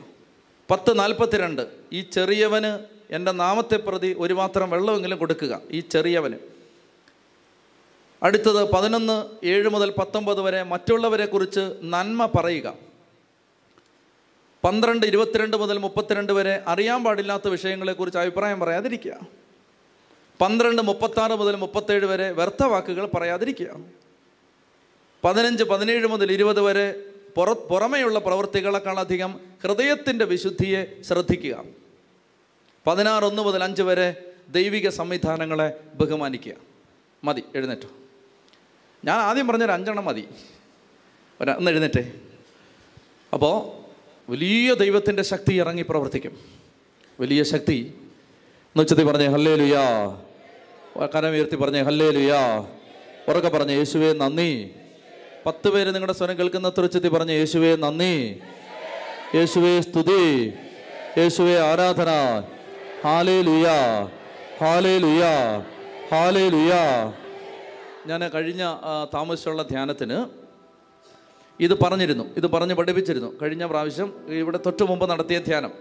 [0.71, 1.67] പത്ത് നാൽപ്പത്തിരണ്ട്.
[1.93, 2.79] ഈ ചെറിയവന്
[3.13, 5.61] എന്റെ നാമത്തെ പ്രതി ഒരു മാത്രം വെള്ളമെങ്കിലും കൊടുക്കുക.
[5.71, 6.35] ഈ ചെറിയവന്.
[8.23, 12.73] അടുത്തത് പതിനൊന്ന് ഏഴ് മുതൽ പത്തൊമ്പത് വരെ മറ്റുള്ളവരെ കുറിച്ച് നന്മ പറയുക.
[14.63, 19.13] പന്ത്രണ്ട് ഇരുപത്തിരണ്ട് മുതൽ മുപ്പത്തിരണ്ട് വരെ അറിയാൻ പാടില്ലാത്ത വിഷയങ്ങളെക്കുറിച്ച് അഭിപ്രായം പറയാതിരിക്കുക.
[20.41, 24.04] പന്ത്രണ്ട് മുപ്പത്താറ് മുതൽ മുപ്പത്തേഴ് വരെ വ്യർത്ഥ വാക്കുകൾ പറയാതിരിക്കുക.
[25.25, 26.95] പതിനഞ്ച് പതിനേഴ് മുതൽ ഇരുപത് വരെ
[27.35, 31.63] പുറ പുറമെയുള്ള പ്രവൃത്തികളെക്കാളധികം ഹൃദയത്തിന്റെ വിശുദ്ധിയെ ശ്രദ്ധിക്കുക.
[32.87, 34.15] പതിനാറ് ഒന്ന് മുതൽ അഞ്ച് വരെ
[34.49, 36.53] ദൈവിക സംവിധാനങ്ങളെ ബഹുമാനിക്കുക.
[37.23, 37.87] മതി എഴുന്നേറ്റോ.
[39.05, 40.27] ഞാൻ ആദ്യം പറഞ്ഞൊരു അഞ്ചെണ്ണം മതി.
[41.57, 42.13] ഒന്ന് എഴുന്നേറ്റേ.
[43.33, 43.85] അപ്പോൾ
[44.31, 46.39] വലിയ ദൈവത്തിന്റെ ശക്തി ഇറങ്ങി പ്രവർത്തിക്കും.
[47.19, 47.93] വലിയ ശക്തി.
[47.97, 50.21] എന്ന് വെച്ചതി പറഞ്ഞേ ഹല്ലേ ലുയാ
[51.15, 52.59] കരം ഉയർത്തി പറഞ്ഞേ ഹല്ലേ ലുയാ
[53.27, 54.75] ഉറക്കെ പറഞ്ഞേ യേശുവേ നന്ദി.
[55.45, 58.41] പത്ത് പേര് നിങ്ങളുടെ സ്വരം കേൾക്കുന്ന തുറച്ചെത്തി പറഞ്ഞ യേശുവെ നന്ദി.
[59.35, 60.53] യേശുവെ സ്തുതി.
[61.17, 62.11] യേശുവെ ആരാധന.
[63.03, 63.75] ഹാലേ ലുയാ
[64.61, 65.33] ഹാലേ ലുയാ
[66.11, 66.81] ഹാലേ ലുയാ
[68.07, 68.63] ഞാൻ കഴിഞ്ഞ
[69.13, 70.17] താമസിച്ചുള്ള ധ്യാനത്തിന്
[71.59, 72.23] ഇത് പറഞ്ഞിരുന്നു.
[72.37, 73.29] ഇത് പറഞ്ഞ് പഠിപ്പിച്ചിരുന്നു.
[73.41, 75.71] കഴിഞ്ഞ പ്രാവശ്യം ഇവിടെ തൊട്ട് മുമ്പ് നടത്തിയ ധ്യാനം.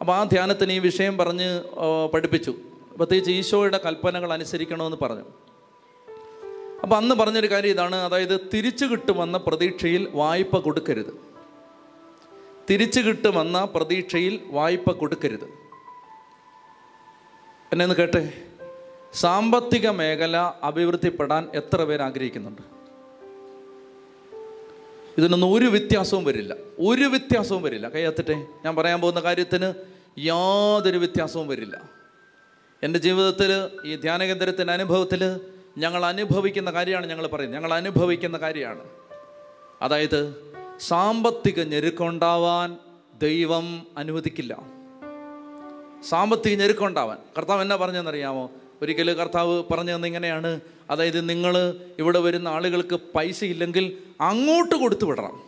[0.00, 1.48] അപ്പോൾ ആ ധ്യാനത്തിന് ഈ വിഷയം പറഞ്ഞ്
[2.12, 2.54] പഠിപ്പിച്ചു.
[2.96, 5.26] പ്രത്യേകിച്ച് ഈശോയുടെ കൽപ്പനകൾ അനുസരിക്കണമെന്ന് പറഞ്ഞു.
[6.82, 7.96] അപ്പോൾ അന്ന് പറഞ്ഞൊരു കാര്യം ഇതാണ്.
[7.96, 11.26] അതായത് തിരിച്ചു കിട്ടുമെന്ന പ്രതീക്ഷയിൽ വായ്പ കൊടുക്കരുത്.
[12.70, 15.44] തിരിച്ചു കിട്ടുമെന്ന പ്രതീക്ഷയിൽ വായ്പ കൊടുക്കരുത്.
[17.72, 18.32] എന്നെ ഒന്ന് കേട്ടെ?
[19.14, 22.62] സാമ്പത്തിക മേഖല അഭിവൃദ്ധിപ്പെടാൻ എത്ര പേർ ആഗ്രഹിക്കുന്നുണ്ട്?
[25.18, 26.54] ഇതിനൊന്നും ഒരു വ്യത്യാസവും വരില്ല.
[26.78, 27.88] ഒരു വ്യത്യാസവും വരില്ല.
[27.88, 29.74] കൈയത്തിട്ടെ ഞാൻ പറയാൻ പോകുന്ന കാര്യത്തിന്
[30.18, 31.82] യാതൊരു വ്യത്യാസവും വരില്ല.
[32.82, 35.40] എന്റെ ജീവിതത്തിൽ ഈ ധ്യാനകേന്ദ്രത്തിന്റെ അനുഭവത്തിൽ
[35.78, 37.60] ഞങ്ങൾ അനുഭവിക്കുന്ന കാര്യമാണ് ഞങ്ങൾ പറയുന്നത്.
[37.60, 38.84] ഞങ്ങൾ അനുഭവിക്കുന്ന കാര്യമാണ്.
[39.82, 42.76] അതായത് സാമ്പത്തിക ഞെരുക്കമുണ്ടാവാൻ
[43.18, 44.58] ദൈവം അനുവദിക്കില്ല.
[46.08, 48.50] സാമ്പത്തിക ഞെരുക്കമുണ്ടാവാൻ കർത്താവ് എന്നാ പറഞ്ഞെന്നറിയാമോ
[48.82, 50.60] ഒരിക്കൽ കർത്താവ് പറഞ്ഞു തന്നിങ്ങനെയാണ്
[50.90, 55.42] അതായത് നിങ്ങൾ ഇവിടെ വരുന്ന ആളുകൾക്ക് പൈസ ഇല്ലെങ്കിൽ അങ്ങോട്ട് കൊടുത്തു വിടണം.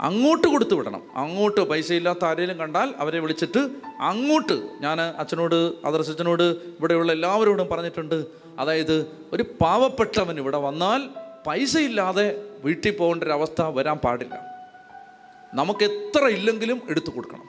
[0.00, 1.02] അങ്ങോട്ട് കൊടുത്തു വിടണം.
[1.14, 8.45] അങ്ങോട്ട് പൈസ ഇല്ലാത്ത ആരെങ്കിലും കണ്ടാൽ അവരെ വിളിച്ചിട്ട് അങ്ങോട്ട് ഞാൻ അച്ഛനോട് അദർശനോട് ഇവിടെയുള്ള എല്ലാവരോടും പറഞ്ഞിട്ടുണ്ട്.
[8.58, 11.02] അതായത് ഒരു പാവപ്പെട്ടവൻ ഇവിടെ വന്നാൽ
[11.46, 14.56] പൈസയില്ലാതെ വീട്ടിൽ പോകേണ്ട ഒരു അവസ്ഥ വരാൻ പാടില്ല.
[15.54, 17.42] നമുക്ക് എത്ര ഇല്ലെങ്കിലും എടുത്തു കൊടുക്കണം.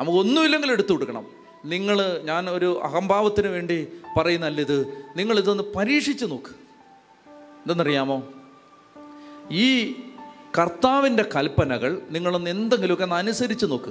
[0.00, 1.26] നമുക്കൊന്നുമില്ലെങ്കിലും എടുത്തു കൊടുക്കണം.
[1.64, 5.04] നിങ്ങൾ ഞാൻ ഒരു അഹംഭാവത്തിന് വേണ്ടി പറയുന്നല്ല ഇത്.
[5.16, 6.50] നിങ്ങൾ ഇതൊന്ന് പരീക്ഷിച്ച് നോക്ക്.
[7.28, 8.22] എന്തെന്നറിയാമോ
[9.50, 9.92] ഈ
[10.58, 13.90] കർത്താവിന്റെ കൽപ്പനകൾ നിങ്ങളൊന്ന് എന്തെങ്കിലുമൊക്കെ ഒന്ന് അനുസരിച്ച് നോക്ക്.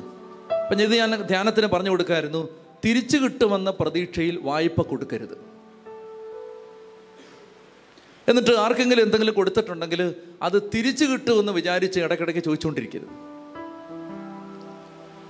[0.54, 2.50] അപ്പം ഇത് ഞാൻ ധ്യാനത്തിന് പറഞ്ഞു കൊടുക്കായിരുന്നു.
[2.86, 5.49] തിരിച്ചു കിട്ടുമെന്ന പ്രതീക്ഷയിൽ വായ്പ കൊടുക്കരുത്.
[8.30, 13.08] എന്നിട്ട് ആർക്കെങ്കിലും എന്തെങ്കിലും കൊടുത്തിട്ടുണ്ടെങ്കിൽ അത് തിരിച്ചു കിട്ടുമെന്ന് വിചാരിച്ച് ഇടയ്ക്കിടയ്ക്ക് ചോദിച്ചുകൊണ്ടിരിക്കരുത്.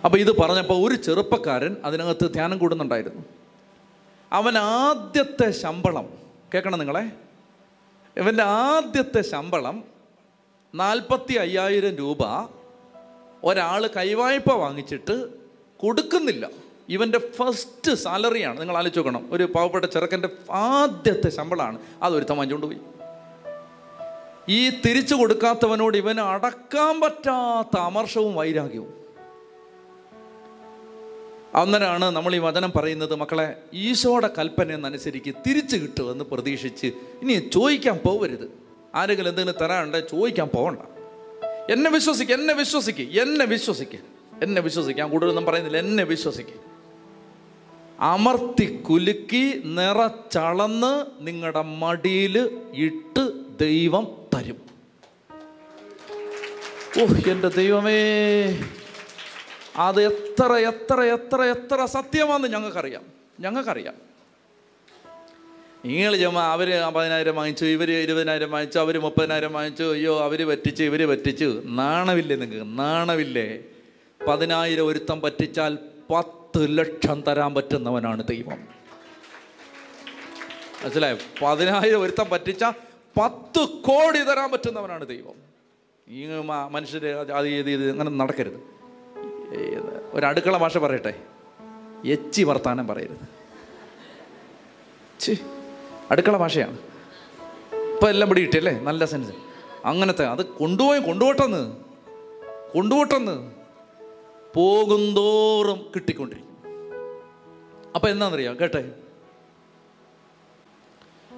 [0.06, 3.22] അപ്പോൾ ഇത് പറഞ്ഞപ്പോൾ ഒരു ചെറുപ്പക്കാരൻ അതിനകത്ത് ധ്യാനം കൂടുന്നുണ്ടായിരുന്നു.
[4.32, 6.14] അവൻ ആദ്യത്തെ ശമ്പളം
[6.54, 7.12] കേൾക്കണം നിങ്ങളെ?
[8.18, 9.84] ഇവന്റെ ആദ്യത്തെ ശമ്പളം
[10.76, 12.18] നാൽപ്പത്തി അയ്യായിരം രൂപ
[13.43, 15.30] ഒരാൾ കൈവായ്പ വാങ്ങിച്ചിട്ട്
[15.78, 16.68] കൊടുക്കുന്നില്ല.
[16.90, 19.30] ഇവന്റെ ഫസ്റ്റ് സാലറിയാണ് നിങ്ങൾ ആലോചിച്ച് നോക്കണം.
[19.32, 21.80] ഒരു പാവപ്പെട്ട ചെറുക്കന്റെ ആദ്യത്തെ ശമ്പളമാണ്.
[22.04, 23.00] അതൊരുത്തം വാങ്ങിച്ചുകൊണ്ട് പോയി
[24.58, 29.00] ഈ തിരിച്ചു കൊടുക്കാത്തവനോട് ഇവന് അടക്കാൻ പറ്റാത്ത അമർഷവും വൈരാഗ്യവും.
[31.56, 36.88] അന്നേരമാണ് നമ്മൾ ഈ വചനം പറയുന്നത് മക്കളെ ഈശോയുടെ കൽപ്പന എന്നനുസരിച്ച് തിരിച്ചു കിട്ടുമെന്ന് പ്രതീക്ഷിച്ച്
[37.22, 38.52] ഇനി ചോദിക്കാൻ പോവരുത്.
[38.96, 40.80] ആരെങ്കിലും എന്തെങ്കിലും തരാനുണ്ടെ ചോദിക്കാൻ പോകണ്ട
[41.72, 44.00] എന്നെ വിശ്വസിക്കുക എന്നെ വിശ്വസിക്കുക എന്നെ വിശ്വസിക്കുക
[44.44, 45.78] എന്നെ വിശ്വസിക്കുക ഞാൻ കൂടുതലൊന്നും പറയുന്നില്ല.
[45.78, 46.68] എന്നെ വിശ്വസിക്ക്.
[48.00, 54.62] അമർത്തി കുലുക്കി നിറച്ചളന്ന് നിങ്ങളുടെ മടിയിൽ ഇട്ട് ദൈവം തരും.
[57.02, 58.00] ഓഹ് എന്റെ ദൈവമേ.
[59.76, 63.02] അത് എത്ര എത്ര എത്ര എത്ര സത്യമാണെന്ന് ഞങ്ങൾക്കറിയാം.
[63.39, 63.93] ഞങ്ങൾക്കറിയാം.
[65.86, 71.10] നിങ്ങൾ ചുമ്മാ അവർ പതിനായിരം വാങ്ങിച്ചു ഇവർ ഇരുപതിനായിരം വാങ്ങിച്ചു അവർ മുപ്പതിനായിരം വാങ്ങിച്ചു അയ്യോ അവർ പറ്റിച്ചു ഇവർ
[71.10, 71.62] പറ്റിച്ചു.
[71.66, 73.60] നാണമില്ലേ നിങ്ങൾക്ക് നാണമില്ലേ
[74.28, 75.78] പതിനായിരം ഒരുത്തം പറ്റിച്ചാൽ
[76.12, 78.68] പത്ത് ലക്ഷം തരാൻ പറ്റുന്നവനാണ് ദൈവം.
[80.84, 81.18] മനസ്സിലായോ?
[81.41, 82.64] പതിനായിരം ഒരുത്തം പറ്റിച്ച
[83.22, 85.50] പത്ത് കോടി തരാൻ പറ്റുന്നവനാണ് ദൈവം.
[86.10, 86.26] ഈ
[86.72, 88.80] മനുഷ്യർ അത് ഇത് ഇത് അങ്ങനെ നടക്കരുത്.
[90.14, 91.14] ഒരു അടുക്കള ഭാഷ പറയട്ടെ.
[92.06, 93.28] എച്ചി വർത്താനം പറയരുത്.
[95.20, 95.38] ചി
[96.12, 96.78] അടുക്കള ഭാഷയാണ്.
[97.76, 98.80] ഇപ്പം എല്ലാം പിടി കിട്ടിയല്ലേ?
[98.80, 99.32] നല്ല സെൻസ്
[99.86, 101.78] അങ്ങനത്തെ അത് കൊണ്ടുപോയി കൊണ്ടുപോട്ടെന്ന്.
[102.74, 103.59] കൊണ്ടുപോട്ടെന്ന്.
[104.56, 106.50] പോകുന്തോറും കിട്ടിക്കൊണ്ടിരിക്കും.
[107.95, 108.60] അപ്പം എന്താണെന്നറിയാം?
[108.60, 108.91] കേട്ടെ?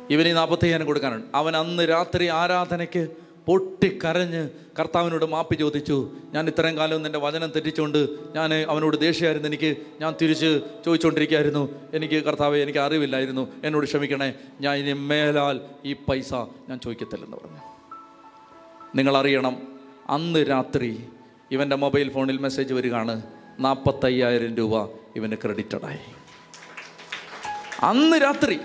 [0.09, 1.28] ഇവന് നാൽപ്പത്തയ്യായിരം കൊടുക്കാനുണ്ട്.
[1.36, 3.07] അവൻ അന്ന് രാത്രി ആരാധനയ്ക്ക്
[3.45, 4.49] പൊട്ടിക്കരഞ്ഞ്
[4.80, 9.47] കർത്താവിനോട് മാപ്പ് ചോദിച്ചു ഞാൻ ഇത്രയും കാലം എന്റെ വചനം തെറ്റിച്ചുകൊണ്ട് ഞാൻ അവനോട് ദേഷ്യമായിരുന്നു.
[9.47, 13.47] എനിക്ക് ഞാൻ തിരിച്ച് ചോദിച്ചുകൊണ്ടിരിക്കുകയായിരുന്നു എനിക്ക് കർത്താവ് എനിക്ക് അറിവില്ലായിരുന്നു.
[13.64, 14.34] എന്നോട് ക്ഷമിക്കണേ.
[14.62, 16.34] ഞാൻ ഇനി മേലാൽ ഈ പൈസ
[16.70, 17.57] ഞാൻ ചോദിക്കത്തില്ലെന്ന് പറഞ്ഞു.
[18.95, 19.57] നിങ്ങളറിയണം
[20.09, 21.03] അന്ന് രാത്രി
[21.52, 23.22] ഇവന്റെ മൊബൈൽ ഫോണിൽ മെസ്സേജ് വരികയാണ്
[23.60, 25.99] നാൽപ്പത്തയ്യായിരം രൂപ ഇവന് ക്രെഡിറ്റഡായി.
[27.84, 28.60] അന്ന് രാത്രി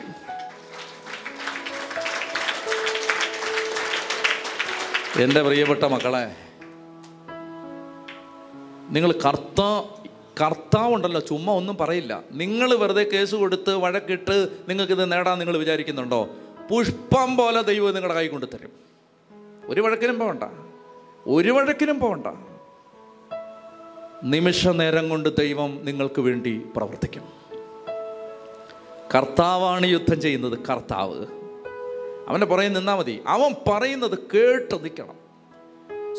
[5.22, 6.36] എന്റെ പ്രിയപ്പെട്ട മക്കളെ
[8.92, 9.84] നിങ്ങൾ കർത്താ
[10.40, 12.22] കർത്താവുണ്ടല്ലോ ചുമ്മാ ഒന്നും പറയില്ല.
[12.32, 16.28] നിങ്ങൾ വെറുതെ കേസ് കൊടുത്ത് വഴക്കിട്ട് നിങ്ങൾക്കിത് നേടാൻ നിങ്ങൾ വിചാരിക്കുന്നുണ്ടോ?
[16.70, 18.70] പുഷ്പം പോലെ ദൈവം നിങ്ങളുടെ കൈ കൊണ്ടുതരും
[19.66, 20.42] ഒരു വഴക്കിനും പോകണ്ട
[21.26, 22.26] ഒരു വഴക്കിനും പോകണ്ട
[24.26, 27.22] നിമിഷ നേരം കൊണ്ട് ദൈവം നിങ്ങൾക്ക് വേണ്ടി പ്രവർത്തിക്കും.
[29.14, 31.26] കർത്താവാണ് യുദ്ധം ചെയ്യുന്നത് കർത്താവ്.
[32.28, 33.22] അവന്റെ പുറകെ നിന്നാൽ മതി.
[33.26, 35.14] അവൻ പറയുന്നത് കേട്ട് നിൽക്കണം.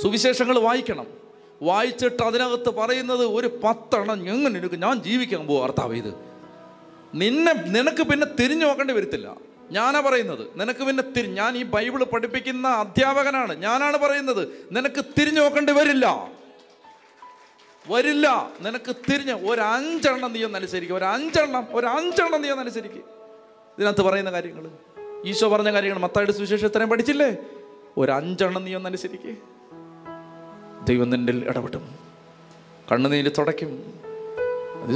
[0.02, 1.06] സുവിശേഷങ്ങൾ വായിക്കണം.
[1.62, 6.14] വായിച്ചിട്ട് അതിനകത്ത് പറയുന്നത് ഒരു പത്തെണ്ണം എങ്ങനെ എനിക്ക് ഞാൻ ജീവിക്കാൻ പോകും കർത്താവ് ഇത്.
[7.16, 9.36] നിന്നെ നിനക്ക് പിന്നെ തിരിഞ്ഞു നോക്കേണ്ടി വരത്തില്ല.
[9.72, 10.48] ഞാനാ പറയുന്നത്.
[10.56, 13.56] നിനക്ക് പിന്നെ തിരി ഞാൻ ഈ ബൈബിൾ പഠിപ്പിക്കുന്ന അധ്യാപകനാണ്.
[13.56, 14.48] ഞാനാണ് പറയുന്നത്.
[14.72, 16.37] നിനക്ക് തിരിഞ്ഞു നോക്കേണ്ടി വരില്ല.
[17.90, 18.52] വരില്ല.
[18.62, 23.02] നിനക്ക് തിരിഞ്ഞ് ഒരു അഞ്ചെണ്ണം നീ ഒന്ന് അനുസരിക്കുക ഒരു അഞ്ചെണ്ണം ഒരു അഞ്ചെണ്ണം നീ ഒന്ന് അനുസരിക്കുക
[23.78, 24.70] ഇതിനകത്ത് പറയുന്ന കാര്യങ്ങൾ.
[25.26, 27.38] ഈശോ പറഞ്ഞ കാര്യങ്ങൾ മത്തായുടെ സുവിശേഷം ഇത്രയും പഠിച്ചില്ലേ?
[27.98, 29.36] ഒരു അഞ്ചെണ്ണം നീ ഒന്ന് അനുസരിക്കുക
[30.84, 31.96] ദൈവം നിന്റെ ഇടപെടും.
[32.92, 33.94] കണ്ണുനീര് തുടയ്ക്കും.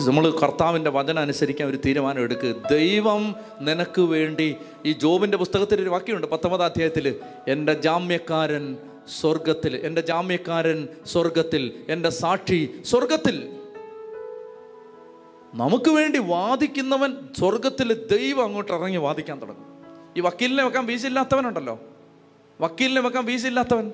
[0.07, 6.27] നമ്മൾ കർത്താവിന്റെ വചനം അനുസരിക്കാൻ ഒരു തീരുമാനം എടുക്കുക ദൈവം നിനക്ക് വേണ്ടി ഈ ജോബിന്റെ പുസ്തകത്തിൽ ഒരു വാക്യമുണ്ട്
[6.27, 7.15] പത്തൊമ്പതാം അധ്യായത്തിൽ.
[7.47, 8.77] എന്റെ ജാമ്യക്കാരൻ
[9.19, 13.37] സ്വർഗത്തിൽ എന്റെ ജാമ്യക്കാരൻ സ്വർഗത്തിൽ എന്റെ സാക്ഷി സ്വർഗത്തിൽ.
[15.55, 19.65] നമുക്ക് വേണ്ടി വാദിക്കുന്നവൻ സ്വർഗത്തിൽ ദൈവം അങ്ങോട്ട് ഇറങ്ങി വാദിക്കാൻ തുടങ്ങും.
[20.17, 21.79] ഈ വക്കീലിനെ വെക്കാൻ വീസില്ലാത്തവനുണ്ടല്ലോ
[22.61, 23.91] വക്കീലിനെ വെക്കാൻ വീസില്ലാത്തവൻ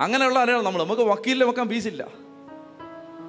[0.00, 0.84] അങ്ങനെയുള്ള ആരാണ് നമ്മൾ.
[0.84, 2.08] നമുക്ക് വക്കീലിനെ വെക്കാൻ വീസില്ല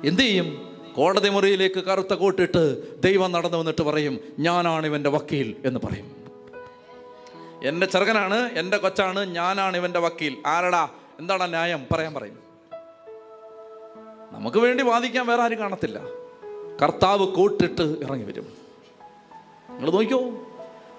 [0.06, 0.48] എന്ത് ചെയ്യും?
[0.96, 2.64] കോടതി മുറിയിലേക്ക് കറുത്ത കോട്ടിട്ട്
[3.02, 6.08] ദൈവം നടന്നു വന്നിട്ട് പറയും ഞാനാണ് ഇവന്റെ വക്കീൽ എന്ന് പറയും.
[7.64, 10.38] എന്റെ ചെറുക്കനാണ് എന്റെ കൊച്ചാണ് ഞാനാണ് ഇവന്റെ വക്കീൽ.
[10.46, 10.90] ആരടാ?
[11.20, 11.86] എന്താണ് ന്യായം?
[11.94, 12.40] പറയാൻ പറയും.
[14.32, 16.02] നമുക്ക് വേണ്ടി വാദിക്കാൻ വേറെ ആരും കാണത്തില്ല.
[16.84, 18.48] കർത്താവ് കൂട്ടിട്ട് ഇറങ്ങി വരും.
[19.70, 20.20] നിങ്ങൾ നോക്കിയോ?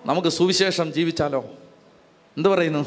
[0.06, 1.44] നമുക്ക് സുവിശേഷം ജീവിച്ചാലോ?
[2.36, 2.78] എന്ത് പറയുന്നു?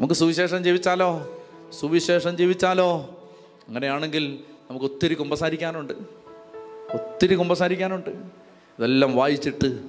[0.00, 1.42] നമുക്ക് സുവിശേഷം ജീവിച്ചാലോ?
[1.80, 2.96] സുവിശേഷം ജീവിച്ചാലോ?
[3.68, 5.92] അങ്ങനെയാണെങ്കിൽ നമുക്ക് ഒത്തിരി കുമ്പസാരിക്കാനുണ്ട്.
[6.94, 8.10] ഒത്തിരി കുമ്പസാരിക്കാനുണ്ട്.
[8.78, 9.80] ഇതെല്ലാം വായിച്ചിട്ട്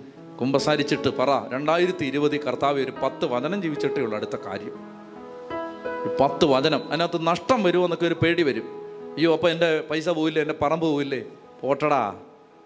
[0.42, 1.52] കുമ്പസാരിച്ചിട്ട് പറ.
[1.54, 4.95] രണ്ടായിരത്തി ഇരുപതിൽ കർത്താവ് ഒരു പത്ത് വചനം ജീവിച്ചിട്ടേ ഉള്ളൂ അടുത്ത കാര്യം.
[6.22, 6.90] പത്ത് വചനം.
[6.90, 8.64] അതിനകത്ത് നഷ്ടം വരുമോ എന്നൊക്കെ ഒരു പേടി വരും.
[9.16, 11.24] അയ്യോ അപ്പോൾ എന്റെ പൈസ പോയില്ലേ എന്റെ പറമ്പ് പോയില്ലേ
[11.62, 12.16] പോട്ടടാ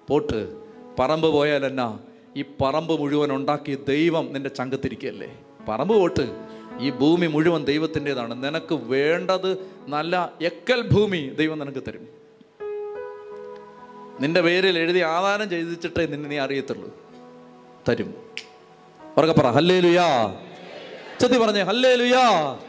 [0.07, 0.55] പോട്ട്.
[0.99, 1.99] പറമ്പ് പോയാൽ എന്നാ?
[2.37, 5.37] ഈ പറമ്പ് മുഴുവൻ ഉണ്ടാക്കി ദൈവം നിന്റെ ചങ്കത്തിരിക്കുകയല്ലേ?
[5.69, 6.25] പറമ്പ് പോട്ട്.
[6.79, 8.43] ഈ ഭൂമി മുഴുവൻ ദൈവത്തിന്റെതാണ്.
[8.43, 12.09] നിനക്ക് വേണ്ടത് നല്ല എക്കൽ ഭൂമി ദൈവം നിനക്ക് തരും.
[14.21, 16.97] നിന്റെ പേരിൽ എഴുതി ആധാരം ചെയ്തിട്ടേ നിന്നെ നീ അറിയത്തുള്ളൂ.
[17.89, 18.13] തരും.
[19.17, 20.39] ഉറക്കെ പറ ഹല്ലേ ലുയാ
[21.19, 22.59] ചെത്തി പറഞ്ഞേ ഹല്ലേ ലുയാ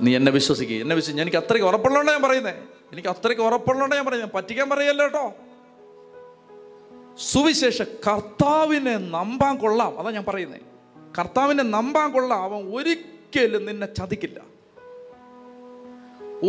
[0.00, 2.54] നീ എന്നെ വിശ്വസിക്കുക എന്നെ വിശ്വസിക്കും എനിക്ക് അത്രയ്ക്ക് ഉറപ്പുള്ളതുകൊണ്ട് ഞാൻ പറയുന്നത്
[2.92, 5.34] എനിക്ക് അത്രയ്ക്ക് ഉറപ്പുള്ളതുകൊണ്ട് ഞാൻ പറയുന്നത് പറ്റിക്കാൻ പറയല്ലോ കേട്ടോ.
[7.18, 9.98] സുവിശേഷ കർത്താവിനെ നമ്പാൻ കൊള്ളാം.
[9.98, 10.60] അതാ ഞാൻ പറയുന്നത്
[11.18, 12.42] കർത്താവിനെ നമ്പാൻ കൊള്ളാം.
[12.42, 14.40] അവൻ ഒരിക്കലും നിന്നെ ചതിക്കില്ല.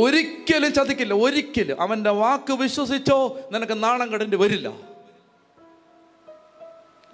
[0.02, 1.14] ഒരിക്കലും ചതിക്കില്ല.
[1.14, 1.82] ഒരിക്കലും.
[1.82, 3.40] അവന്റെ വാക്ക് വിശ്വസിച്ചോ?
[3.52, 4.91] നിനക്ക് നാണം കടേണ്ടി വരില്ല.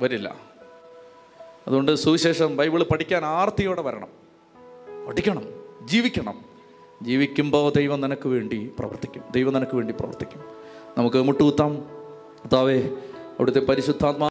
[0.02, 0.36] വരില്ല.
[1.68, 4.08] അതുകൊണ്ട് സുവിശേഷം ബൈബിൾ പഠിക്കാൻ ആർത്തിയോടെ വരണം.
[5.08, 5.46] പഠിക്കണം
[5.86, 6.42] ജീവിക്കണം.
[7.02, 9.24] ജീവിക്കുമ്പോൾ ദൈവം നിനക്ക് വേണ്ടി പ്രവർത്തിക്കും.
[9.32, 10.44] ദൈവം നിനക്ക് വേണ്ടി പ്രവർത്തിക്കും.
[10.98, 11.78] നമുക്ക് മുട്ടുകുത്താം.
[12.46, 14.30] അതാവേ അവിടുത്തെ പരിശുദ്ധാത്മാ